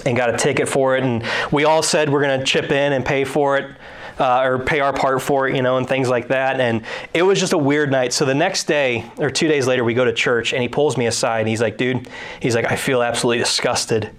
and 0.06 0.16
got 0.16 0.32
a 0.32 0.36
ticket 0.36 0.68
for 0.68 0.96
it. 0.96 1.04
And 1.04 1.24
we 1.50 1.64
all 1.64 1.82
said 1.82 2.10
we're 2.10 2.22
going 2.22 2.38
to 2.38 2.44
chip 2.44 2.70
in 2.70 2.92
and 2.92 3.04
pay 3.04 3.24
for 3.24 3.56
it. 3.56 3.70
Uh, 4.18 4.42
or 4.42 4.58
pay 4.58 4.80
our 4.80 4.92
part 4.92 5.22
for 5.22 5.48
it, 5.48 5.56
you 5.56 5.62
know, 5.62 5.78
and 5.78 5.88
things 5.88 6.06
like 6.06 6.28
that. 6.28 6.60
And 6.60 6.82
it 7.14 7.22
was 7.22 7.40
just 7.40 7.54
a 7.54 7.58
weird 7.58 7.90
night. 7.90 8.12
So 8.12 8.26
the 8.26 8.34
next 8.34 8.64
day, 8.64 9.10
or 9.16 9.30
two 9.30 9.48
days 9.48 9.66
later, 9.66 9.82
we 9.82 9.94
go 9.94 10.04
to 10.04 10.12
church, 10.12 10.52
and 10.52 10.60
he 10.60 10.68
pulls 10.68 10.98
me 10.98 11.06
aside, 11.06 11.38
and 11.38 11.48
he's 11.48 11.62
like, 11.62 11.78
"Dude," 11.78 12.06
he's 12.38 12.54
like, 12.54 12.70
"I 12.70 12.76
feel 12.76 13.02
absolutely 13.02 13.38
disgusted 13.38 14.10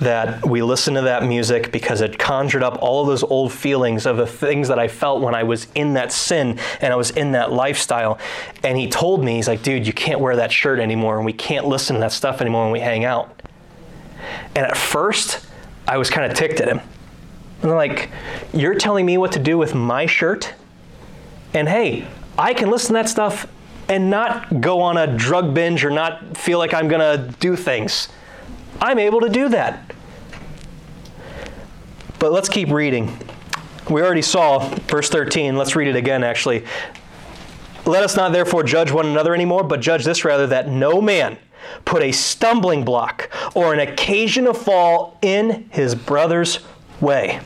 that 0.00 0.46
we 0.46 0.62
listened 0.62 0.96
to 0.96 1.02
that 1.02 1.24
music 1.24 1.72
because 1.72 2.00
it 2.00 2.18
conjured 2.18 2.62
up 2.62 2.78
all 2.80 3.00
of 3.00 3.06
those 3.06 3.22
old 3.22 3.52
feelings 3.52 4.06
of 4.06 4.16
the 4.16 4.26
things 4.26 4.68
that 4.68 4.78
I 4.78 4.88
felt 4.88 5.22
when 5.22 5.34
I 5.34 5.44
was 5.44 5.66
in 5.74 5.94
that 5.94 6.12
sin 6.12 6.58
and 6.80 6.92
I 6.92 6.96
was 6.96 7.10
in 7.10 7.32
that 7.32 7.52
lifestyle. 7.52 8.18
And 8.62 8.76
he 8.76 8.88
told 8.88 9.24
me, 9.24 9.36
he's 9.36 9.48
like, 9.48 9.62
dude, 9.62 9.86
you 9.86 9.92
can't 9.92 10.20
wear 10.20 10.36
that 10.36 10.52
shirt 10.52 10.80
anymore 10.80 11.16
and 11.16 11.24
we 11.24 11.32
can't 11.32 11.66
listen 11.66 11.94
to 11.94 12.00
that 12.00 12.12
stuff 12.12 12.40
anymore 12.40 12.64
when 12.64 12.72
we 12.72 12.80
hang 12.80 13.04
out. 13.04 13.35
And 14.54 14.66
at 14.66 14.76
first, 14.76 15.46
I 15.86 15.98
was 15.98 16.10
kind 16.10 16.30
of 16.30 16.36
ticked 16.36 16.60
at 16.60 16.68
him. 16.68 16.80
And 17.62 17.70
I'm 17.70 17.76
like, 17.76 18.10
you're 18.52 18.74
telling 18.74 19.06
me 19.06 19.18
what 19.18 19.32
to 19.32 19.38
do 19.38 19.58
with 19.58 19.74
my 19.74 20.06
shirt? 20.06 20.54
And 21.54 21.68
hey, 21.68 22.06
I 22.38 22.54
can 22.54 22.70
listen 22.70 22.88
to 22.88 22.92
that 22.94 23.08
stuff 23.08 23.46
and 23.88 24.10
not 24.10 24.60
go 24.60 24.80
on 24.80 24.96
a 24.96 25.06
drug 25.06 25.54
binge 25.54 25.84
or 25.84 25.90
not 25.90 26.36
feel 26.36 26.58
like 26.58 26.74
I'm 26.74 26.88
going 26.88 27.00
to 27.00 27.32
do 27.38 27.56
things. 27.56 28.08
I'm 28.80 28.98
able 28.98 29.20
to 29.20 29.28
do 29.28 29.48
that. 29.50 29.94
But 32.18 32.32
let's 32.32 32.48
keep 32.48 32.70
reading. 32.70 33.16
We 33.88 34.02
already 34.02 34.22
saw 34.22 34.68
verse 34.88 35.08
13. 35.08 35.56
Let's 35.56 35.76
read 35.76 35.88
it 35.88 35.96
again, 35.96 36.24
actually. 36.24 36.64
Let 37.84 38.02
us 38.02 38.16
not 38.16 38.32
therefore 38.32 38.64
judge 38.64 38.90
one 38.90 39.06
another 39.06 39.34
anymore, 39.34 39.62
but 39.62 39.80
judge 39.80 40.04
this 40.04 40.24
rather 40.24 40.48
that 40.48 40.68
no 40.68 41.00
man 41.00 41.38
put 41.84 42.02
a 42.02 42.12
stumbling 42.12 42.84
block 42.84 43.30
or 43.54 43.72
an 43.72 43.80
occasion 43.80 44.46
of 44.46 44.56
fall 44.56 45.18
in 45.22 45.68
his 45.70 45.94
brother's 45.94 46.60
way. 47.00 47.40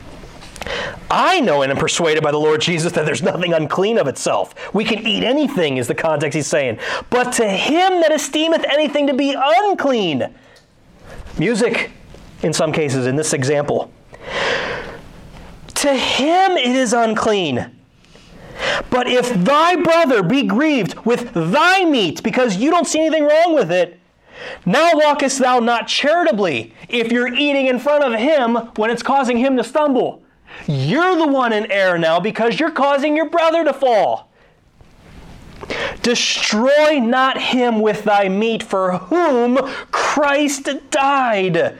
I 1.09 1.39
know 1.41 1.61
and 1.61 1.71
am 1.71 1.77
persuaded 1.77 2.23
by 2.23 2.31
the 2.31 2.37
Lord 2.37 2.61
Jesus 2.61 2.93
that 2.93 3.05
there's 3.05 3.23
nothing 3.23 3.53
unclean 3.53 3.97
of 3.97 4.07
itself. 4.07 4.73
We 4.73 4.85
can 4.85 5.05
eat 5.05 5.23
anything, 5.23 5.77
is 5.77 5.87
the 5.87 5.95
context 5.95 6.35
he's 6.35 6.47
saying. 6.47 6.79
But 7.09 7.33
to 7.33 7.47
him 7.47 8.01
that 8.01 8.11
esteemeth 8.11 8.65
anything 8.69 9.07
to 9.07 9.13
be 9.13 9.35
unclean, 9.37 10.33
music 11.37 11.91
in 12.43 12.53
some 12.53 12.71
cases 12.71 13.07
in 13.07 13.15
this 13.15 13.33
example, 13.33 13.91
to 15.75 15.93
him 15.93 16.51
it 16.51 16.75
is 16.75 16.93
unclean. 16.93 17.71
But 18.89 19.07
if 19.07 19.33
thy 19.33 19.75
brother 19.77 20.21
be 20.21 20.43
grieved 20.43 20.95
with 21.05 21.33
thy 21.33 21.85
meat 21.85 22.21
because 22.23 22.57
you 22.57 22.69
don't 22.69 22.87
see 22.87 22.99
anything 22.99 23.23
wrong 23.23 23.55
with 23.55 23.71
it, 23.71 23.99
now 24.65 24.91
walkest 24.93 25.39
thou 25.39 25.59
not 25.59 25.87
charitably 25.87 26.73
if 26.89 27.11
you're 27.11 27.33
eating 27.33 27.67
in 27.67 27.79
front 27.79 28.03
of 28.03 28.19
him 28.19 28.55
when 28.75 28.89
it's 28.89 29.03
causing 29.03 29.37
him 29.37 29.57
to 29.57 29.63
stumble. 29.63 30.23
You're 30.67 31.15
the 31.15 31.27
one 31.27 31.53
in 31.53 31.71
error 31.71 31.97
now 31.97 32.19
because 32.19 32.59
you're 32.59 32.71
causing 32.71 33.15
your 33.15 33.29
brother 33.29 33.63
to 33.63 33.73
fall. 33.73 34.31
Destroy 36.01 36.99
not 36.99 37.39
him 37.39 37.79
with 37.79 38.03
thy 38.03 38.29
meat 38.29 38.63
for 38.63 38.97
whom 38.97 39.57
Christ 39.91 40.69
died. 40.89 41.77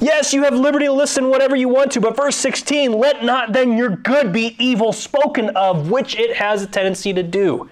Yes, 0.00 0.34
you 0.34 0.42
have 0.42 0.54
liberty 0.54 0.86
to 0.86 0.92
listen 0.92 1.30
whatever 1.30 1.54
you 1.54 1.68
want 1.68 1.92
to, 1.92 2.00
but 2.00 2.16
verse 2.16 2.34
16, 2.34 2.92
let 2.92 3.22
not 3.22 3.52
then 3.52 3.78
your 3.78 3.90
good 3.90 4.32
be 4.32 4.56
evil 4.58 4.92
spoken 4.92 5.50
of, 5.50 5.90
which 5.90 6.18
it 6.18 6.36
has 6.36 6.62
a 6.62 6.66
tendency 6.66 7.12
to 7.12 7.22
do. 7.22 7.70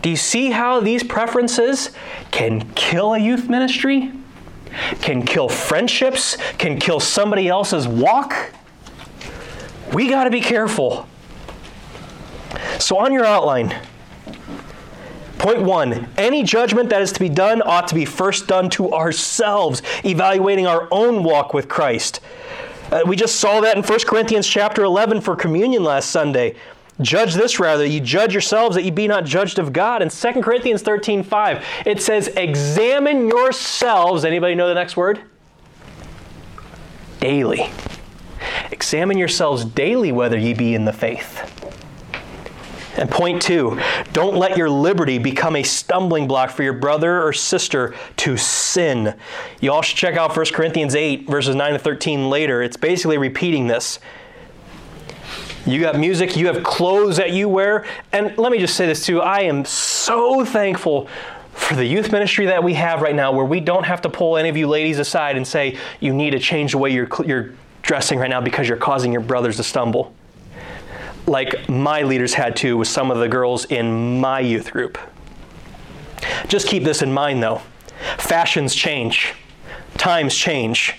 Do 0.00 0.10
you 0.10 0.16
see 0.16 0.50
how 0.50 0.80
these 0.80 1.02
preferences 1.02 1.90
can 2.30 2.72
kill 2.74 3.14
a 3.14 3.18
youth 3.18 3.48
ministry? 3.48 4.12
Can 5.00 5.24
kill 5.24 5.48
friendships? 5.48 6.36
Can 6.58 6.78
kill 6.78 7.00
somebody 7.00 7.48
else's 7.48 7.86
walk? 7.86 8.52
We 9.92 10.08
got 10.08 10.24
to 10.24 10.30
be 10.30 10.40
careful. 10.40 11.06
So, 12.78 12.98
on 12.98 13.12
your 13.12 13.24
outline, 13.24 13.74
point 15.38 15.62
one 15.62 16.08
any 16.16 16.42
judgment 16.42 16.88
that 16.90 17.02
is 17.02 17.12
to 17.12 17.20
be 17.20 17.28
done 17.28 17.62
ought 17.62 17.88
to 17.88 17.94
be 17.94 18.04
first 18.04 18.46
done 18.46 18.70
to 18.70 18.92
ourselves, 18.92 19.82
evaluating 20.04 20.66
our 20.66 20.88
own 20.90 21.22
walk 21.22 21.52
with 21.52 21.68
Christ. 21.68 22.20
Uh, 22.90 23.02
we 23.06 23.16
just 23.16 23.36
saw 23.36 23.60
that 23.60 23.76
in 23.76 23.82
1 23.82 23.98
Corinthians 24.06 24.46
chapter 24.46 24.84
11 24.84 25.20
for 25.22 25.34
communion 25.34 25.82
last 25.82 26.10
Sunday. 26.10 26.54
Judge 27.02 27.34
this 27.34 27.58
rather, 27.60 27.84
you 27.84 28.00
judge 28.00 28.32
yourselves 28.32 28.76
that 28.76 28.84
ye 28.84 28.90
be 28.90 29.06
not 29.06 29.24
judged 29.24 29.58
of 29.58 29.72
God. 29.72 30.02
In 30.02 30.08
2 30.08 30.42
Corinthians 30.42 30.82
13 30.82 31.22
5, 31.22 31.64
it 31.86 32.02
says, 32.02 32.28
Examine 32.28 33.28
yourselves. 33.28 34.24
Anybody 34.24 34.54
know 34.54 34.68
the 34.68 34.74
next 34.74 34.96
word? 34.96 35.20
Daily. 37.20 37.70
Examine 38.70 39.18
yourselves 39.18 39.64
daily 39.64 40.12
whether 40.12 40.38
ye 40.38 40.54
be 40.54 40.74
in 40.74 40.84
the 40.84 40.92
faith. 40.92 41.48
And 42.96 43.10
point 43.10 43.40
two, 43.40 43.80
don't 44.12 44.36
let 44.36 44.56
your 44.56 44.68
liberty 44.68 45.18
become 45.18 45.56
a 45.56 45.62
stumbling 45.62 46.26
block 46.26 46.50
for 46.50 46.62
your 46.62 46.74
brother 46.74 47.22
or 47.22 47.32
sister 47.32 47.94
to 48.18 48.36
sin. 48.36 49.14
You 49.60 49.72
all 49.72 49.82
should 49.82 49.96
check 49.96 50.16
out 50.16 50.36
1 50.36 50.46
Corinthians 50.52 50.94
8, 50.94 51.26
verses 51.26 51.56
9 51.56 51.72
to 51.72 51.78
13 51.78 52.28
later. 52.28 52.62
It's 52.62 52.76
basically 52.76 53.16
repeating 53.16 53.66
this. 53.66 53.98
You 55.66 55.80
got 55.80 55.98
music, 55.98 56.36
you 56.36 56.46
have 56.48 56.62
clothes 56.62 57.16
that 57.18 57.32
you 57.32 57.48
wear. 57.48 57.84
And 58.12 58.36
let 58.36 58.52
me 58.52 58.58
just 58.58 58.74
say 58.74 58.86
this 58.86 59.04
too 59.04 59.20
I 59.20 59.42
am 59.42 59.64
so 59.64 60.44
thankful 60.44 61.08
for 61.52 61.74
the 61.74 61.84
youth 61.84 62.10
ministry 62.10 62.46
that 62.46 62.64
we 62.64 62.74
have 62.74 63.02
right 63.02 63.14
now, 63.14 63.32
where 63.32 63.44
we 63.44 63.60
don't 63.60 63.84
have 63.84 64.02
to 64.02 64.08
pull 64.08 64.36
any 64.36 64.48
of 64.48 64.56
you 64.56 64.66
ladies 64.66 64.98
aside 64.98 65.36
and 65.36 65.46
say, 65.46 65.76
you 66.00 66.14
need 66.14 66.30
to 66.30 66.38
change 66.38 66.72
the 66.72 66.78
way 66.78 66.90
you're, 66.90 67.08
you're 67.24 67.52
dressing 67.82 68.18
right 68.18 68.30
now 68.30 68.40
because 68.40 68.66
you're 68.68 68.78
causing 68.78 69.12
your 69.12 69.20
brothers 69.20 69.58
to 69.58 69.62
stumble. 69.62 70.14
Like 71.26 71.68
my 71.68 72.02
leaders 72.02 72.34
had 72.34 72.56
to 72.56 72.76
with 72.76 72.88
some 72.88 73.10
of 73.10 73.18
the 73.18 73.28
girls 73.28 73.66
in 73.66 74.18
my 74.18 74.40
youth 74.40 74.72
group. 74.72 74.98
Just 76.48 76.66
keep 76.68 76.84
this 76.84 77.02
in 77.02 77.12
mind 77.12 77.42
though 77.42 77.62
fashions 78.18 78.74
change, 78.74 79.34
times 79.96 80.34
change. 80.34 80.94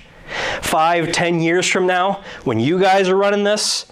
Five, 0.61 1.11
ten 1.11 1.41
years 1.41 1.69
from 1.69 1.86
now, 1.86 2.24
when 2.43 2.59
you 2.59 2.80
guys 2.80 3.07
are 3.07 3.15
running 3.15 3.43
this, 3.43 3.86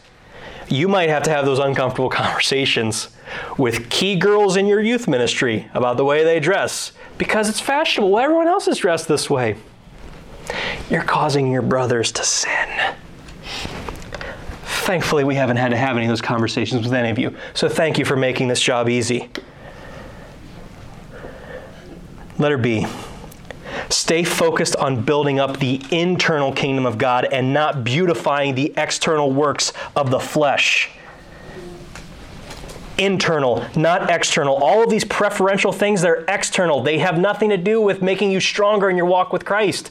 you 0.72 0.88
might 0.88 1.10
have 1.10 1.24
to 1.24 1.30
have 1.30 1.46
those 1.46 1.60
uncomfortable 1.60 2.10
conversations 2.22 3.10
with 3.58 3.90
key 3.90 4.16
girls 4.16 4.56
in 4.58 4.66
your 4.66 4.82
youth 4.82 5.08
ministry 5.08 5.70
about 5.74 5.98
the 5.98 6.06
way 6.06 6.24
they 6.24 6.40
dress 6.40 6.92
because 7.18 7.50
it's 7.50 7.60
fashionable. 7.60 8.18
Everyone 8.18 8.48
else 8.48 8.68
is 8.68 8.78
dressed 8.78 9.08
this 9.08 9.30
way. 9.30 9.56
You're 10.90 11.04
causing 11.04 11.52
your 11.52 11.62
brothers 11.62 12.12
to 12.14 12.24
sin. 12.24 12.96
Thankfully, 14.64 15.24
we 15.24 15.36
haven't 15.36 15.58
had 15.58 15.70
to 15.70 15.78
have 15.78 15.96
any 15.96 16.06
of 16.06 16.10
those 16.10 16.22
conversations 16.22 16.84
with 16.84 16.94
any 16.94 17.10
of 17.10 17.20
you. 17.20 17.38
So 17.54 17.70
thank 17.70 17.98
you 17.98 18.06
for 18.06 18.16
making 18.16 18.48
this 18.48 18.62
job 18.62 18.90
easy. 18.90 19.30
Letter 22.40 22.58
B. 22.58 22.88
Stay 23.90 24.24
focused 24.24 24.76
on 24.76 25.04
building 25.04 25.40
up 25.40 25.58
the 25.58 25.82
internal 25.92 26.52
kingdom 26.52 26.86
of 26.86 26.98
God 26.98 27.26
and 27.26 27.54
not 27.54 27.84
beautifying 27.84 28.56
the 28.56 28.74
external 28.78 29.32
works 29.32 29.74
of 29.96 30.12
the 30.12 30.20
flesh. 30.20 30.90
Internal, 32.98 33.66
not 33.76 34.12
external. 34.12 34.56
All 34.56 34.84
of 34.84 34.90
these 34.90 35.06
preferential 35.06 35.72
things, 35.72 36.02
they're 36.02 36.24
external. 36.28 36.84
They 36.84 37.00
have 37.00 37.18
nothing 37.18 37.50
to 37.50 37.58
do 37.58 37.82
with 37.82 38.02
making 38.02 38.32
you 38.32 38.40
stronger 38.40 38.90
in 38.90 38.98
your 38.98 39.08
walk 39.08 39.34
with 39.34 39.46
Christ. 39.46 39.90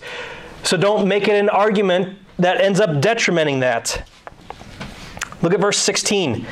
So 0.62 0.76
don't 0.76 1.08
make 1.08 1.26
it 1.26 1.34
an 1.34 1.48
argument 1.48 2.18
that 2.38 2.60
ends 2.60 2.80
up 2.80 3.00
detrimenting 3.00 3.60
that. 3.60 4.06
Look 5.42 5.54
at 5.54 5.60
verse 5.60 5.78
16. 5.78 6.46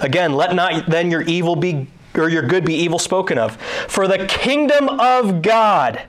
Again, 0.00 0.34
let 0.34 0.54
not 0.54 0.86
then 0.86 1.10
your 1.10 1.22
evil 1.22 1.56
be 1.56 1.88
or 2.14 2.28
your 2.28 2.42
good 2.42 2.64
be 2.64 2.74
evil 2.74 2.98
spoken 2.98 3.38
of. 3.38 3.56
For 3.88 4.08
the 4.08 4.26
kingdom 4.26 4.88
of 4.88 5.42
God 5.42 6.02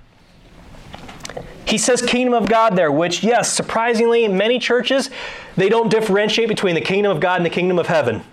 he 1.69 1.77
says 1.77 2.01
kingdom 2.01 2.33
of 2.33 2.49
God 2.49 2.75
there, 2.75 2.91
which, 2.91 3.23
yes, 3.23 3.51
surprisingly, 3.51 4.23
in 4.23 4.37
many 4.37 4.59
churches, 4.59 5.09
they 5.55 5.69
don't 5.69 5.89
differentiate 5.89 6.47
between 6.47 6.75
the 6.75 6.81
kingdom 6.81 7.11
of 7.11 7.19
God 7.19 7.37
and 7.37 7.45
the 7.45 7.49
kingdom 7.49 7.79
of 7.79 7.87
heaven. 7.87 8.23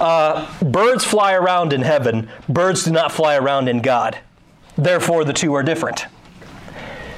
Uh, 0.00 0.52
birds 0.62 1.04
fly 1.04 1.34
around 1.34 1.72
in 1.72 1.82
heaven, 1.82 2.28
birds 2.48 2.84
do 2.84 2.90
not 2.90 3.12
fly 3.12 3.36
around 3.36 3.68
in 3.68 3.80
God. 3.80 4.18
Therefore, 4.76 5.24
the 5.24 5.32
two 5.32 5.54
are 5.54 5.62
different. 5.62 6.06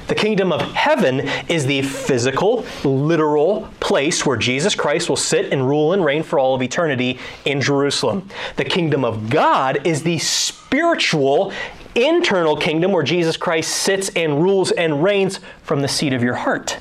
The 0.07 0.15
kingdom 0.15 0.53
of 0.53 0.61
heaven 0.61 1.21
is 1.49 1.65
the 1.65 1.81
physical, 1.81 2.67
literal 2.85 3.71
place 3.81 4.27
where 4.27 4.37
Jesus 4.37 4.75
Christ 4.75 5.09
will 5.09 5.17
sit 5.17 5.51
and 5.51 5.67
rule 5.67 5.95
and 5.95 6.05
reign 6.05 6.23
for 6.23 6.39
all 6.39 6.55
of 6.55 6.61
eternity 6.61 7.19
in 7.47 7.63
Jerusalem. 7.63 8.29
The 8.57 8.67
kingdom 8.67 9.03
of 9.03 9.31
God 9.31 9.87
is 9.87 10.03
the 10.03 10.19
spiritual, 10.19 11.53
internal 11.95 12.57
kingdom 12.57 12.93
where 12.93 13.03
Jesus 13.03 13.37
Christ 13.37 13.71
sits 13.71 14.09
and 14.11 14.43
rules 14.43 14.71
and 14.73 15.03
reigns 15.03 15.41
from 15.63 15.83
the 15.83 15.89
seat 15.89 16.13
of 16.13 16.23
your 16.23 16.35
heart. 16.35 16.79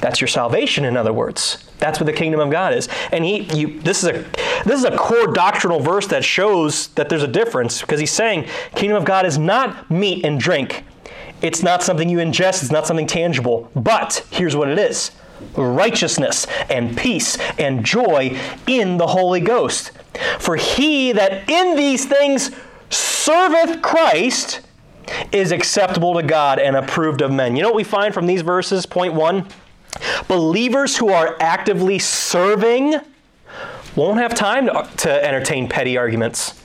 That's 0.00 0.20
your 0.20 0.28
salvation, 0.28 0.84
in 0.84 0.96
other 0.96 1.12
words. 1.12 1.64
That's 1.78 1.98
what 1.98 2.06
the 2.06 2.12
kingdom 2.12 2.40
of 2.40 2.50
God 2.50 2.74
is. 2.74 2.88
And 3.12 3.24
he, 3.24 3.40
you, 3.54 3.80
this 3.80 4.02
is 4.02 4.08
a, 4.08 4.24
this 4.64 4.78
is 4.78 4.84
a 4.84 4.96
core 4.96 5.28
doctrinal 5.28 5.80
verse 5.80 6.06
that 6.08 6.24
shows 6.24 6.88
that 6.88 7.08
there's 7.08 7.22
a 7.22 7.28
difference 7.28 7.80
because 7.80 8.00
he's 8.00 8.12
saying, 8.12 8.48
kingdom 8.74 8.96
of 8.96 9.04
God 9.04 9.26
is 9.26 9.38
not 9.38 9.90
meat 9.90 10.24
and 10.24 10.38
drink. 10.38 10.84
It's 11.42 11.62
not 11.62 11.82
something 11.82 12.08
you 12.08 12.18
ingest, 12.18 12.62
it's 12.62 12.70
not 12.70 12.86
something 12.86 13.06
tangible. 13.06 13.70
But 13.74 14.26
here's 14.30 14.56
what 14.56 14.68
it 14.68 14.78
is 14.78 15.12
righteousness 15.56 16.46
and 16.68 16.94
peace 16.96 17.38
and 17.58 17.84
joy 17.84 18.38
in 18.66 18.98
the 18.98 19.06
Holy 19.06 19.40
Ghost. 19.40 19.92
For 20.38 20.56
he 20.56 21.12
that 21.12 21.48
in 21.48 21.76
these 21.76 22.04
things 22.04 22.50
serveth 22.90 23.82
Christ 23.82 24.60
is 25.32 25.52
acceptable 25.52 26.14
to 26.14 26.22
God 26.22 26.58
and 26.58 26.76
approved 26.76 27.20
of 27.22 27.32
men. 27.32 27.56
You 27.56 27.62
know 27.62 27.68
what 27.68 27.76
we 27.76 27.84
find 27.84 28.12
from 28.12 28.26
these 28.26 28.42
verses? 28.42 28.86
Point 28.86 29.14
one 29.14 29.46
believers 30.28 30.96
who 30.96 31.08
are 31.10 31.36
actively 31.40 31.98
serving 31.98 32.94
won't 33.96 34.18
have 34.18 34.34
time 34.34 34.66
to, 34.66 34.88
to 34.98 35.24
entertain 35.24 35.68
petty 35.68 35.96
arguments. 35.96 36.62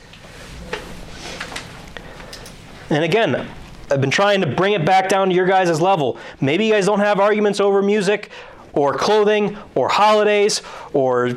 And 2.90 3.04
again, 3.04 3.48
I've 3.90 4.02
been 4.02 4.12
trying 4.12 4.42
to 4.42 4.48
bring 4.48 4.74
it 4.74 4.86
back 4.86 5.10
down 5.10 5.30
to 5.30 5.36
your 5.36 5.48
guys' 5.48 5.82
level. 5.82 6.18
Maybe 6.40 6.66
you 6.68 6.74
guys 6.74 6.86
don't 6.86 7.00
have 7.00 7.20
arguments 7.20 7.60
over 7.60 7.82
music 7.82 8.32
or 8.76 8.94
clothing 8.94 9.58
or 9.74 9.90
holidays 9.90 10.60
or 10.94 11.30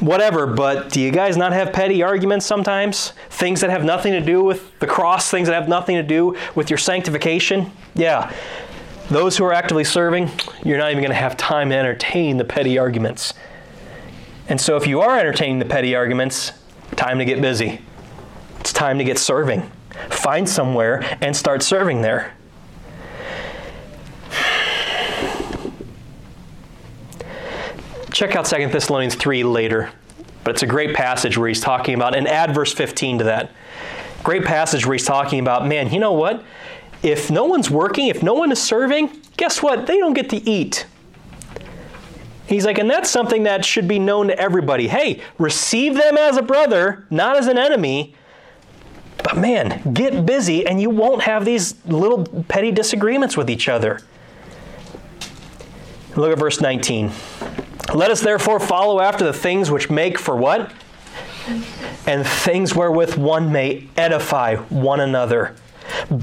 whatever, 0.00 0.46
but 0.46 0.90
do 0.90 1.00
you 1.00 1.10
guys 1.10 1.36
not 1.36 1.52
have 1.52 1.72
petty 1.72 2.02
arguments 2.02 2.46
sometimes? 2.46 3.12
Things 3.30 3.60
that 3.60 3.70
have 3.70 3.84
nothing 3.84 4.12
to 4.12 4.20
do 4.20 4.42
with 4.42 4.78
the 4.78 4.86
cross, 4.86 5.30
things 5.30 5.48
that 5.48 5.54
have 5.54 5.68
nothing 5.68 5.96
to 5.96 6.02
do 6.02 6.36
with 6.54 6.70
your 6.70 6.78
sanctification? 6.78 7.72
Yeah. 7.94 8.32
Those 9.08 9.38
who 9.38 9.44
are 9.44 9.54
actively 9.54 9.84
serving, 9.84 10.30
you're 10.64 10.78
not 10.78 10.90
even 10.90 11.02
going 11.02 11.10
to 11.10 11.16
have 11.16 11.36
time 11.36 11.70
to 11.70 11.76
entertain 11.76 12.36
the 12.36 12.44
petty 12.44 12.78
arguments. 12.78 13.32
And 14.48 14.60
so 14.60 14.76
if 14.76 14.86
you 14.86 15.00
are 15.00 15.18
entertaining 15.18 15.58
the 15.58 15.64
petty 15.64 15.94
arguments, 15.94 16.52
time 16.96 17.18
to 17.18 17.24
get 17.24 17.40
busy. 17.40 17.80
It's 18.60 18.72
time 18.72 18.98
to 18.98 19.04
get 19.04 19.18
serving 19.18 19.70
find 20.10 20.48
somewhere 20.48 21.04
and 21.20 21.36
start 21.36 21.62
serving 21.62 22.02
there. 22.02 22.34
Check 28.18 28.34
out 28.34 28.46
2 28.46 28.66
Thessalonians 28.66 29.14
3 29.14 29.44
later, 29.44 29.92
but 30.42 30.50
it's 30.50 30.64
a 30.64 30.66
great 30.66 30.92
passage 30.92 31.38
where 31.38 31.46
he's 31.46 31.60
talking 31.60 31.94
about, 31.94 32.16
and 32.16 32.26
add 32.26 32.52
verse 32.52 32.72
15 32.72 33.18
to 33.18 33.24
that. 33.26 33.52
Great 34.24 34.44
passage 34.44 34.84
where 34.84 34.94
he's 34.94 35.06
talking 35.06 35.38
about, 35.38 35.68
man, 35.68 35.92
you 35.92 36.00
know 36.00 36.14
what? 36.14 36.42
If 37.04 37.30
no 37.30 37.44
one's 37.44 37.70
working, 37.70 38.08
if 38.08 38.20
no 38.20 38.34
one 38.34 38.50
is 38.50 38.60
serving, 38.60 39.16
guess 39.36 39.62
what? 39.62 39.86
They 39.86 39.98
don't 39.98 40.14
get 40.14 40.30
to 40.30 40.50
eat. 40.50 40.84
He's 42.48 42.66
like, 42.66 42.78
and 42.78 42.90
that's 42.90 43.08
something 43.08 43.44
that 43.44 43.64
should 43.64 43.86
be 43.86 44.00
known 44.00 44.26
to 44.26 44.36
everybody. 44.36 44.88
Hey, 44.88 45.22
receive 45.38 45.94
them 45.94 46.18
as 46.18 46.36
a 46.36 46.42
brother, 46.42 47.06
not 47.10 47.36
as 47.36 47.46
an 47.46 47.56
enemy, 47.56 48.16
but 49.22 49.36
man, 49.36 49.94
get 49.94 50.26
busy 50.26 50.66
and 50.66 50.82
you 50.82 50.90
won't 50.90 51.22
have 51.22 51.44
these 51.44 51.76
little 51.86 52.24
petty 52.48 52.72
disagreements 52.72 53.36
with 53.36 53.48
each 53.48 53.68
other. 53.68 54.00
Look 56.18 56.32
at 56.32 56.38
verse 56.38 56.60
19. 56.60 57.12
Let 57.94 58.10
us 58.10 58.20
therefore 58.20 58.58
follow 58.58 58.98
after 58.98 59.24
the 59.24 59.32
things 59.32 59.70
which 59.70 59.88
make 59.88 60.18
for 60.18 60.34
what? 60.34 60.72
And 62.08 62.26
things 62.26 62.74
wherewith 62.74 63.16
one 63.16 63.52
may 63.52 63.86
edify 63.96 64.56
one 64.56 64.98
another, 64.98 65.54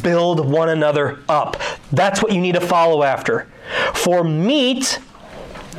build 0.04 0.52
one 0.52 0.68
another 0.68 1.20
up. 1.30 1.56
That's 1.94 2.22
what 2.22 2.34
you 2.34 2.42
need 2.42 2.56
to 2.56 2.62
follow 2.62 3.04
after. 3.04 3.48
For 3.94 4.22
meat, 4.22 5.00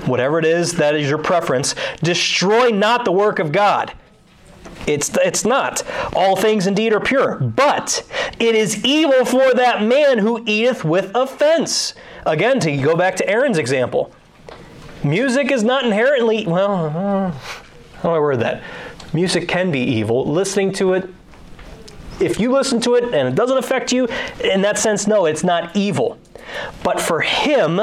whatever 0.07 0.39
it 0.39 0.47
is 0.47 0.73
that 0.77 0.95
is 0.95 1.11
your 1.11 1.19
preference, 1.19 1.75
destroy 2.03 2.71
not 2.71 3.05
the 3.05 3.13
work 3.13 3.39
of 3.39 3.53
God. 3.53 3.93
It's, 4.87 5.15
it's 5.19 5.45
not. 5.45 5.83
All 6.15 6.37
things 6.37 6.67
indeed 6.67 6.95
are 6.95 7.01
pure, 7.01 7.37
but 7.37 8.03
it 8.39 8.55
is 8.55 8.85
evil 8.85 9.25
for 9.25 9.55
that 9.55 9.83
man 9.83 10.19
who 10.19 10.43
eateth 10.47 10.85
with 10.85 11.15
offense. 11.15 11.95
Again, 12.25 12.61
to 12.61 12.77
go 12.77 12.97
back 12.97 13.17
to 13.17 13.29
Aaron's 13.29 13.59
example, 13.59 14.13
music 15.03 15.51
is 15.51 15.63
not 15.63 15.85
inherently, 15.85 16.47
well, 16.47 16.87
uh, 16.87 17.31
how 17.97 18.03
do 18.03 18.09
I 18.11 18.19
word 18.19 18.41
that? 18.41 18.63
Music 19.13 19.49
can 19.49 19.71
be 19.71 19.81
evil. 19.81 20.27
Listening 20.27 20.73
to 20.75 20.95
it, 20.95 21.09
if 22.21 22.39
you 22.41 22.53
listen 22.53 22.81
to 22.83 22.95
it 22.95 23.05
and 23.05 23.29
it 23.29 23.35
doesn't 23.35 23.59
affect 23.59 23.93
you, 23.93 24.09
in 24.43 24.63
that 24.63 24.79
sense, 24.79 25.07
no, 25.07 25.27
it's 25.27 25.45
not 25.45 25.75
evil. 25.77 26.19
But 26.83 27.01
for 27.01 27.21
him, 27.21 27.81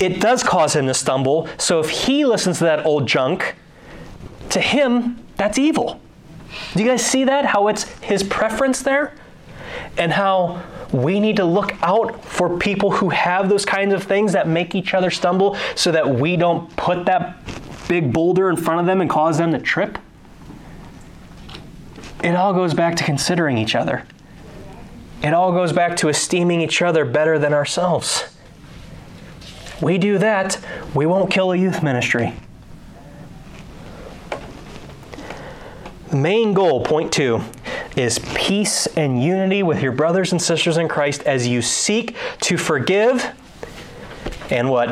it 0.00 0.20
does 0.20 0.42
cause 0.42 0.74
him 0.74 0.86
to 0.86 0.94
stumble. 0.94 1.48
So 1.58 1.80
if 1.80 1.90
he 1.90 2.24
listens 2.24 2.58
to 2.58 2.64
that 2.64 2.84
old 2.84 3.06
junk, 3.06 3.54
to 4.50 4.60
him, 4.60 5.24
that's 5.36 5.58
evil. 5.58 6.00
Do 6.74 6.82
you 6.82 6.88
guys 6.88 7.04
see 7.04 7.24
that? 7.24 7.46
How 7.46 7.68
it's 7.68 7.84
his 8.00 8.22
preference 8.22 8.82
there? 8.82 9.14
And 9.96 10.12
how 10.12 10.62
we 10.92 11.20
need 11.20 11.36
to 11.36 11.44
look 11.44 11.72
out 11.82 12.24
for 12.24 12.58
people 12.58 12.90
who 12.90 13.10
have 13.10 13.48
those 13.48 13.64
kinds 13.64 13.92
of 13.92 14.02
things 14.02 14.32
that 14.32 14.46
make 14.48 14.74
each 14.74 14.94
other 14.94 15.10
stumble 15.10 15.56
so 15.74 15.90
that 15.92 16.08
we 16.08 16.36
don't 16.36 16.74
put 16.76 17.04
that 17.06 17.38
big 17.88 18.12
boulder 18.12 18.50
in 18.50 18.56
front 18.56 18.80
of 18.80 18.86
them 18.86 19.00
and 19.00 19.08
cause 19.08 19.38
them 19.38 19.52
to 19.52 19.58
trip? 19.58 19.98
It 22.22 22.34
all 22.34 22.52
goes 22.52 22.74
back 22.74 22.96
to 22.96 23.04
considering 23.04 23.58
each 23.58 23.74
other. 23.74 24.04
It 25.22 25.32
all 25.32 25.52
goes 25.52 25.72
back 25.72 25.96
to 25.98 26.08
esteeming 26.08 26.60
each 26.60 26.82
other 26.82 27.04
better 27.04 27.38
than 27.38 27.52
ourselves. 27.52 28.36
We 29.80 29.98
do 29.98 30.18
that, 30.18 30.58
we 30.94 31.06
won't 31.06 31.30
kill 31.30 31.52
a 31.52 31.56
youth 31.56 31.82
ministry. 31.82 32.34
Main 36.12 36.52
goal, 36.52 36.82
point 36.84 37.12
two, 37.12 37.40
is 37.96 38.18
peace 38.34 38.86
and 38.88 39.22
unity 39.22 39.62
with 39.62 39.82
your 39.82 39.92
brothers 39.92 40.32
and 40.32 40.40
sisters 40.40 40.76
in 40.76 40.88
Christ 40.88 41.22
as 41.22 41.46
you 41.46 41.62
seek 41.62 42.16
to 42.42 42.56
forgive 42.56 43.34
and 44.50 44.70
what? 44.70 44.90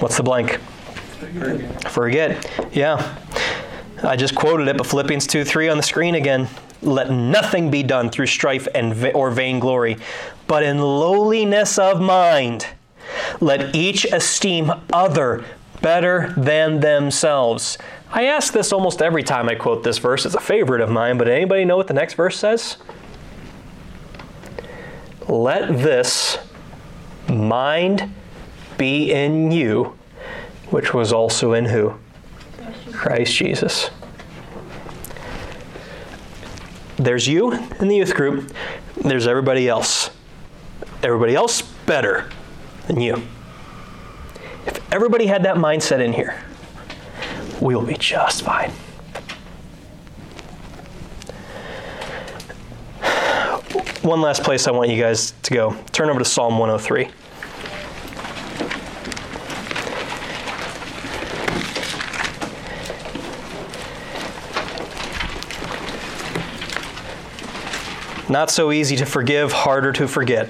What's 0.00 0.16
the 0.16 0.22
blank? 0.22 0.58
Forget. 0.60 1.90
Forget. 1.90 2.70
Yeah. 2.72 3.16
I 4.02 4.16
just 4.16 4.34
quoted 4.34 4.68
it, 4.68 4.76
but 4.76 4.86
Philippians 4.86 5.26
2 5.26 5.44
3 5.44 5.68
on 5.68 5.76
the 5.76 5.82
screen 5.82 6.14
again. 6.14 6.48
Let 6.82 7.10
nothing 7.10 7.70
be 7.70 7.82
done 7.82 8.08
through 8.08 8.26
strife 8.26 8.66
and 8.74 9.12
or 9.14 9.30
vainglory, 9.30 9.98
but 10.46 10.62
in 10.62 10.78
lowliness 10.78 11.78
of 11.78 12.00
mind. 12.00 12.66
Let 13.40 13.74
each 13.74 14.04
esteem 14.06 14.72
other 14.92 15.44
better 15.82 16.34
than 16.36 16.80
themselves. 16.80 17.78
I 18.12 18.24
ask 18.24 18.52
this 18.52 18.72
almost 18.72 19.02
every 19.02 19.22
time 19.22 19.48
I 19.48 19.54
quote 19.54 19.82
this 19.82 19.98
verse. 19.98 20.26
It's 20.26 20.34
a 20.34 20.40
favorite 20.40 20.80
of 20.80 20.90
mine, 20.90 21.16
but 21.16 21.28
anybody 21.28 21.64
know 21.64 21.76
what 21.76 21.86
the 21.86 21.94
next 21.94 22.14
verse 22.14 22.36
says? 22.38 22.76
Let 25.28 25.68
this 25.68 26.38
mind 27.28 28.12
be 28.76 29.12
in 29.12 29.52
you, 29.52 29.96
which 30.70 30.92
was 30.92 31.12
also 31.12 31.52
in 31.52 31.66
who? 31.66 31.94
Christ 32.92 33.34
Jesus. 33.34 33.90
There's 36.96 37.28
you 37.28 37.52
in 37.52 37.88
the 37.88 37.96
youth 37.96 38.14
group, 38.14 38.52
there's 38.96 39.26
everybody 39.26 39.68
else. 39.68 40.10
Everybody 41.02 41.34
else 41.34 41.62
better 41.62 42.28
than 42.88 43.00
you. 43.00 43.22
If 44.66 44.92
everybody 44.92 45.26
had 45.26 45.42
that 45.44 45.56
mindset 45.56 46.00
in 46.00 46.12
here, 46.12 46.42
we 47.60 47.74
will 47.74 47.86
be 47.86 47.94
just 47.94 48.42
fine. 48.42 48.70
One 54.02 54.22
last 54.22 54.42
place 54.42 54.66
I 54.66 54.70
want 54.70 54.90
you 54.90 55.00
guys 55.00 55.32
to 55.42 55.54
go. 55.54 55.76
Turn 55.92 56.08
over 56.08 56.18
to 56.18 56.24
Psalm 56.24 56.58
103. 56.58 57.10
Not 68.30 68.50
so 68.50 68.70
easy 68.70 68.94
to 68.96 69.06
forgive, 69.06 69.52
harder 69.52 69.92
to 69.92 70.06
forget. 70.06 70.48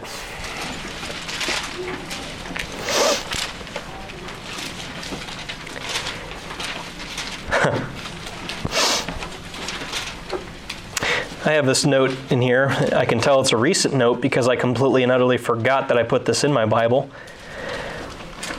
I 11.51 11.55
have 11.55 11.67
this 11.67 11.85
note 11.85 12.17
in 12.31 12.41
here. 12.41 12.69
I 12.93 13.05
can 13.05 13.19
tell 13.19 13.41
it's 13.41 13.51
a 13.51 13.57
recent 13.57 13.93
note 13.93 14.21
because 14.21 14.47
I 14.47 14.55
completely 14.55 15.03
and 15.03 15.11
utterly 15.11 15.37
forgot 15.37 15.89
that 15.89 15.99
I 15.99 16.05
put 16.05 16.25
this 16.25 16.45
in 16.45 16.53
my 16.53 16.65
Bible. 16.65 17.11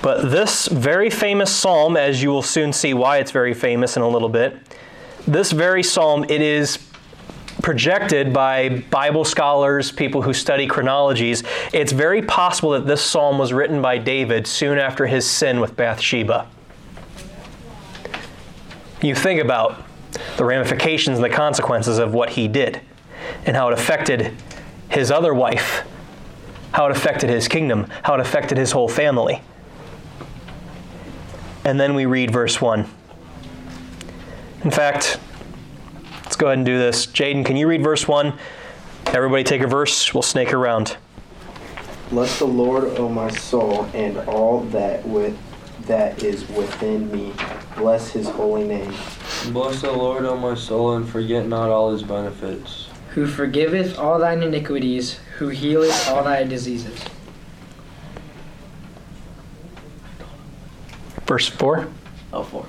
But 0.01 0.29
this 0.29 0.67
very 0.67 1.09
famous 1.09 1.55
psalm, 1.55 1.95
as 1.95 2.21
you 2.21 2.31
will 2.31 2.41
soon 2.41 2.73
see 2.73 2.93
why 2.93 3.19
it's 3.19 3.31
very 3.31 3.53
famous 3.53 3.95
in 3.95 4.03
a 4.03 4.09
little 4.09 4.27
bit, 4.27 4.57
this 5.25 5.53
very 5.53 5.83
psalm, 5.83 6.25
it 6.25 6.41
is 6.41 6.79
projected 7.61 8.33
by 8.33 8.83
Bible 8.89 9.23
scholars, 9.23 9.89
people 9.89 10.21
who 10.23 10.33
study 10.33 10.67
chronologies. 10.67 11.43
It's 11.71 11.93
very 11.93 12.21
possible 12.21 12.71
that 12.71 12.87
this 12.87 13.01
psalm 13.01 13.37
was 13.37 13.53
written 13.53 13.81
by 13.81 13.99
David 13.99 14.45
soon 14.45 14.77
after 14.77 15.07
his 15.07 15.25
sin 15.25 15.61
with 15.61 15.77
Bathsheba. 15.77 16.45
You 19.01 19.15
think 19.15 19.39
about 19.39 19.85
the 20.37 20.45
ramifications 20.45 21.17
and 21.17 21.23
the 21.23 21.29
consequences 21.29 21.97
of 21.97 22.13
what 22.13 22.31
he 22.31 22.47
did 22.47 22.81
and 23.45 23.55
how 23.55 23.69
it 23.69 23.73
affected 23.73 24.35
his 24.89 25.11
other 25.11 25.33
wife, 25.33 25.87
how 26.73 26.85
it 26.87 26.91
affected 26.91 27.29
his 27.29 27.47
kingdom, 27.47 27.87
how 28.03 28.15
it 28.15 28.19
affected 28.19 28.57
his 28.57 28.71
whole 28.71 28.89
family. 28.89 29.41
And 31.63 31.79
then 31.79 31.93
we 31.93 32.05
read 32.05 32.31
verse 32.31 32.59
1. 32.59 32.87
In 34.63 34.71
fact, 34.71 35.19
let's 36.23 36.35
go 36.35 36.47
ahead 36.47 36.57
and 36.57 36.65
do 36.65 36.77
this. 36.77 37.05
Jaden, 37.05 37.45
can 37.45 37.55
you 37.55 37.67
read 37.67 37.83
verse 37.83 38.07
1? 38.07 38.37
Everybody 39.07 39.43
take 39.43 39.61
a 39.61 39.67
verse. 39.67 40.13
We'll 40.13 40.21
snake 40.21 40.53
around. 40.53 40.97
Bless 42.09 42.39
the 42.39 42.45
Lord, 42.45 42.83
O 42.97 43.07
my 43.07 43.29
soul, 43.29 43.85
and 43.93 44.17
all 44.27 44.61
that 44.65 45.05
with 45.07 45.37
that 45.91 46.23
is 46.23 46.47
within 46.47 47.11
me. 47.11 47.33
Bless 47.75 48.11
his 48.11 48.29
holy 48.29 48.63
name. 48.63 48.93
Bless 49.51 49.81
the 49.81 49.91
Lord, 49.91 50.23
O 50.23 50.37
my 50.37 50.55
soul, 50.55 50.95
and 50.95 51.07
forget 51.07 51.45
not 51.45 51.69
all 51.69 51.91
his 51.91 52.01
benefits. 52.01 52.87
Who 53.09 53.27
forgiveth 53.27 53.99
all 53.99 54.17
thine 54.17 54.41
iniquities, 54.41 55.19
who 55.37 55.49
healeth 55.49 56.07
all 56.07 56.23
thy 56.23 56.45
diseases. 56.45 56.97
Verse 61.27 61.49
4. 61.49 61.89
Oh, 62.31 62.43
four. 62.43 62.65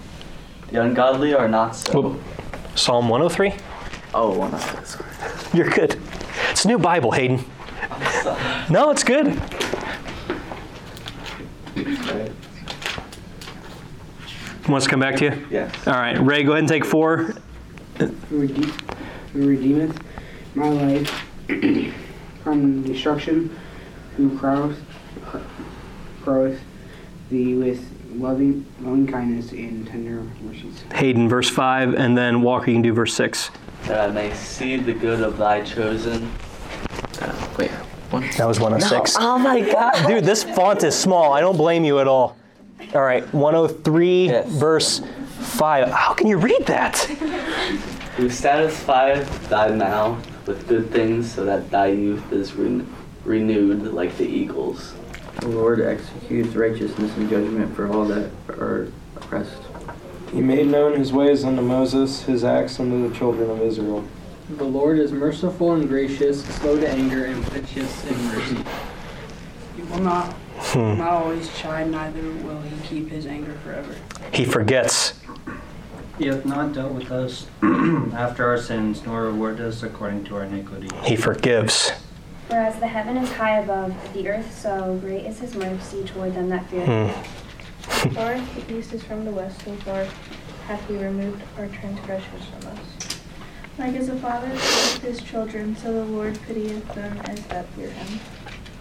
The 0.72 0.82
ungodly 0.82 1.32
are 1.32 1.46
not 1.46 1.76
so. 1.76 2.00
Whoop. 2.00 2.22
Psalm 2.74 3.08
103. 3.08 3.52
Oh, 4.14 4.32
oh 4.32 4.36
one 4.36 4.52
of 4.52 4.72
those. 4.76 5.54
You're 5.54 5.70
good. 5.70 5.96
It's 6.50 6.64
a 6.64 6.68
new 6.68 6.78
Bible, 6.78 7.12
Hayden. 7.12 7.44
No, 8.70 8.90
it's 8.90 9.04
good. 9.04 9.38
Right? 14.62 14.68
Wants 14.70 14.86
to 14.86 14.90
come 14.90 15.00
back 15.00 15.16
to 15.16 15.24
you? 15.24 15.46
Yes. 15.50 15.74
All 15.86 15.94
right, 15.94 16.18
Ray, 16.18 16.42
go 16.44 16.52
ahead 16.52 16.60
and 16.60 16.68
take 16.68 16.84
four. 16.84 17.34
who 17.98 18.14
rede- 18.30 18.72
who 19.32 19.48
redeemeth 19.48 20.00
my 20.54 20.68
life 20.68 21.10
from 22.42 22.82
destruction, 22.82 23.54
who 24.16 24.36
croweth, 24.38 24.76
croweth 26.22 26.58
thee 27.30 27.54
with 27.54 27.84
loving, 28.14 28.66
loving 28.80 29.06
kindness 29.06 29.52
and 29.52 29.86
tender 29.86 30.22
mercies. 30.44 30.84
Hayden, 30.94 31.28
verse 31.28 31.48
5, 31.48 31.94
and 31.94 32.16
then 32.16 32.42
Walker, 32.42 32.70
you 32.70 32.74
can 32.76 32.82
do 32.82 32.92
verse 32.92 33.14
6. 33.14 33.50
That 33.86 34.10
I 34.10 34.12
may 34.12 34.32
see 34.34 34.76
the 34.76 34.92
good 34.92 35.20
of 35.22 35.38
thy 35.38 35.62
chosen. 35.62 36.30
Uh, 37.20 37.48
wait. 37.58 37.70
One. 38.10 38.28
That 38.36 38.46
was 38.46 38.60
106. 38.60 39.16
Oh 39.18 39.38
my 39.38 39.60
God. 39.62 40.06
Dude, 40.06 40.24
this 40.24 40.44
font 40.44 40.84
is 40.84 40.94
small. 40.94 41.32
I 41.32 41.40
don't 41.40 41.56
blame 41.56 41.84
you 41.84 41.98
at 41.98 42.06
all. 42.06 42.36
All 42.94 43.02
right, 43.02 43.24
103, 43.32 44.26
Yes. 44.26 44.48
verse 44.48 45.00
5. 45.40 45.88
How 45.90 46.12
can 46.12 46.26
you 46.26 46.36
read 46.36 46.66
that? 46.66 46.96
Who 48.16 48.28
satisfieth 48.28 49.48
thy 49.48 49.68
mouth 49.70 50.18
with 50.46 50.68
good 50.68 50.90
things, 50.90 51.32
so 51.32 51.44
that 51.46 51.70
thy 51.70 51.86
youth 51.86 52.30
is 52.32 52.54
re- 52.54 52.82
renewed 53.24 53.94
like 53.94 54.16
the 54.18 54.26
eagles. 54.26 54.94
The 55.40 55.48
Lord 55.48 55.80
executes 55.80 56.54
righteousness 56.54 57.16
and 57.16 57.30
judgment 57.30 57.74
for 57.74 57.90
all 57.90 58.04
that 58.06 58.30
are 58.50 58.88
oppressed. 59.16 59.62
He 60.30 60.40
made 60.40 60.66
known 60.66 60.98
his 60.98 61.12
ways 61.12 61.44
unto 61.44 61.62
Moses, 61.62 62.22
his 62.22 62.44
acts 62.44 62.78
unto 62.78 63.08
the 63.08 63.14
children 63.16 63.48
of 63.50 63.60
Israel. 63.62 64.04
The 64.58 64.64
Lord 64.64 64.98
is 64.98 65.12
merciful 65.12 65.72
and 65.72 65.88
gracious, 65.88 66.44
slow 66.44 66.78
to 66.78 66.88
anger, 66.88 67.24
and 67.24 67.42
plenteous 67.44 68.04
in 68.06 68.22
mercy. 68.26 68.58
He 69.76 69.82
will 69.82 70.00
not, 70.00 70.34
Hmm. 70.64 70.98
not 70.98 71.12
always 71.12 71.54
chide, 71.58 71.90
neither 71.90 72.22
will 72.22 72.60
he 72.62 72.76
keep 72.86 73.10
his 73.10 73.26
anger 73.26 73.52
forever. 73.64 73.94
He 74.32 74.44
forgets. 74.44 75.14
He 76.18 76.26
hath 76.26 76.44
not 76.44 76.72
dealt 76.72 76.92
with 76.92 77.10
us 77.10 77.46
after 77.62 78.46
our 78.46 78.58
sins, 78.58 79.04
nor 79.04 79.24
rewarded 79.24 79.66
us 79.66 79.82
according 79.82 80.24
to 80.24 80.36
our 80.36 80.44
iniquity. 80.44 80.88
He 81.04 81.16
forgives. 81.16 81.92
For 82.48 82.56
as 82.56 82.78
the 82.78 82.86
heaven 82.86 83.16
is 83.16 83.32
high 83.32 83.58
above 83.60 83.94
the 84.14 84.28
earth, 84.28 84.56
so 84.56 84.98
great 85.02 85.26
is 85.26 85.40
his 85.40 85.54
mercy 85.54 86.04
toward 86.04 86.34
them 86.34 86.48
that 86.50 86.68
fear 86.70 86.86
him. 86.86 87.08
Hmm. 87.08 88.08
Far 88.10 88.32
as 88.32 88.48
the 88.54 88.78
east 88.78 88.92
is 88.92 89.02
from 89.02 89.24
the 89.24 89.30
west, 89.30 89.64
so 89.64 89.74
far 89.76 90.06
hath 90.66 90.86
he 90.88 90.96
removed 90.96 91.42
our 91.58 91.66
transgressions 91.68 92.44
from 92.46 92.70
us. 92.72 92.78
Like 93.78 93.94
as 93.94 94.08
a 94.08 94.16
father 94.16 94.48
pityeth 94.48 95.02
his 95.02 95.22
children, 95.22 95.74
so 95.76 95.92
the 95.92 96.04
Lord 96.04 96.38
pitieth 96.46 96.86
them 96.94 97.18
as 97.24 97.44
that 97.46 97.66
fear 97.70 97.90
him. 97.90 98.20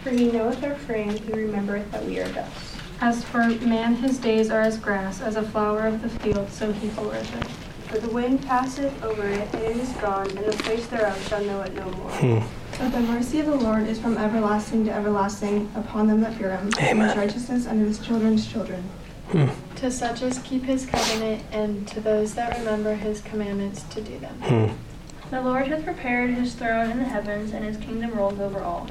For 0.02 0.10
he 0.10 0.32
knoweth 0.32 0.64
our 0.64 0.74
frame, 0.74 1.16
he 1.16 1.32
remembereth 1.32 1.90
that 1.92 2.04
we 2.04 2.18
are 2.18 2.28
dust. 2.32 2.76
As 3.00 3.22
for 3.24 3.46
man, 3.46 3.94
his 3.94 4.18
days 4.18 4.50
are 4.50 4.60
as 4.60 4.76
grass, 4.76 5.20
as 5.20 5.36
a 5.36 5.42
flower 5.42 5.86
of 5.86 6.02
the 6.02 6.08
field, 6.08 6.50
so 6.50 6.72
he 6.72 6.88
flourisheth. 6.88 7.48
For 7.86 7.98
the 7.98 8.08
wind 8.08 8.42
passeth 8.42 9.02
over 9.04 9.28
it, 9.28 9.54
and 9.54 9.62
it 9.62 9.76
is 9.76 9.92
gone, 9.94 10.28
and 10.30 10.38
the 10.38 10.56
place 10.62 10.86
thereof 10.88 11.20
shall 11.28 11.44
know 11.44 11.60
it 11.60 11.74
no 11.74 11.88
more. 11.90 12.10
Hmm. 12.10 12.38
But 12.78 12.90
the 12.90 13.00
mercy 13.00 13.38
of 13.40 13.46
the 13.46 13.54
Lord 13.54 13.86
is 13.86 14.00
from 14.00 14.18
everlasting 14.18 14.84
to 14.86 14.92
everlasting 14.92 15.70
upon 15.76 16.08
them 16.08 16.20
that 16.22 16.34
fear 16.34 16.56
him, 16.56 16.70
Amen. 16.80 17.08
his 17.08 17.16
righteousness 17.16 17.66
unto 17.66 17.84
his 17.84 17.98
children's 17.98 18.50
children. 18.50 18.82
Hmm. 19.30 19.48
To 19.76 19.90
such 19.90 20.22
as 20.22 20.38
keep 20.40 20.64
his 20.64 20.84
covenant, 20.84 21.44
and 21.52 21.86
to 21.88 22.00
those 22.00 22.34
that 22.34 22.58
remember 22.58 22.94
his 22.94 23.20
commandments 23.20 23.82
to 23.84 24.00
do 24.00 24.18
them. 24.18 24.34
Hmm. 24.40 25.30
The 25.30 25.42
Lord 25.42 25.68
hath 25.68 25.84
prepared 25.84 26.30
his 26.30 26.54
throne 26.54 26.90
in 26.90 26.98
the 26.98 27.04
heavens, 27.04 27.52
and 27.52 27.64
his 27.64 27.76
kingdom 27.76 28.12
rules 28.12 28.40
over 28.40 28.62
all. 28.62 28.88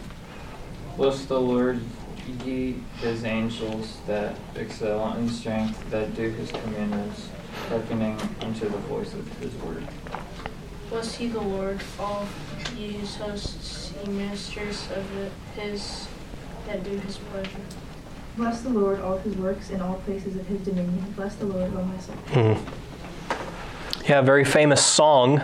Bless 1.02 1.26
the 1.26 1.42
Lord, 1.42 1.82
ye 2.46 2.76
his 2.98 3.24
angels 3.24 3.98
that 4.06 4.36
excel 4.56 5.12
in 5.14 5.28
strength, 5.30 5.90
that 5.90 6.16
do 6.16 6.30
his 6.30 6.52
commandments, 6.52 7.28
hearkening 7.70 8.20
unto 8.40 8.70
the 8.70 8.78
voice 8.78 9.12
of 9.16 9.28
his 9.40 9.52
word. 9.64 9.84
Bless 10.92 11.20
ye 11.20 11.30
the 11.30 11.42
Lord, 11.42 11.82
all 12.00 12.28
ye 12.78 12.92
his 12.92 13.16
hosts, 13.16 13.92
ye 14.00 14.12
ministers 14.12 14.88
of 14.96 15.04
the, 15.16 15.32
his 15.60 16.08
that 16.68 16.84
do 16.84 16.92
his 16.92 17.18
pleasure. 17.18 17.50
Bless 18.38 18.62
the 18.62 18.70
Lord, 18.70 19.02
all 19.02 19.18
his 19.18 19.36
works, 19.38 19.72
in 19.72 19.82
all 19.82 19.96
places 20.06 20.36
of 20.36 20.46
his 20.46 20.62
dominion. 20.62 21.04
Bless 21.16 21.34
the 21.34 21.48
Lord, 21.48 21.74
O 21.74 21.84
my 21.84 21.98
soul. 21.98 22.16
Hmm. 22.28 24.04
Yeah, 24.08 24.20
a 24.20 24.22
very 24.22 24.46
famous 24.46 24.86
song 24.86 25.42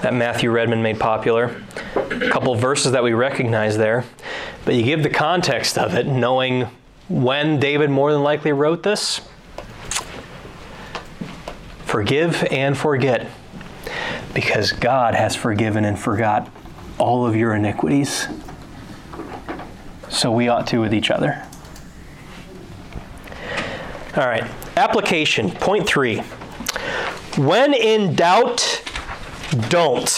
that 0.00 0.14
Matthew 0.14 0.50
Redman 0.50 0.82
made 0.82 0.98
popular. 0.98 1.62
A 1.96 2.28
couple 2.30 2.54
verses 2.54 2.92
that 2.92 3.02
we 3.02 3.12
recognize 3.12 3.76
there. 3.76 4.04
But 4.64 4.74
you 4.74 4.82
give 4.82 5.02
the 5.02 5.10
context 5.10 5.78
of 5.78 5.94
it, 5.94 6.06
knowing 6.06 6.68
when 7.08 7.60
David 7.60 7.90
more 7.90 8.12
than 8.12 8.22
likely 8.22 8.52
wrote 8.52 8.82
this. 8.82 9.20
Forgive 11.84 12.42
and 12.50 12.76
forget, 12.76 13.28
because 14.32 14.72
God 14.72 15.14
has 15.14 15.36
forgiven 15.36 15.84
and 15.84 15.96
forgot 15.98 16.50
all 16.98 17.24
of 17.26 17.36
your 17.36 17.54
iniquities. 17.54 18.26
So 20.08 20.32
we 20.32 20.48
ought 20.48 20.66
to 20.68 20.80
with 20.80 20.92
each 20.92 21.10
other. 21.10 21.46
All 24.16 24.26
right, 24.26 24.44
application, 24.76 25.50
point 25.50 25.86
three. 25.86 26.20
When 27.36 27.74
in 27.74 28.14
doubt, 28.14 28.82
don't. 29.68 30.08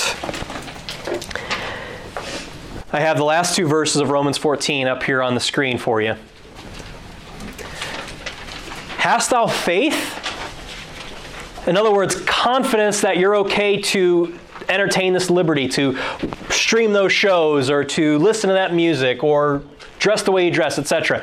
I 2.96 3.00
have 3.00 3.18
the 3.18 3.24
last 3.24 3.54
two 3.54 3.68
verses 3.68 4.00
of 4.00 4.08
Romans 4.08 4.38
14 4.38 4.88
up 4.88 5.02
here 5.02 5.22
on 5.22 5.34
the 5.34 5.40
screen 5.40 5.76
for 5.76 6.00
you. 6.00 6.16
Hast 8.96 9.28
thou 9.28 9.48
faith? 9.48 10.18
In 11.68 11.76
other 11.76 11.92
words, 11.92 12.18
confidence 12.22 13.02
that 13.02 13.18
you're 13.18 13.36
okay 13.36 13.82
to 13.82 14.38
entertain 14.70 15.12
this 15.12 15.28
liberty, 15.28 15.68
to 15.68 15.98
stream 16.48 16.94
those 16.94 17.12
shows, 17.12 17.68
or 17.68 17.84
to 17.84 18.16
listen 18.16 18.48
to 18.48 18.54
that 18.54 18.72
music, 18.72 19.22
or 19.22 19.62
dress 19.98 20.22
the 20.22 20.32
way 20.32 20.46
you 20.46 20.50
dress, 20.50 20.78
etc. 20.78 21.22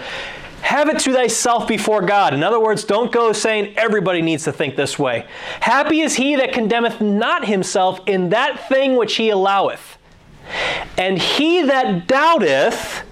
Have 0.61 0.89
it 0.89 0.99
to 0.99 1.11
thyself 1.11 1.67
before 1.67 2.03
God. 2.03 2.36
In 2.36 2.43
other 2.43 2.59
words, 2.59 2.84
don't 2.84 3.11
go 3.11 3.34
saying 3.34 3.74
everybody 3.78 4.21
needs 4.21 4.43
to 4.43 4.51
think 4.51 4.76
this 4.76 4.99
way. 4.99 5.26
Happy 5.59 6.01
is 6.01 6.13
he 6.13 6.36
that 6.36 6.53
condemneth 6.53 7.01
not 7.01 7.47
himself 7.47 7.99
in 8.05 8.30
that 8.30 8.69
thing 8.69 8.95
which 8.95 9.15
he 9.15 9.32
alloweth. 9.32 9.93
And 10.98 11.18
he 11.18 11.64
that 11.64 12.08
doubteth, 12.08 13.04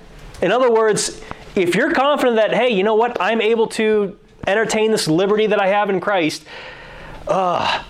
in 0.42 0.52
other 0.52 0.72
words, 0.72 1.22
if 1.56 1.76
you're 1.76 1.94
confident 1.94 2.38
that, 2.38 2.54
hey, 2.54 2.70
you 2.70 2.84
know 2.84 2.96
what, 2.96 3.18
I'm 3.20 3.42
able 3.42 3.68
to 3.68 4.18
entertain 4.48 4.92
this 4.92 5.08
liberty 5.08 5.48
that 5.48 5.62
I 5.62 5.68
have 5.68 5.90
in 5.90 6.00
Christ, 6.00 6.46
uh, 7.28 7.84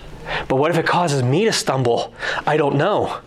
But 0.48 0.56
what 0.56 0.70
if 0.70 0.78
it 0.78 0.86
causes 0.86 1.22
me 1.22 1.44
to 1.44 1.52
stumble? 1.52 2.14
I 2.46 2.56
don't 2.56 2.76
know. 2.76 3.20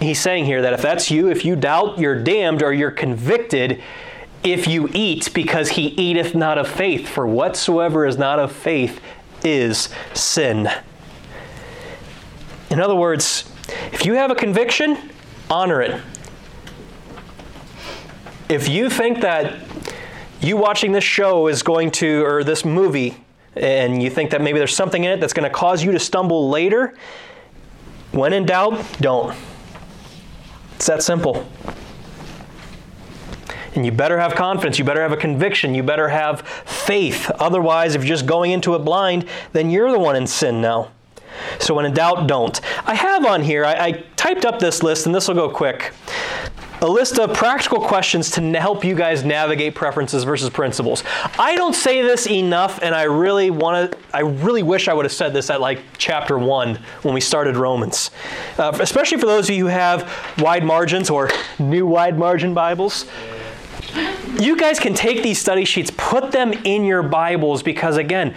He's 0.00 0.20
saying 0.20 0.44
here 0.44 0.62
that 0.62 0.72
if 0.72 0.82
that's 0.82 1.10
you, 1.10 1.28
if 1.30 1.44
you 1.44 1.56
doubt, 1.56 1.98
you're 1.98 2.22
damned 2.22 2.62
or 2.62 2.72
you're 2.72 2.90
convicted 2.90 3.82
if 4.42 4.66
you 4.68 4.90
eat, 4.92 5.32
because 5.32 5.70
he 5.70 5.86
eateth 5.86 6.34
not 6.34 6.58
of 6.58 6.68
faith. 6.68 7.08
For 7.08 7.26
whatsoever 7.26 8.04
is 8.04 8.18
not 8.18 8.38
of 8.38 8.52
faith 8.52 9.00
is 9.42 9.88
sin. 10.12 10.68
In 12.68 12.78
other 12.78 12.94
words, 12.94 13.50
if 13.92 14.04
you 14.04 14.14
have 14.14 14.30
a 14.30 14.34
conviction, 14.34 14.98
honor 15.54 15.80
it. 15.80 16.00
If 18.48 18.68
you 18.68 18.90
think 18.90 19.20
that 19.20 19.62
you 20.40 20.56
watching 20.56 20.90
this 20.90 21.04
show 21.04 21.46
is 21.46 21.62
going 21.62 21.92
to, 21.92 22.24
or 22.26 22.42
this 22.42 22.64
movie, 22.64 23.16
and 23.54 24.02
you 24.02 24.10
think 24.10 24.32
that 24.32 24.42
maybe 24.42 24.58
there's 24.58 24.74
something 24.74 25.04
in 25.04 25.12
it 25.12 25.20
that's 25.20 25.32
going 25.32 25.48
to 25.48 25.54
cause 25.54 25.84
you 25.84 25.92
to 25.92 26.00
stumble 26.00 26.50
later, 26.50 26.94
when 28.10 28.32
in 28.32 28.44
doubt, 28.46 28.84
don't. 29.00 29.36
It's 30.74 30.86
that 30.86 31.04
simple. 31.04 31.46
And 33.76 33.86
you 33.86 33.92
better 33.92 34.18
have 34.18 34.34
confidence, 34.34 34.78
you 34.78 34.84
better 34.84 35.02
have 35.02 35.12
a 35.12 35.16
conviction, 35.16 35.74
you 35.74 35.84
better 35.84 36.08
have 36.08 36.42
faith. 36.42 37.30
Otherwise, 37.38 37.94
if 37.94 38.02
you're 38.02 38.16
just 38.16 38.26
going 38.26 38.50
into 38.50 38.74
it 38.74 38.80
blind, 38.80 39.26
then 39.52 39.70
you're 39.70 39.92
the 39.92 40.00
one 40.00 40.16
in 40.16 40.26
sin 40.26 40.60
now. 40.60 40.90
So 41.60 41.74
when 41.74 41.84
in 41.84 41.94
doubt, 41.94 42.26
don't. 42.26 42.60
I 42.86 42.94
have 42.94 43.24
on 43.24 43.42
here, 43.42 43.64
I, 43.64 43.74
I 43.74 43.92
typed 44.16 44.44
up 44.44 44.58
this 44.58 44.82
list, 44.82 45.06
and 45.06 45.14
this 45.14 45.28
will 45.28 45.34
go 45.34 45.48
quick 45.48 45.92
a 46.84 46.88
list 46.88 47.18
of 47.18 47.32
practical 47.32 47.80
questions 47.80 48.30
to 48.32 48.42
help 48.60 48.84
you 48.84 48.94
guys 48.94 49.24
navigate 49.24 49.74
preferences 49.74 50.22
versus 50.22 50.50
principles. 50.50 51.02
I 51.38 51.56
don't 51.56 51.74
say 51.74 52.02
this 52.02 52.26
enough, 52.26 52.78
and 52.82 52.94
I 52.94 53.04
really 53.04 53.50
want 53.50 53.92
to. 53.92 53.98
I 54.12 54.20
really 54.20 54.62
wish 54.62 54.86
I 54.86 54.92
would 54.92 55.06
have 55.06 55.12
said 55.12 55.32
this 55.32 55.48
at 55.48 55.62
like 55.62 55.80
chapter 55.96 56.38
one 56.38 56.76
when 57.00 57.14
we 57.14 57.22
started 57.22 57.56
Romans, 57.56 58.10
uh, 58.58 58.76
especially 58.80 59.18
for 59.18 59.26
those 59.26 59.48
of 59.48 59.54
you 59.54 59.64
who 59.64 59.70
have 59.70 60.36
wide 60.38 60.62
margins 60.62 61.08
or 61.08 61.30
new 61.58 61.86
wide 61.86 62.18
margin 62.18 62.52
Bibles. 62.52 63.06
You 64.38 64.56
guys 64.56 64.78
can 64.78 64.92
take 64.92 65.22
these 65.22 65.40
study 65.40 65.64
sheets, 65.64 65.90
put 65.96 66.32
them 66.32 66.52
in 66.52 66.84
your 66.84 67.02
Bibles 67.02 67.62
because 67.62 67.96
again, 67.96 68.34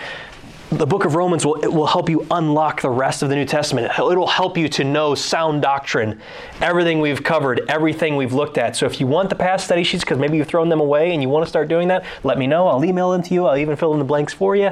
the 0.72 0.86
book 0.86 1.05
of 1.05 1.15
Romans 1.15 1.45
will, 1.45 1.59
will 1.72 1.88
help 1.88 2.09
you 2.09 2.28
unlock 2.30 2.82
the 2.82 2.89
rest 2.89 3.24
of 3.24 3.30
the 3.30 3.36
New 3.36 3.45
Testament. 3.45 3.91
It'll 3.97 4.28
help 4.28 4.57
you 4.57 4.68
to 4.70 4.84
know 4.84 5.15
sound 5.15 5.61
doctrine, 5.61 6.20
everything 6.59 6.99
we've 6.99 7.24
covered, 7.24 7.61
everything 7.70 8.18
we've 8.18 8.34
looked 8.34 8.57
at. 8.57 8.76
So 8.76 8.86
if 8.86 8.99
you 8.99 9.07
want 9.07 9.30
the 9.30 9.36
past 9.36 9.65
study 9.65 9.84
sheets, 9.84 10.03
because 10.03 10.18
maybe 10.18 10.38
you've 10.38 10.47
thrown 10.47 10.68
them 10.68 10.82
away 10.82 11.13
and 11.13 11.22
you 11.22 11.30
want 11.30 11.45
to 11.45 11.49
start 11.49 11.70
doing 11.70 11.88
that, 11.88 12.03
let 12.24 12.38
me 12.38 12.47
know. 12.47 12.68
I'll 12.68 12.84
email 12.84 13.11
them 13.11 13.24
to 13.24 13.34
you. 13.34 13.45
I'll 13.45 13.57
even 13.57 13.78
fill 13.78 13.93
in 13.93 13.99
the 13.99 14.05
blanks 14.05 14.34
for 14.34 14.55
you. 14.55 14.72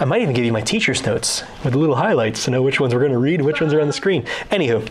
I 0.00 0.04
might 0.04 0.22
even 0.22 0.34
give 0.34 0.44
you 0.44 0.52
my 0.52 0.60
teacher's 0.60 1.04
notes 1.06 1.44
with 1.64 1.74
little 1.74 1.96
highlights 1.96 2.44
to 2.44 2.50
know 2.50 2.62
which 2.62 2.80
ones 2.80 2.92
we're 2.92 3.00
going 3.00 3.12
to 3.12 3.18
read, 3.18 3.40
which 3.42 3.60
ones 3.60 3.72
are 3.72 3.80
on 3.80 3.86
the 3.86 3.92
screen. 3.92 4.24
Anywho, 4.50 4.88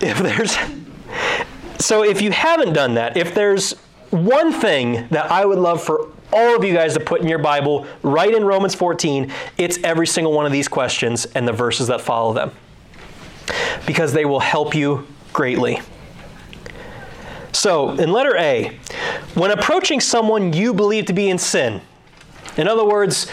if 0.00 0.18
there's. 0.18 0.56
So 1.84 2.02
if 2.02 2.20
you 2.20 2.32
haven't 2.32 2.72
done 2.72 2.94
that, 2.94 3.16
if 3.16 3.34
there's 3.34 3.74
one 4.10 4.52
thing 4.52 5.06
that 5.10 5.30
I 5.30 5.44
would 5.44 5.58
love 5.58 5.82
for 5.82 6.10
all 6.32 6.56
of 6.56 6.64
you 6.64 6.74
guys 6.74 6.94
to 6.94 7.00
put 7.00 7.20
in 7.20 7.28
your 7.28 7.38
Bible 7.38 7.86
right 8.02 8.34
in 8.34 8.44
Romans 8.44 8.74
14. 8.74 9.32
It's 9.58 9.78
every 9.84 10.06
single 10.06 10.32
one 10.32 10.46
of 10.46 10.52
these 10.52 10.68
questions 10.68 11.26
and 11.26 11.46
the 11.46 11.52
verses 11.52 11.88
that 11.88 12.00
follow 12.00 12.32
them 12.32 12.52
because 13.86 14.12
they 14.12 14.24
will 14.24 14.40
help 14.40 14.74
you 14.74 15.06
greatly. 15.32 15.80
So, 17.52 17.90
in 17.92 18.12
letter 18.12 18.36
A, 18.36 18.78
when 19.34 19.50
approaching 19.50 20.00
someone 20.00 20.52
you 20.52 20.74
believe 20.74 21.06
to 21.06 21.12
be 21.12 21.30
in 21.30 21.38
sin, 21.38 21.80
in 22.56 22.68
other 22.68 22.84
words, 22.84 23.30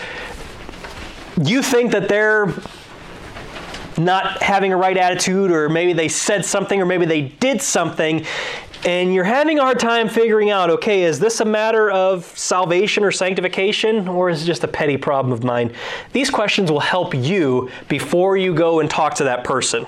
you 1.42 1.62
think 1.62 1.92
that 1.92 2.08
they're 2.08 2.54
not 3.98 4.42
having 4.42 4.74
a 4.74 4.78
right 4.78 4.98
attitude, 4.98 5.52
or 5.52 5.70
maybe 5.70 5.94
they 5.94 6.08
said 6.08 6.46
something, 6.46 6.82
or 6.82 6.86
maybe 6.86 7.06
they 7.06 7.22
did 7.22 7.62
something, 7.62 8.26
and 8.86 9.14
you're 9.14 9.24
having 9.24 9.60
a 9.60 9.62
hard 9.62 9.80
time 9.80 10.10
figuring 10.10 10.50
out 10.50 10.70
okay, 10.70 11.04
is 11.04 11.20
this 11.20 11.40
a 11.40 11.46
matter 11.46 11.90
of 11.92 12.26
salvation 12.38 13.04
or 13.04 13.12
sanctification, 13.12 14.08
or 14.08 14.30
is 14.30 14.44
it 14.44 14.46
just 14.46 14.64
a 14.64 14.68
petty 14.68 14.98
problem 14.98 15.32
of 15.32 15.44
mine? 15.44 15.74
These 16.12 16.30
questions 16.30 16.72
will 16.72 16.80
help 16.80 17.14
you 17.14 17.70
before 17.88 18.38
you 18.38 18.54
go 18.54 18.80
and 18.80 18.90
talk 18.90 19.16
to 19.16 19.24
that 19.26 19.44
person. 19.44 19.86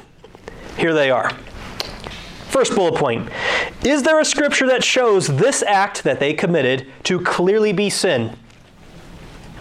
Here 0.77 0.93
they 0.93 1.11
are. 1.11 1.29
First 2.49 2.73
bullet 2.73 2.95
point 2.95 3.29
Is 3.83 4.03
there 4.03 4.19
a 4.19 4.25
scripture 4.25 4.67
that 4.67 4.83
shows 4.83 5.27
this 5.27 5.61
act 5.63 6.03
that 6.03 6.19
they 6.19 6.33
committed 6.33 6.87
to 7.03 7.19
clearly 7.19 7.73
be 7.73 7.89
sin? 7.89 8.37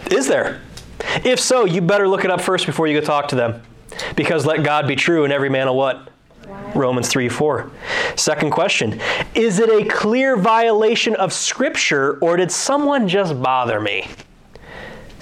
Is 0.09 0.27
there? 0.27 0.61
If 1.23 1.39
so, 1.39 1.65
you 1.65 1.81
better 1.81 2.07
look 2.07 2.23
it 2.23 2.31
up 2.31 2.39
first 2.39 2.65
before 2.65 2.87
you 2.87 2.99
go 2.99 3.05
talk 3.05 3.27
to 3.29 3.35
them. 3.35 3.61
Because 4.15 4.45
let 4.45 4.63
God 4.63 4.87
be 4.87 4.95
true 4.95 5.23
and 5.23 5.33
every 5.33 5.49
man 5.49 5.67
a 5.67 5.73
what? 5.73 6.09
Romans 6.73 7.07
3 7.07 7.29
4. 7.29 7.71
Second 8.15 8.51
question 8.51 8.99
Is 9.33 9.59
it 9.59 9.69
a 9.69 9.85
clear 9.87 10.37
violation 10.37 11.15
of 11.15 11.33
Scripture 11.33 12.17
or 12.19 12.37
did 12.37 12.51
someone 12.51 13.07
just 13.07 13.41
bother 13.41 13.79
me? 13.79 14.07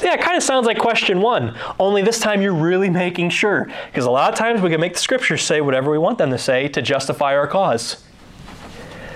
Yeah, 0.01 0.15
it 0.15 0.21
kind 0.21 0.35
of 0.35 0.43
sounds 0.43 0.65
like 0.65 0.77
question 0.79 1.21
one, 1.21 1.55
only 1.79 2.01
this 2.01 2.19
time 2.19 2.41
you're 2.41 2.53
really 2.53 2.89
making 2.89 3.29
sure. 3.29 3.71
Because 3.87 4.05
a 4.05 4.11
lot 4.11 4.33
of 4.33 4.37
times 4.37 4.61
we 4.61 4.69
can 4.69 4.81
make 4.81 4.93
the 4.93 4.99
scriptures 4.99 5.41
say 5.41 5.61
whatever 5.61 5.89
we 5.91 5.97
want 5.97 6.17
them 6.17 6.29
to 6.31 6.37
say 6.37 6.67
to 6.69 6.81
justify 6.81 7.35
our 7.35 7.47
cause. 7.47 8.03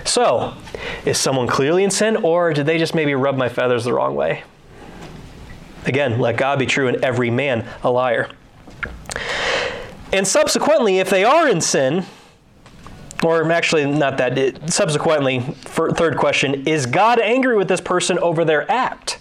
So, 0.04 0.54
is 1.04 1.18
someone 1.18 1.46
clearly 1.46 1.84
in 1.84 1.90
sin, 1.90 2.16
or 2.16 2.54
did 2.54 2.64
they 2.64 2.78
just 2.78 2.94
maybe 2.94 3.14
rub 3.14 3.36
my 3.36 3.50
feathers 3.50 3.84
the 3.84 3.92
wrong 3.92 4.14
way? 4.14 4.44
Again, 5.84 6.18
let 6.18 6.38
God 6.38 6.58
be 6.58 6.64
true 6.64 6.88
and 6.88 7.04
every 7.04 7.30
man 7.30 7.68
a 7.82 7.90
liar. 7.90 8.30
And 10.12 10.26
subsequently, 10.26 10.98
if 10.98 11.10
they 11.10 11.24
are 11.24 11.48
in 11.48 11.60
sin, 11.60 12.04
or 13.24 13.50
actually 13.50 13.84
not 13.86 14.18
that, 14.18 14.38
it, 14.38 14.72
subsequently, 14.72 15.40
third 15.40 16.16
question, 16.16 16.66
is 16.66 16.86
God 16.86 17.18
angry 17.18 17.56
with 17.56 17.68
this 17.68 17.80
person 17.80 18.18
over 18.18 18.44
their 18.44 18.70
act? 18.70 19.18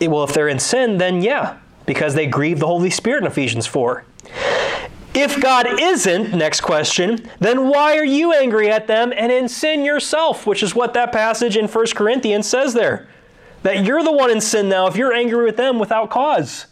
It, 0.00 0.10
well, 0.10 0.24
if 0.24 0.32
they're 0.32 0.48
in 0.48 0.58
sin, 0.58 0.98
then 0.98 1.22
yeah, 1.22 1.58
because 1.84 2.14
they 2.14 2.26
grieve 2.26 2.60
the 2.60 2.66
Holy 2.66 2.90
Spirit 2.90 3.22
in 3.22 3.26
Ephesians 3.26 3.66
4. 3.66 4.04
If 5.14 5.40
God 5.40 5.66
isn't, 5.80 6.32
next 6.32 6.60
question, 6.60 7.28
then 7.40 7.68
why 7.68 7.98
are 7.98 8.04
you 8.04 8.32
angry 8.32 8.70
at 8.70 8.86
them 8.86 9.12
and 9.16 9.32
in 9.32 9.48
sin 9.48 9.84
yourself? 9.84 10.46
Which 10.46 10.62
is 10.62 10.76
what 10.76 10.94
that 10.94 11.10
passage 11.10 11.56
in 11.56 11.66
1 11.66 11.86
Corinthians 11.96 12.46
says 12.46 12.72
there. 12.72 13.08
That 13.64 13.84
you're 13.84 14.04
the 14.04 14.12
one 14.12 14.30
in 14.30 14.40
sin 14.40 14.68
now 14.68 14.86
if 14.86 14.96
you're 14.96 15.12
angry 15.12 15.44
with 15.44 15.56
them 15.56 15.80
without 15.80 16.08
cause. 16.08 16.67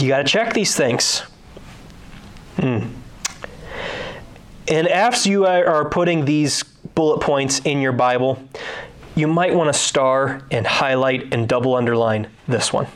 You 0.00 0.08
got 0.08 0.18
to 0.18 0.24
check 0.24 0.54
these 0.54 0.74
things. 0.74 1.20
Hmm. 2.56 2.88
And 4.66 4.88
after 4.88 5.28
you 5.28 5.46
are 5.46 5.88
putting 5.90 6.24
these 6.24 6.62
bullet 6.94 7.20
points 7.20 7.60
in 7.60 7.80
your 7.80 7.92
Bible, 7.92 8.42
you 9.14 9.26
might 9.26 9.54
want 9.54 9.68
to 9.68 9.78
star 9.78 10.42
and 10.50 10.66
highlight 10.66 11.34
and 11.34 11.46
double 11.48 11.74
underline 11.74 12.28
this 12.48 12.72
one. 12.72 12.86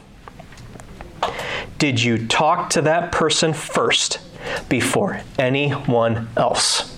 Did 1.78 2.02
you 2.02 2.26
talk 2.26 2.70
to 2.70 2.82
that 2.82 3.12
person 3.12 3.52
first 3.52 4.20
before 4.68 5.20
anyone 5.38 6.28
else? 6.36 6.96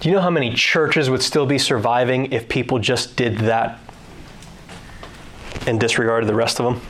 Do 0.00 0.08
you 0.08 0.14
know 0.14 0.22
how 0.22 0.30
many 0.30 0.54
churches 0.54 1.10
would 1.10 1.22
still 1.22 1.44
be 1.44 1.58
surviving 1.58 2.32
if 2.32 2.48
people 2.48 2.78
just 2.78 3.16
did 3.16 3.36
that 3.38 3.78
and 5.66 5.80
disregarded 5.80 6.28
the 6.28 6.34
rest 6.34 6.60
of 6.60 6.66
them? 6.66 6.82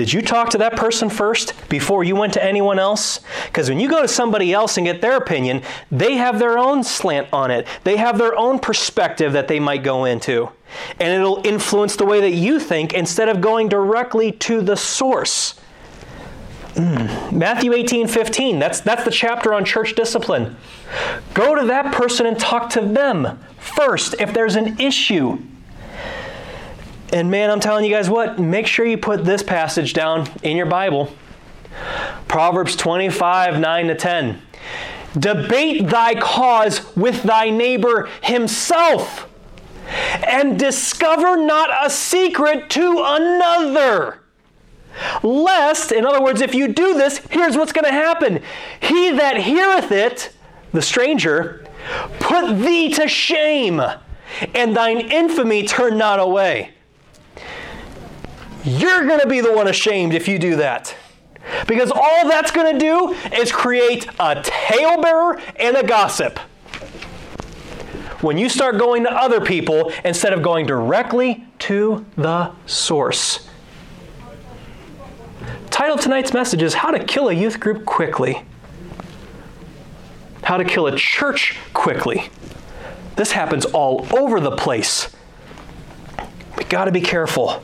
Did 0.00 0.14
you 0.14 0.22
talk 0.22 0.48
to 0.50 0.58
that 0.58 0.76
person 0.76 1.10
first 1.10 1.52
before 1.68 2.04
you 2.04 2.16
went 2.16 2.32
to 2.32 2.42
anyone 2.42 2.78
else? 2.78 3.20
Because 3.44 3.68
when 3.68 3.78
you 3.78 3.86
go 3.86 4.00
to 4.00 4.08
somebody 4.08 4.50
else 4.50 4.78
and 4.78 4.86
get 4.86 5.02
their 5.02 5.18
opinion, 5.18 5.60
they 5.90 6.14
have 6.14 6.38
their 6.38 6.56
own 6.56 6.82
slant 6.82 7.28
on 7.34 7.50
it. 7.50 7.66
They 7.84 7.98
have 7.98 8.16
their 8.16 8.34
own 8.34 8.60
perspective 8.60 9.34
that 9.34 9.46
they 9.46 9.60
might 9.60 9.82
go 9.82 10.06
into. 10.06 10.48
And 10.98 11.12
it'll 11.12 11.46
influence 11.46 11.96
the 11.96 12.06
way 12.06 12.20
that 12.22 12.32
you 12.32 12.58
think 12.58 12.94
instead 12.94 13.28
of 13.28 13.42
going 13.42 13.68
directly 13.68 14.32
to 14.32 14.62
the 14.62 14.74
source. 14.74 15.60
Matthew 16.76 17.72
18, 17.72 18.06
15, 18.06 18.58
that's, 18.58 18.80
that's 18.80 19.04
the 19.04 19.10
chapter 19.10 19.52
on 19.52 19.64
church 19.64 19.94
discipline. 19.94 20.56
Go 21.34 21.54
to 21.54 21.66
that 21.66 21.92
person 21.92 22.26
and 22.26 22.38
talk 22.38 22.70
to 22.70 22.80
them 22.80 23.38
first 23.58 24.14
if 24.18 24.32
there's 24.32 24.56
an 24.56 24.80
issue. 24.80 25.38
And 27.12 27.30
man, 27.30 27.50
I'm 27.50 27.60
telling 27.60 27.84
you 27.84 27.90
guys 27.90 28.08
what, 28.08 28.38
make 28.38 28.66
sure 28.66 28.86
you 28.86 28.98
put 28.98 29.24
this 29.24 29.42
passage 29.42 29.92
down 29.92 30.28
in 30.42 30.56
your 30.56 30.66
Bible 30.66 31.12
Proverbs 32.28 32.76
25, 32.76 33.58
9 33.58 33.86
to 33.88 33.94
10. 33.94 34.42
Debate 35.18 35.88
thy 35.88 36.14
cause 36.14 36.94
with 36.96 37.22
thy 37.24 37.50
neighbor 37.50 38.08
himself, 38.22 39.28
and 40.24 40.58
discover 40.58 41.36
not 41.36 41.70
a 41.84 41.90
secret 41.90 42.70
to 42.70 43.02
another. 43.04 44.20
Lest, 45.22 45.92
in 45.92 46.06
other 46.06 46.22
words, 46.22 46.40
if 46.40 46.54
you 46.54 46.68
do 46.68 46.94
this, 46.94 47.18
here's 47.30 47.56
what's 47.56 47.72
going 47.72 47.84
to 47.84 47.92
happen. 47.92 48.42
He 48.80 49.10
that 49.12 49.38
heareth 49.38 49.92
it 49.92 50.32
the 50.72 50.82
stranger, 50.82 51.66
put 52.20 52.58
thee 52.58 52.92
to 52.94 53.08
shame, 53.08 53.82
and 54.54 54.76
thine 54.76 55.00
infamy 55.00 55.66
turn 55.66 55.98
not 55.98 56.20
away. 56.20 56.70
You're 58.64 59.06
going 59.06 59.20
to 59.20 59.26
be 59.26 59.40
the 59.40 59.52
one 59.52 59.68
ashamed 59.68 60.14
if 60.14 60.28
you 60.28 60.38
do 60.38 60.56
that. 60.56 60.94
Because 61.66 61.90
all 61.90 62.28
that's 62.28 62.50
going 62.50 62.72
to 62.72 62.78
do 62.78 63.12
is 63.36 63.50
create 63.50 64.06
a 64.20 64.42
talebearer 64.42 65.40
and 65.56 65.76
a 65.76 65.82
gossip. 65.82 66.38
When 68.20 68.36
you 68.36 68.50
start 68.50 68.78
going 68.78 69.04
to 69.04 69.10
other 69.10 69.40
people 69.40 69.90
instead 70.04 70.34
of 70.34 70.42
going 70.42 70.66
directly 70.66 71.46
to 71.60 72.04
the 72.16 72.52
source. 72.66 73.48
Title 75.70 75.96
of 75.96 76.00
tonight's 76.00 76.32
message 76.32 76.62
is 76.62 76.74
How 76.74 76.90
to 76.90 77.02
Kill 77.04 77.28
a 77.28 77.32
Youth 77.32 77.60
Group 77.60 77.84
Quickly. 77.84 78.42
How 80.42 80.56
to 80.56 80.64
Kill 80.64 80.86
a 80.86 80.96
Church 80.96 81.56
Quickly. 81.72 82.30
This 83.16 83.32
happens 83.32 83.64
all 83.66 84.06
over 84.16 84.40
the 84.40 84.52
place. 84.52 85.14
We 86.56 86.64
got 86.64 86.86
to 86.86 86.92
be 86.92 87.00
careful. 87.00 87.62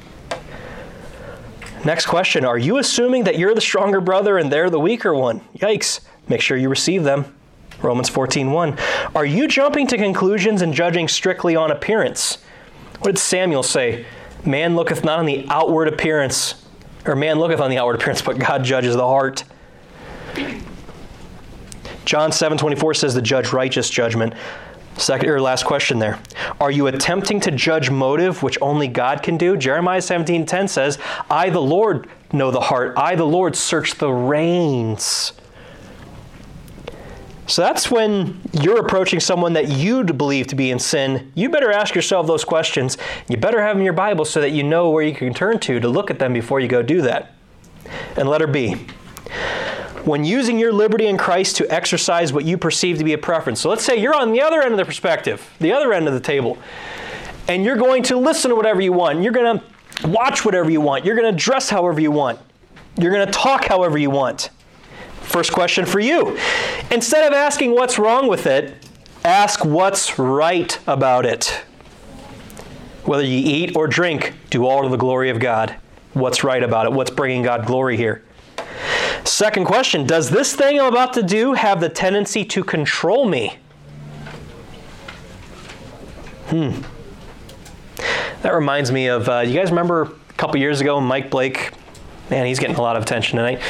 Next 1.84 2.07
question 2.07 2.45
Are 2.45 2.59
you 2.59 2.78
assuming 2.78 3.24
that 3.24 3.39
you're 3.39 3.55
the 3.55 3.61
stronger 3.61 4.01
brother 4.01 4.39
and 4.39 4.51
they're 4.53 4.70
the 4.70 4.80
weaker 4.80 5.14
one? 5.14 5.41
Yikes. 5.57 6.01
Make 6.28 6.41
sure 6.41 6.57
you 6.57 6.68
receive 6.68 7.05
them. 7.05 7.34
Romans 7.82 8.11
14:1. 8.11 8.78
Are 9.14 9.26
you 9.26 9.47
jumping 9.47 9.87
to 9.89 9.97
conclusions 9.97 10.62
and 10.62 10.74
judging 10.74 11.09
strictly 11.09 11.55
on 11.55 11.70
appearance? 11.70 12.39
What 13.01 13.12
did 13.12 13.18
Samuel 13.18 13.62
say? 13.62 14.07
Man 14.45 14.76
looketh 14.76 15.05
not 15.05 15.18
on 15.18 15.26
the 15.26 15.47
outward 15.51 15.89
appearance, 15.89 16.66
or 17.09 17.17
man 17.17 17.39
looketh 17.39 17.61
on 17.61 17.71
the 17.71 17.79
outward 17.79 17.97
appearance, 17.97 18.23
but 18.23 18.39
God 18.39 18.65
judges 18.65 18.95
the 18.95 19.07
heart. 19.07 19.45
John 22.05 22.31
7:24 22.31 22.95
says 22.95 23.15
the 23.15 23.23
judge 23.23 23.53
righteous 23.53 23.91
judgment. 23.91 24.35
Second 24.97 25.29
or 25.29 25.41
last 25.41 25.65
question 25.65 25.99
there. 25.99 26.19
Are 26.61 26.71
you 26.71 26.87
attempting 26.87 27.41
to 27.41 27.51
judge 27.51 27.91
motive 27.91 28.43
which 28.43 28.57
only 28.63 28.89
God 28.89 29.23
can 29.23 29.37
do? 29.37 29.57
Jeremiah 29.57 30.01
17:10 30.01 30.69
says, 30.69 30.99
"I 31.29 31.51
the 31.51 31.61
Lord 31.61 32.09
know 32.33 32.51
the 32.51 32.61
heart. 32.61 32.95
I 32.97 33.15
the 33.15 33.27
Lord 33.27 33.57
search 33.57 33.97
the 33.97 34.13
reins." 34.13 35.33
So 37.47 37.63
that's 37.63 37.91
when 37.91 38.41
you're 38.53 38.81
approaching 38.81 39.21
someone 39.21 39.53
that 39.53 39.69
you'd 39.69 40.19
believe 40.19 40.49
to 40.49 40.57
be 40.57 40.71
in 40.71 40.79
sin. 40.79 41.31
You 41.35 41.49
better 41.49 41.71
ask 41.71 41.95
yourself 41.95 42.27
those 42.27 42.45
questions. 42.45 42.99
You 43.29 43.37
better 43.37 43.61
have 43.61 43.75
them 43.75 43.79
in 43.79 43.85
your 43.85 43.93
Bible 43.93 44.25
so 44.25 44.41
that 44.41 44.51
you 44.51 44.65
know 44.65 44.91
where 44.91 45.05
you 45.05 45.15
can 45.15 45.33
turn 45.33 45.61
to 45.61 45.79
to 45.79 45.89
look 45.89 46.11
at 46.11 46.19
them 46.19 46.33
before 46.33 46.59
you 46.61 46.69
go 46.69 46.83
do 46.83 47.03
that. 47.03 47.33
And 48.17 48.29
letter 48.29 48.49
B 48.49 48.77
when 50.07 50.25
using 50.25 50.57
your 50.57 50.73
liberty 50.73 51.07
in 51.09 51.19
Christ 51.19 51.57
to 51.57 51.69
exercise 51.69 52.33
what 52.33 52.45
you 52.45 52.57
perceive 52.57 52.99
to 52.99 53.05
be 53.05 53.13
a 53.13 53.19
preference. 53.19 53.61
So 53.61 53.69
let's 53.69 53.85
say 53.85 53.97
you're 53.97 54.15
on 54.15 54.31
the 54.31 54.41
other 54.41 54.63
end 54.63 54.71
of 54.71 54.79
the 54.79 54.85
perspective, 54.85 55.53
the 55.59 55.73
other 55.73 55.93
end 55.93 56.07
of 56.07 56.15
the 56.15 56.21
table, 56.21 56.59
and 57.49 57.65
you're 57.65 57.77
going 57.77 58.05
to 58.05 58.17
listen 58.17 58.51
to 58.51 58.55
whatever 58.55 58.81
you 58.81 58.93
want. 58.93 59.21
You're 59.21 59.33
going 59.33 59.59
to 59.59 60.09
watch 60.09 60.45
whatever 60.45 60.71
you 60.71 60.81
want. 60.81 61.05
You're 61.05 61.17
going 61.17 61.33
to 61.33 61.37
dress 61.37 61.69
however 61.69 62.01
you 62.01 62.13
want. 62.13 62.39
You're 62.97 63.13
going 63.13 63.27
to 63.27 63.33
talk 63.33 63.65
however 63.65 63.99
you 63.99 64.11
want. 64.11 64.51
First 65.27 65.53
question 65.53 65.85
for 65.85 66.01
you. 66.01 66.39
Instead 66.91 67.27
of 67.27 67.33
asking 67.33 67.72
what's 67.72 67.99
wrong 67.99 68.29
with 68.29 68.47
it, 68.47 68.74
ask 69.24 69.64
what's 69.64 70.18
right 70.18 70.79
about 70.87 71.27
it. 71.27 71.64
Whether 73.05 73.24
you 73.24 73.39
eat 73.39 73.77
or 73.77 73.87
drink, 73.87 74.35
do 74.51 74.66
all 74.66 74.83
to 74.83 74.89
the 74.89 74.97
glory 74.97 75.31
of 75.31 75.39
God. 75.39 75.77
What's 76.14 76.43
right 76.43 76.62
about 76.62 76.87
it? 76.87 76.93
What's 76.93 77.11
bringing 77.11 77.43
God 77.43 77.66
glory 77.66 77.97
here? 77.97 78.22
Second 79.24 79.66
question 79.66 80.07
Does 80.07 80.31
this 80.31 80.55
thing 80.55 80.81
I'm 80.81 80.87
about 80.87 81.12
to 81.14 81.22
do 81.22 81.53
have 81.55 81.81
the 81.81 81.89
tendency 81.89 82.45
to 82.47 82.64
control 82.64 83.29
me? 83.29 83.59
Hmm. 86.47 86.83
That 88.43 88.55
reminds 88.55 88.93
me 88.93 89.09
of, 89.09 89.29
uh, 89.29 89.41
you 89.41 89.55
guys 89.55 89.70
remember 89.70 90.03
a 90.03 90.33
couple 90.35 90.57
years 90.59 90.81
ago, 90.81 91.01
Mike 91.01 91.31
Blake? 91.31 91.72
Man, 92.31 92.47
he's 92.47 92.59
getting 92.59 92.77
a 92.77 92.83
lot 92.83 92.97
of 92.97 93.03
attention 93.03 93.37
tonight. 93.37 93.61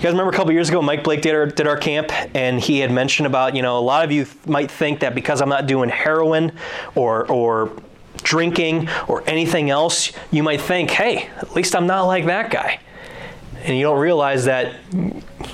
You 0.00 0.04
guys 0.04 0.12
remember 0.12 0.32
a 0.32 0.34
couple 0.34 0.52
years 0.52 0.70
ago, 0.70 0.80
Mike 0.80 1.04
Blake 1.04 1.20
did 1.20 1.34
our, 1.34 1.44
did 1.44 1.66
our 1.66 1.76
camp, 1.76 2.10
and 2.34 2.58
he 2.58 2.78
had 2.78 2.90
mentioned 2.90 3.26
about, 3.26 3.54
you 3.54 3.60
know, 3.60 3.78
a 3.78 3.80
lot 3.80 4.02
of 4.02 4.10
you 4.10 4.24
might 4.46 4.70
think 4.70 5.00
that 5.00 5.14
because 5.14 5.42
I'm 5.42 5.50
not 5.50 5.66
doing 5.66 5.90
heroin 5.90 6.52
or, 6.94 7.30
or 7.30 7.70
drinking 8.22 8.88
or 9.08 9.22
anything 9.28 9.68
else, 9.68 10.12
you 10.30 10.42
might 10.42 10.62
think, 10.62 10.90
hey, 10.90 11.28
at 11.36 11.54
least 11.54 11.76
I'm 11.76 11.86
not 11.86 12.04
like 12.04 12.24
that 12.24 12.50
guy 12.50 12.80
and 13.62 13.76
you 13.76 13.82
don't 13.82 13.98
realize 13.98 14.44
that 14.46 14.74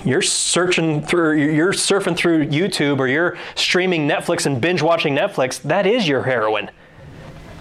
you're 0.05 0.23
searching 0.23 1.03
through 1.03 1.39
you're 1.39 1.73
surfing 1.73 2.17
through 2.17 2.47
YouTube 2.47 2.99
or 2.99 3.09
you're 3.09 3.37
streaming 3.55 4.09
Netflix 4.09 4.47
and 4.47 4.61
binge 4.61 4.83
watching 4.83 5.17
Netflix, 5.17 5.61
that 5.63 5.87
is 5.87 6.07
your 6.07 6.23
heroin. 6.23 6.71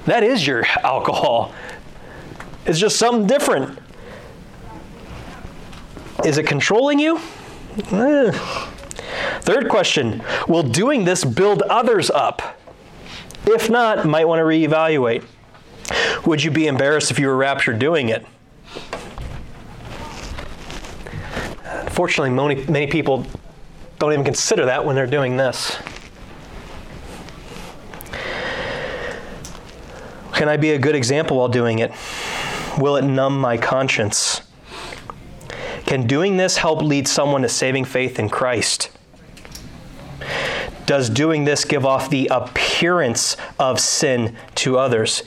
That 0.06 0.22
is 0.24 0.46
your 0.46 0.66
alcohol. 0.84 1.52
It's 2.66 2.80
just 2.80 2.98
something 2.98 3.26
different. 3.26 3.80
Is 6.24 6.38
it 6.38 6.48
controlling 6.48 7.00
you? 7.00 7.20
Eh. 7.92 8.32
Third 9.42 9.70
question 9.70 10.24
Will 10.48 10.64
doing 10.64 11.04
this 11.04 11.24
build 11.24 11.62
others 11.64 12.10
up? 12.10 12.58
If 13.46 13.70
not, 13.70 14.06
might 14.06 14.26
want 14.26 14.40
to 14.40 14.44
reevaluate. 14.44 15.24
Would 16.26 16.44
you 16.44 16.50
be 16.50 16.68
embarrassed 16.68 17.12
if 17.12 17.20
you 17.20 17.28
were 17.28 17.36
raptured 17.36 17.78
doing 17.78 18.10
it? 18.10 18.26
Unfortunately, 21.64 22.32
many, 22.32 22.66
many 22.66 22.88
people 22.88 23.26
don't 24.00 24.12
even 24.12 24.26
consider 24.26 24.66
that 24.66 24.84
when 24.84 24.96
they're 24.96 25.06
doing 25.06 25.38
this. 25.38 25.78
Can 30.34 30.50
I 30.50 30.58
be 30.58 30.72
a 30.72 30.80
good 30.80 30.96
example 30.96 31.38
while 31.38 31.48
doing 31.48 31.80
it? 31.80 31.94
Will 32.78 32.98
it 32.98 33.04
numb 33.04 33.40
my 33.40 33.58
conscience? 33.58 34.42
Can 35.86 36.08
doing 36.08 36.38
this 36.38 36.58
help 36.58 36.82
lead 36.82 37.08
someone 37.08 37.44
to 37.44 37.50
saving 37.50 37.86
faith 37.86 38.20
in 38.20 38.30
Christ? 38.30 38.90
Does 40.86 41.10
doing 41.10 41.46
this 41.46 41.66
give 41.66 41.86
off 41.86 42.10
the 42.10 42.28
appearance 42.32 43.38
of 43.60 43.80
sin 43.80 44.36
to 44.56 44.78
others? 44.78 45.24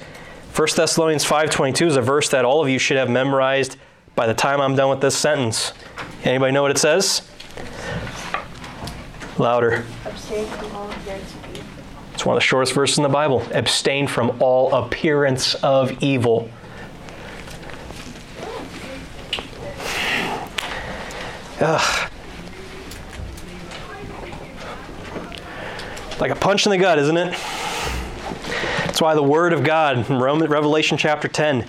1 0.54 0.76
Thessalonians 0.76 1.24
5:22 1.24 1.86
is 1.86 1.96
a 1.96 2.02
verse 2.02 2.28
that 2.30 2.44
all 2.44 2.61
of 2.61 2.68
you 2.68 2.78
should 2.78 2.96
have 2.96 3.09
memorized 3.09 3.76
by 4.14 4.26
the 4.26 4.34
time 4.34 4.61
I'm 4.61 4.74
done 4.74 4.90
with 4.90 5.00
this 5.00 5.16
sentence. 5.16 5.72
Anybody 6.24 6.52
know 6.52 6.62
what 6.62 6.72
it 6.72 6.78
says? 6.78 7.22
Louder. 9.38 9.84
It's 12.14 12.26
one 12.26 12.36
of 12.36 12.40
the 12.40 12.44
shortest 12.44 12.72
verses 12.72 12.98
in 12.98 13.04
the 13.04 13.09
Bible. 13.09 13.46
Abstain 13.52 14.09
from 14.09 14.36
all 14.40 14.74
appearance 14.74 15.54
of 15.56 16.02
evil. 16.02 16.50
Ugh. 21.61 22.11
Like 26.20 26.30
a 26.30 26.36
punch 26.36 26.66
in 26.66 26.70
the 26.70 26.78
gut, 26.78 26.98
isn't 26.98 27.16
it? 27.16 27.36
That's 28.84 29.00
why 29.00 29.14
the 29.14 29.22
Word 29.22 29.52
of 29.52 29.62
God, 29.62 30.09
Revelation 30.11 30.98
chapter 30.98 31.28
10, 31.28 31.64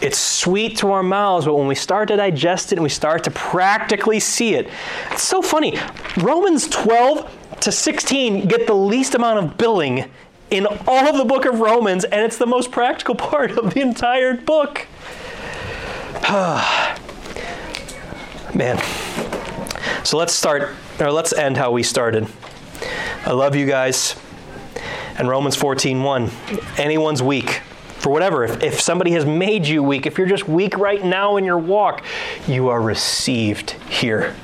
it's 0.00 0.18
sweet 0.18 0.76
to 0.78 0.92
our 0.92 1.02
mouths, 1.02 1.46
but 1.46 1.54
when 1.54 1.66
we 1.66 1.74
start 1.74 2.08
to 2.08 2.16
digest 2.16 2.72
it 2.72 2.76
and 2.76 2.82
we 2.82 2.90
start 2.90 3.24
to 3.24 3.30
practically 3.30 4.20
see 4.20 4.54
it, 4.54 4.68
it's 5.10 5.22
so 5.22 5.40
funny. 5.40 5.78
Romans 6.18 6.68
12 6.68 7.58
to 7.60 7.72
16 7.72 8.46
get 8.46 8.66
the 8.66 8.74
least 8.74 9.14
amount 9.14 9.38
of 9.38 9.56
billing 9.56 10.10
in 10.50 10.66
all 10.86 11.08
of 11.08 11.16
the 11.16 11.24
book 11.24 11.46
of 11.46 11.60
Romans, 11.60 12.04
and 12.04 12.20
it's 12.20 12.36
the 12.36 12.46
most 12.46 12.70
practical 12.70 13.14
part 13.30 13.52
of 13.52 13.72
the 13.72 13.80
entire 13.80 14.34
book. 14.34 14.86
Man. 18.54 18.78
So 20.04 20.18
let's 20.18 20.34
start, 20.34 20.74
or 21.00 21.10
let's 21.10 21.32
end 21.32 21.56
how 21.56 21.70
we 21.72 21.82
started. 21.82 22.28
I 23.24 23.32
love 23.32 23.56
you 23.56 23.64
guys. 23.64 24.14
And 25.16 25.30
Romans 25.30 25.56
14:1. 25.56 26.30
Anyone's 26.78 27.22
weak 27.22 27.62
for 27.96 28.10
whatever. 28.10 28.44
If, 28.44 28.62
if 28.62 28.80
somebody 28.82 29.12
has 29.12 29.24
made 29.24 29.66
you 29.66 29.82
weak, 29.82 30.04
if 30.04 30.18
you're 30.18 30.26
just 30.26 30.46
weak 30.46 30.76
right 30.76 31.02
now 31.02 31.38
in 31.38 31.44
your 31.46 31.56
walk, 31.56 32.04
you 32.46 32.68
are 32.68 32.82
received 32.82 33.70
here. 33.88 34.36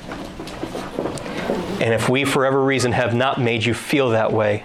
And 1.79 1.93
if 1.93 2.09
we, 2.09 2.25
for 2.25 2.39
whatever 2.39 2.63
reason, 2.63 2.91
have 2.93 3.13
not 3.13 3.39
made 3.39 3.63
you 3.63 3.75
feel 3.75 4.09
that 4.09 4.33
way, 4.33 4.63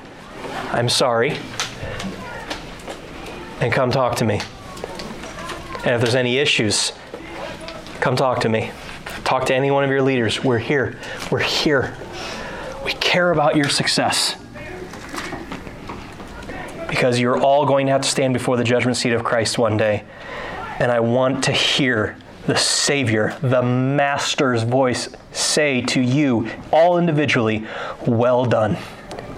I'm 0.73 0.89
sorry. 0.89 1.37
And 3.61 3.71
come 3.71 3.91
talk 3.91 4.17
to 4.17 4.25
me. 4.25 4.41
And 5.85 5.95
if 5.95 6.01
there's 6.01 6.15
any 6.15 6.39
issues, 6.39 6.93
come 8.01 8.17
talk 8.17 8.41
to 8.41 8.49
me. 8.49 8.71
Talk 9.27 9.47
to 9.47 9.55
any 9.57 9.73
one 9.73 9.83
of 9.83 9.91
your 9.91 10.03
leaders. 10.03 10.45
We're 10.45 10.61
here. 10.61 10.97
We're 11.33 11.41
here. 11.41 11.97
We 12.85 12.93
care 12.93 13.33
about 13.33 13.57
your 13.57 13.69
success 13.69 14.37
because 16.89 17.19
you're 17.19 17.37
all 17.37 17.67
going 17.67 17.87
to 17.87 17.93
have 17.93 18.03
to 18.03 18.09
stand 18.09 18.35
before 18.35 18.57
the 18.57 18.63
judgment 18.63 18.97
seat 18.97 19.13
of 19.13 19.25
Christ 19.25 19.59
one 19.59 19.77
day. 19.77 20.05
And 20.79 20.93
I 20.93 21.01
want 21.01 21.43
to 21.45 21.53
hear 21.53 22.17
the 22.47 22.57
Savior, 22.57 23.37
the 23.43 23.63
Master's 23.63 24.63
voice 24.63 25.09
say 25.33 25.81
to 25.83 26.01
you, 26.01 26.49
all 26.71 26.97
individually, 26.97 27.67
Well 28.07 28.47
done, 28.47 28.79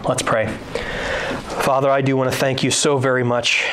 Let's 0.06 0.20
pray. 0.20 0.48
Father, 1.62 1.88
I 1.88 2.02
do 2.02 2.14
want 2.14 2.30
to 2.30 2.36
thank 2.36 2.62
you 2.62 2.70
so 2.70 2.98
very 2.98 3.24
much. 3.24 3.66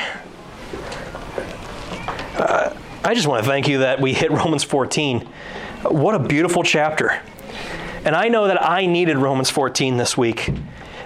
Uh, 2.38 2.74
I 3.03 3.13
just 3.13 3.28
want 3.28 3.43
to 3.43 3.49
thank 3.49 3.68
you 3.68 3.80
that 3.80 3.99
we 3.99 4.13
hit 4.13 4.32
Romans 4.32 4.63
14. 4.63 5.28
What 5.89 6.15
a 6.15 6.19
beautiful 6.19 6.63
chapter. 6.63 7.21
And 8.05 8.15
I 8.15 8.27
know 8.27 8.47
that 8.47 8.63
I 8.63 8.88
needed 8.88 9.17
Romans 9.17 9.51
14 9.51 9.97
this 9.97 10.17
week. 10.17 10.49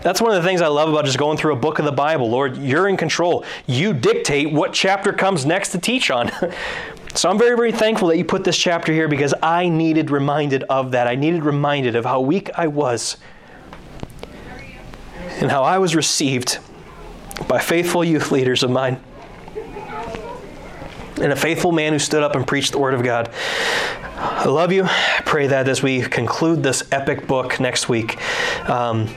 That's 0.03 0.21
one 0.21 0.33
of 0.33 0.41
the 0.41 0.47
things 0.47 0.61
I 0.61 0.67
love 0.67 0.87
about 0.87 1.03
just 1.03 1.17
going 1.17 1.37
through 1.37 1.51
a 1.51 1.57
book 1.57 1.79
of 1.79 1.85
the 1.85 1.91
Bible. 1.91 2.29
Lord, 2.29 2.55
you're 2.55 2.87
in 2.87 2.95
control. 2.95 3.43
You 3.67 3.93
dictate 3.93 4.53
what 4.53 4.71
chapter 4.71 5.11
comes 5.11 5.45
next 5.45 5.73
to 5.73 5.79
teach 5.79 6.09
on. 6.09 6.31
so 7.13 7.29
I'm 7.29 7.37
very, 7.37 7.57
very 7.57 7.73
thankful 7.73 8.07
that 8.07 8.17
you 8.17 8.23
put 8.23 8.45
this 8.45 8.57
chapter 8.57 8.93
here 8.93 9.09
because 9.09 9.33
I 9.43 9.67
needed 9.67 10.11
reminded 10.11 10.63
of 10.63 10.91
that. 10.91 11.07
I 11.07 11.15
needed 11.15 11.43
reminded 11.43 11.97
of 11.97 12.05
how 12.05 12.21
weak 12.21 12.49
I 12.55 12.67
was 12.67 13.17
and 15.41 15.51
how 15.51 15.63
I 15.63 15.77
was 15.77 15.93
received 15.93 16.57
by 17.49 17.59
faithful 17.59 18.03
youth 18.05 18.31
leaders 18.31 18.63
of 18.63 18.71
mine 18.71 19.01
and 21.19 21.31
a 21.31 21.35
faithful 21.35 21.71
man 21.71 21.93
who 21.93 21.99
stood 21.99 22.23
up 22.23 22.35
and 22.35 22.45
preached 22.45 22.71
the 22.71 22.79
Word 22.79 22.93
of 22.93 23.03
God. 23.03 23.31
I 24.15 24.45
love 24.45 24.71
you. 24.71 24.83
I 24.83 25.21
pray 25.25 25.47
that 25.47 25.67
as 25.67 25.81
we 25.81 26.01
conclude 26.01 26.63
this 26.63 26.83
epic 26.91 27.27
book 27.27 27.59
next 27.59 27.87
week, 27.89 28.17
um, 28.69 29.07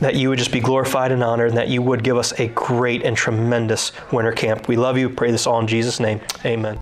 that 0.00 0.14
you 0.14 0.28
would 0.28 0.38
just 0.38 0.52
be 0.52 0.60
glorified 0.60 1.12
and 1.12 1.22
honored, 1.22 1.48
and 1.48 1.58
that 1.58 1.68
you 1.68 1.82
would 1.82 2.02
give 2.02 2.16
us 2.16 2.38
a 2.38 2.48
great 2.48 3.02
and 3.02 3.16
tremendous 3.16 3.92
winter 4.12 4.32
camp. 4.32 4.66
We 4.66 4.76
love 4.76 4.96
you. 4.96 5.10
Pray 5.10 5.30
this 5.30 5.46
all 5.46 5.60
in 5.60 5.66
Jesus' 5.66 6.00
name. 6.00 6.20
Amen. 6.44 6.80